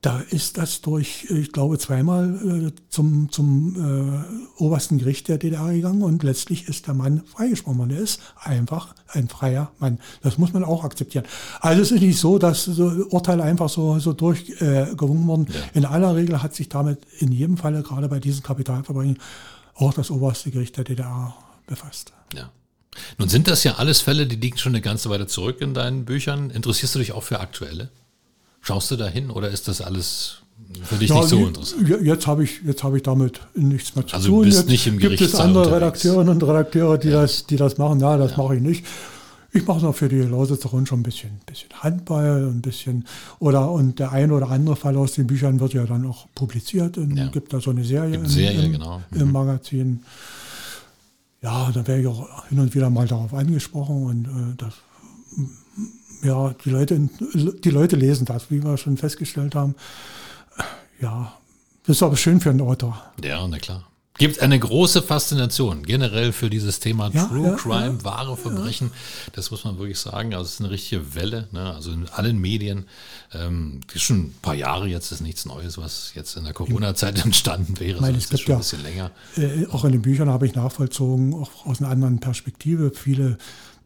da 0.00 0.20
ist 0.20 0.58
das 0.58 0.80
durch, 0.80 1.24
ich 1.28 1.50
glaube, 1.50 1.76
zweimal 1.78 2.68
äh, 2.68 2.72
zum, 2.88 3.32
zum 3.32 3.74
äh, 3.76 4.62
obersten 4.62 4.98
Gericht 4.98 5.26
der 5.26 5.38
DDR 5.38 5.72
gegangen 5.72 6.02
und 6.02 6.22
letztlich 6.22 6.68
ist 6.68 6.86
der 6.86 6.94
Mann 6.94 7.24
freigesprochen 7.26 7.78
worden. 7.78 7.90
Er 7.90 8.02
ist 8.02 8.20
einfach 8.36 8.94
ein 9.08 9.28
freier 9.28 9.72
Mann. 9.80 9.98
Das 10.22 10.38
muss 10.38 10.52
man 10.52 10.62
auch 10.62 10.84
akzeptieren. 10.84 11.24
Also 11.60 11.82
es 11.82 11.90
ist 11.90 12.00
nicht 12.00 12.18
so, 12.18 12.38
dass 12.38 12.64
so 12.64 12.84
Urteile 13.10 13.42
einfach 13.42 13.68
so, 13.68 13.98
so 13.98 14.12
durchgewungen 14.12 15.24
äh, 15.24 15.26
wurden. 15.26 15.46
Ja. 15.48 15.60
In 15.74 15.84
aller 15.84 16.14
Regel 16.14 16.42
hat 16.42 16.54
sich 16.54 16.68
damit 16.68 17.00
in 17.18 17.32
jedem 17.32 17.56
Falle, 17.56 17.82
gerade 17.82 18.08
bei 18.08 18.20
diesen 18.20 18.44
Kapitalverbrechen, 18.44 19.18
auch 19.74 19.94
das 19.94 20.12
oberste 20.12 20.52
Gericht 20.52 20.76
der 20.76 20.84
DDR 20.84 21.34
befasst. 21.66 22.12
Ja. 22.34 22.52
Nun 23.18 23.28
sind 23.28 23.48
das 23.48 23.64
ja 23.64 23.74
alles 23.74 24.00
Fälle, 24.00 24.28
die 24.28 24.36
liegen 24.36 24.58
schon 24.58 24.72
eine 24.72 24.80
ganze 24.80 25.10
Weile 25.10 25.26
zurück 25.26 25.60
in 25.60 25.74
deinen 25.74 26.04
Büchern. 26.04 26.50
Interessierst 26.50 26.94
du 26.94 27.00
dich 27.00 27.12
auch 27.12 27.22
für 27.24 27.40
aktuelle? 27.40 27.90
Schaust 28.60 28.90
du 28.90 28.96
da 28.96 29.06
hin 29.06 29.30
oder 29.30 29.48
ist 29.50 29.68
das 29.68 29.80
alles 29.80 30.42
für 30.82 30.96
dich 30.96 31.10
ja, 31.10 31.16
nicht 31.16 31.28
so 31.28 31.46
interessant? 31.46 31.88
Jetzt 32.02 32.26
habe 32.26 32.44
ich, 32.44 32.60
jetzt 32.66 32.84
ich 32.84 33.02
damit 33.02 33.40
nichts 33.54 33.94
mehr 33.94 34.06
zu 34.06 34.16
also 34.16 34.28
tun. 34.28 34.44
Also 34.44 34.46
bist 34.46 34.58
jetzt 34.58 34.68
nicht 34.68 34.86
im 34.86 34.98
Gibt 34.98 35.20
es 35.20 35.34
andere 35.34 35.74
Redakteurinnen 35.74 36.34
und 36.34 36.42
Redakteure, 36.42 36.98
die, 36.98 37.08
ja. 37.08 37.22
das, 37.22 37.46
die 37.46 37.56
das 37.56 37.78
machen? 37.78 38.00
Ja, 38.00 38.16
das 38.16 38.32
ja. 38.32 38.36
mache 38.38 38.56
ich 38.56 38.62
nicht. 38.62 38.84
Ich 39.50 39.66
mache 39.66 39.80
noch 39.80 39.94
für 39.94 40.08
die 40.08 40.20
Lausitzer 40.20 40.68
Rund 40.68 40.88
schon 40.88 41.00
ein 41.00 41.02
bisschen, 41.02 41.40
bisschen 41.46 41.70
Handball, 41.72 42.48
ein 42.48 42.60
bisschen, 42.60 43.06
oder, 43.38 43.70
und 43.70 43.98
der 43.98 44.12
eine 44.12 44.34
oder 44.34 44.50
andere 44.50 44.76
Fall 44.76 44.96
aus 44.98 45.14
den 45.14 45.26
Büchern 45.26 45.58
wird 45.58 45.72
ja 45.72 45.84
dann 45.86 46.06
auch 46.06 46.26
publiziert. 46.34 46.98
Und 46.98 47.16
ja. 47.16 47.28
gibt 47.28 47.52
da 47.52 47.60
so 47.60 47.70
eine 47.70 47.82
Serie, 47.82 48.16
im, 48.16 48.26
Serie 48.26 48.66
im, 48.66 48.72
genau. 48.72 49.00
mhm. 49.10 49.20
im 49.20 49.32
Magazin. 49.32 50.02
Ja, 51.40 51.70
da 51.72 51.86
werde 51.86 52.02
ich 52.02 52.06
auch 52.08 52.46
hin 52.48 52.58
und 52.58 52.74
wieder 52.74 52.90
mal 52.90 53.06
darauf 53.06 53.32
angesprochen 53.32 54.04
und 54.04 54.24
äh, 54.26 54.54
das 54.56 54.74
ja, 56.22 56.54
die 56.64 56.70
Leute, 56.70 57.08
die 57.34 57.70
Leute 57.70 57.96
lesen 57.96 58.24
das, 58.24 58.50
wie 58.50 58.62
wir 58.62 58.76
schon 58.76 58.96
festgestellt 58.96 59.54
haben. 59.54 59.74
Ja, 61.00 61.32
das 61.86 61.96
ist 61.96 62.02
aber 62.02 62.16
schön 62.16 62.40
für 62.40 62.50
einen 62.50 62.60
Autor. 62.60 63.02
Ja, 63.22 63.46
na 63.46 63.58
klar. 63.58 63.84
Gibt 64.18 64.40
eine 64.40 64.58
große 64.58 65.00
Faszination 65.02 65.84
generell 65.84 66.32
für 66.32 66.50
dieses 66.50 66.80
Thema 66.80 67.08
Ja, 67.12 67.26
True 67.26 67.50
ja, 67.50 67.54
Crime, 67.54 68.02
wahre 68.02 68.36
Verbrechen. 68.36 68.90
Das 69.34 69.52
muss 69.52 69.62
man 69.62 69.78
wirklich 69.78 70.00
sagen. 70.00 70.34
Also 70.34 70.46
es 70.46 70.54
ist 70.54 70.60
eine 70.60 70.70
richtige 70.70 71.14
Welle, 71.14 71.46
ne? 71.52 71.72
also 71.72 71.92
in 71.92 72.08
allen 72.08 72.36
Medien. 72.38 72.86
Ähm, 73.32 73.78
ist 73.94 74.02
schon 74.02 74.18
ein 74.18 74.34
paar 74.42 74.56
Jahre 74.56 74.88
jetzt, 74.88 75.12
ist 75.12 75.20
nichts 75.20 75.46
Neues, 75.46 75.78
was 75.78 76.14
jetzt 76.16 76.36
in 76.36 76.42
der 76.42 76.52
Corona-Zeit 76.52 77.24
entstanden 77.24 77.78
wäre. 77.78 77.94
Ich 77.94 78.00
meine, 78.00 78.18
sondern 78.18 78.18
es 78.18 78.28
gibt 78.28 78.42
schon 78.42 78.50
ja- 78.50 78.56
ein 78.56 78.60
bisschen 78.60 78.82
länger. 78.82 79.10
Äh, 79.36 79.66
auch 79.68 79.84
in 79.84 79.92
den 79.92 80.02
Büchern 80.02 80.28
habe 80.30 80.46
ich 80.46 80.54
nachvollzogen, 80.56 81.32
auch 81.34 81.66
aus 81.66 81.80
einer 81.80 81.90
anderen 81.90 82.18
Perspektive, 82.18 82.90
viele, 82.92 83.38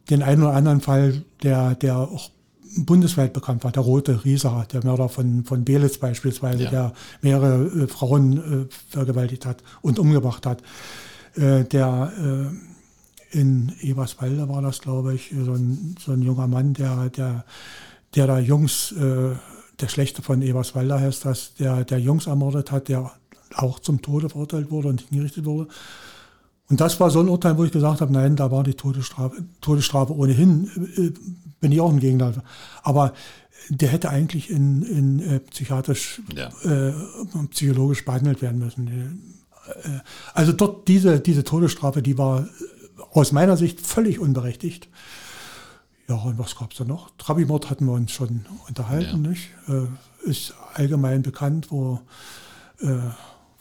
den 0.09 0.21
einen 0.23 0.43
oder 0.43 0.53
anderen 0.53 0.81
Fall, 0.81 1.23
der, 1.43 1.75
der 1.75 1.97
auch 1.97 2.29
bundesweit 2.75 3.33
bekannt 3.33 3.63
war, 3.63 3.71
der 3.71 3.83
Rote 3.83 4.25
Rieser, 4.25 4.65
der 4.71 4.83
Mörder 4.83 5.07
von, 5.09 5.43
von 5.43 5.63
Belitz 5.63 5.97
beispielsweise, 5.97 6.63
Ja. 6.63 6.69
der 6.69 6.93
mehrere 7.21 7.65
äh, 7.65 7.87
Frauen 7.87 8.37
äh, 8.63 8.65
vergewaltigt 8.89 9.45
hat 9.45 9.63
und 9.81 9.99
umgebracht 9.99 10.45
hat. 10.45 10.61
Äh, 11.35 11.63
der 11.65 12.11
äh, 13.31 13.37
in 13.37 13.73
Eberswalde 13.81 14.47
war 14.49 14.61
das, 14.61 14.81
glaube 14.81 15.13
ich, 15.15 15.33
so 15.45 15.53
ein, 15.53 15.95
so 15.99 16.11
ein 16.11 16.21
junger 16.21 16.47
Mann, 16.47 16.73
der, 16.73 17.09
der, 17.09 17.45
der 18.15 18.27
da 18.27 18.39
Jungs, 18.39 18.91
äh, 18.91 19.35
der 19.79 19.87
Schlechte 19.87 20.21
von 20.21 20.41
Eberswalde 20.41 20.99
heißt 20.99 21.25
das, 21.25 21.55
der, 21.55 21.83
der 21.83 21.99
Jungs 21.99 22.27
ermordet 22.27 22.71
hat, 22.71 22.87
der 22.89 23.11
auch 23.55 23.79
zum 23.79 24.01
Tode 24.01 24.29
verurteilt 24.29 24.71
wurde 24.71 24.87
und 24.89 25.01
hingerichtet 25.01 25.45
wurde. 25.45 25.67
Und 26.69 26.79
das 26.81 26.99
war 26.99 27.09
so 27.11 27.19
ein 27.19 27.29
Urteil, 27.29 27.57
wo 27.57 27.63
ich 27.65 27.71
gesagt 27.71 28.01
habe, 28.01 28.11
nein, 28.13 28.35
da 28.35 28.49
war 28.51 28.63
die 28.63 28.73
Todesstrafe, 28.73 29.43
Todesstrafe 29.61 30.15
ohnehin, 30.15 30.69
äh, 30.97 31.11
bin 31.59 31.71
ich 31.71 31.81
auch 31.81 31.91
ein 31.91 31.99
Gegner. 31.99 32.33
Aber 32.83 33.13
der 33.69 33.89
hätte 33.89 34.09
eigentlich 34.09 34.49
in, 34.49 34.81
in 34.81 35.19
äh, 35.19 35.39
psychiatrisch, 35.39 36.21
Ja. 36.35 36.49
äh, 36.63 36.93
psychologisch 37.51 38.03
behandelt 38.05 38.41
werden 38.41 38.59
müssen. 38.59 38.87
Äh, 38.87 39.99
also 40.33 40.51
dort 40.51 40.87
diese, 40.87 41.19
diese 41.19 41.43
Todesstrafe, 41.43 42.01
die 42.01 42.17
war 42.17 42.41
äh, 42.41 42.47
aus 43.11 43.31
meiner 43.31 43.57
Sicht 43.57 43.79
völlig 43.81 44.19
unberechtigt. 44.19 44.87
Ja, 46.09 46.15
und 46.15 46.37
was 46.37 46.55
gab's 46.57 46.77
da 46.77 46.83
noch? 46.85 47.11
Trabimord 47.17 47.69
hatten 47.69 47.85
wir 47.85 47.93
uns 47.93 48.11
schon 48.11 48.45
unterhalten, 48.67 49.23
Ja. 49.23 49.29
nicht? 49.29 49.49
Äh, 49.67 50.29
ist 50.29 50.53
allgemein 50.73 51.21
bekannt, 51.21 51.71
wo, 51.71 51.99
äh, 52.81 52.97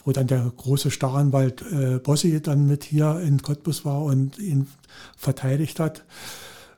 wo 0.04 0.12
dann 0.12 0.26
der 0.26 0.50
große 0.56 0.90
Staranwalt 0.90 1.62
äh, 1.62 1.98
Bossi 1.98 2.40
dann 2.40 2.66
mit 2.66 2.84
hier 2.84 3.20
in 3.20 3.42
Cottbus 3.42 3.84
war 3.84 4.02
und 4.02 4.38
ihn 4.38 4.66
verteidigt 5.16 5.80
hat. 5.80 6.04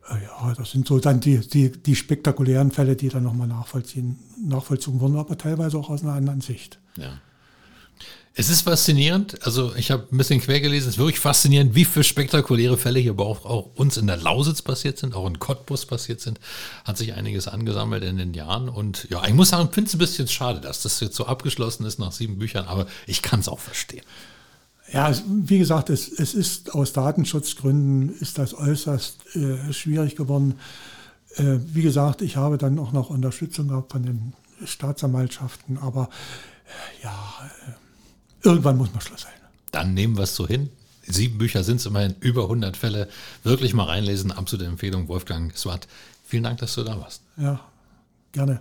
Äh, 0.08 0.22
ja, 0.24 0.54
das 0.54 0.70
sind 0.70 0.86
so 0.86 0.98
dann 0.98 1.20
die, 1.20 1.38
die, 1.38 1.70
die 1.70 1.96
spektakulären 1.96 2.70
Fälle, 2.70 2.96
die 2.96 3.08
dann 3.08 3.22
nochmal 3.22 3.48
nachvollziehen, 3.48 4.18
nachvollzogen 4.42 5.00
wurden, 5.00 5.16
aber 5.16 5.38
teilweise 5.38 5.78
auch 5.78 5.90
aus 5.90 6.02
einer 6.02 6.14
anderen 6.14 6.40
Sicht. 6.40 6.78
Ja. 6.96 7.18
Es 8.37 8.51
ist 8.51 8.62
faszinierend, 8.62 9.47
also 9.47 9.76
ich 9.76 9.93
habe 9.93 10.09
ein 10.11 10.18
bisschen 10.18 10.41
quer 10.41 10.61
gelesen, 10.61 10.89
es 10.89 10.95
ist 10.95 10.99
wirklich 10.99 11.20
faszinierend, 11.20 11.76
wie 11.76 11.85
viele 11.85 12.03
spektakuläre 12.03 12.76
Fälle 12.76 12.99
hier 12.99 13.12
aber 13.12 13.26
auch, 13.26 13.45
auch 13.45 13.70
uns 13.76 13.97
in 13.97 14.09
der 14.09 14.16
Lausitz 14.16 14.61
passiert 14.61 14.99
sind, 14.99 15.14
auch 15.14 15.28
in 15.28 15.39
Cottbus 15.39 15.87
passiert 15.87 16.20
sind. 16.20 16.41
Hat 16.85 16.99
sich 16.99 17.14
einiges 17.14 17.47
angesammelt 17.47 18.03
in 18.03 18.16
den 18.16 18.35
Jahren 18.35 18.68
und 18.68 19.07
ja, 19.09 19.24
ich 19.24 19.35
muss 19.35 19.51
sagen, 19.51 19.70
finde 19.70 19.87
es 19.87 19.95
ein 19.95 19.99
bisschen 19.99 20.26
schade, 20.26 20.61
dass 20.61 20.82
das 20.82 20.99
jetzt 20.99 21.14
so 21.14 21.26
abgeschlossen 21.26 21.87
ist 21.87 22.01
nach 22.01 22.11
sieben 22.11 22.41
Büchern, 22.41 22.66
aber 22.66 22.87
ich 23.07 23.22
kann 23.22 23.39
es 23.39 23.49
auch 23.49 23.61
verstehen. 23.61 24.03
Ja, 24.93 25.12
wie 25.26 25.59
gesagt, 25.59 25.89
es, 25.89 26.09
es 26.09 26.35
ist 26.35 26.74
aus 26.74 26.93
Datenschutzgründen 26.93 28.18
ist 28.18 28.39
das 28.39 28.53
äußerst 28.53 29.37
äh, 29.37 29.72
schwierig 29.72 30.16
geworden. 30.16 30.59
Äh, 31.37 31.59
wie 31.72 31.82
gesagt, 31.82 32.20
ich 32.20 32.35
habe 32.35 32.59
dann 32.59 32.80
auch 32.80 32.91
noch 32.91 33.11
Unterstützung 33.11 33.68
gehabt 33.68 33.93
von 33.93 34.03
den 34.03 34.32
Staatsanwaltschaften, 34.64 35.78
aber 35.78 36.09
äh, 37.01 37.05
ja, 37.05 37.51
äh, 37.68 37.84
irgendwann 38.45 38.76
muss 38.76 38.92
man 38.92 39.01
Schluss 39.01 39.22
sein. 39.22 39.32
Dann 39.72 39.95
nehmen 39.95 40.16
wir 40.16 40.24
es 40.24 40.36
so 40.36 40.47
hin. 40.47 40.70
Sieben 41.07 41.38
Bücher 41.38 41.64
sind 41.64 41.76
es 41.76 41.86
immerhin, 41.86 42.14
über 42.20 42.45
100 42.45 42.76
Fälle. 42.76 43.09
Wirklich 43.42 43.74
mal 43.74 43.84
reinlesen, 43.84 44.32
absolute 44.32 44.66
Empfehlung, 44.66 45.09
Wolfgang 45.09 45.57
Swart. 45.57 45.86
Vielen 46.26 46.45
Dank, 46.45 46.59
dass 46.59 46.74
du 46.74 46.84
da 46.84 46.99
warst. 46.99 47.22
Ja, 47.36 47.61
gerne. 48.32 48.61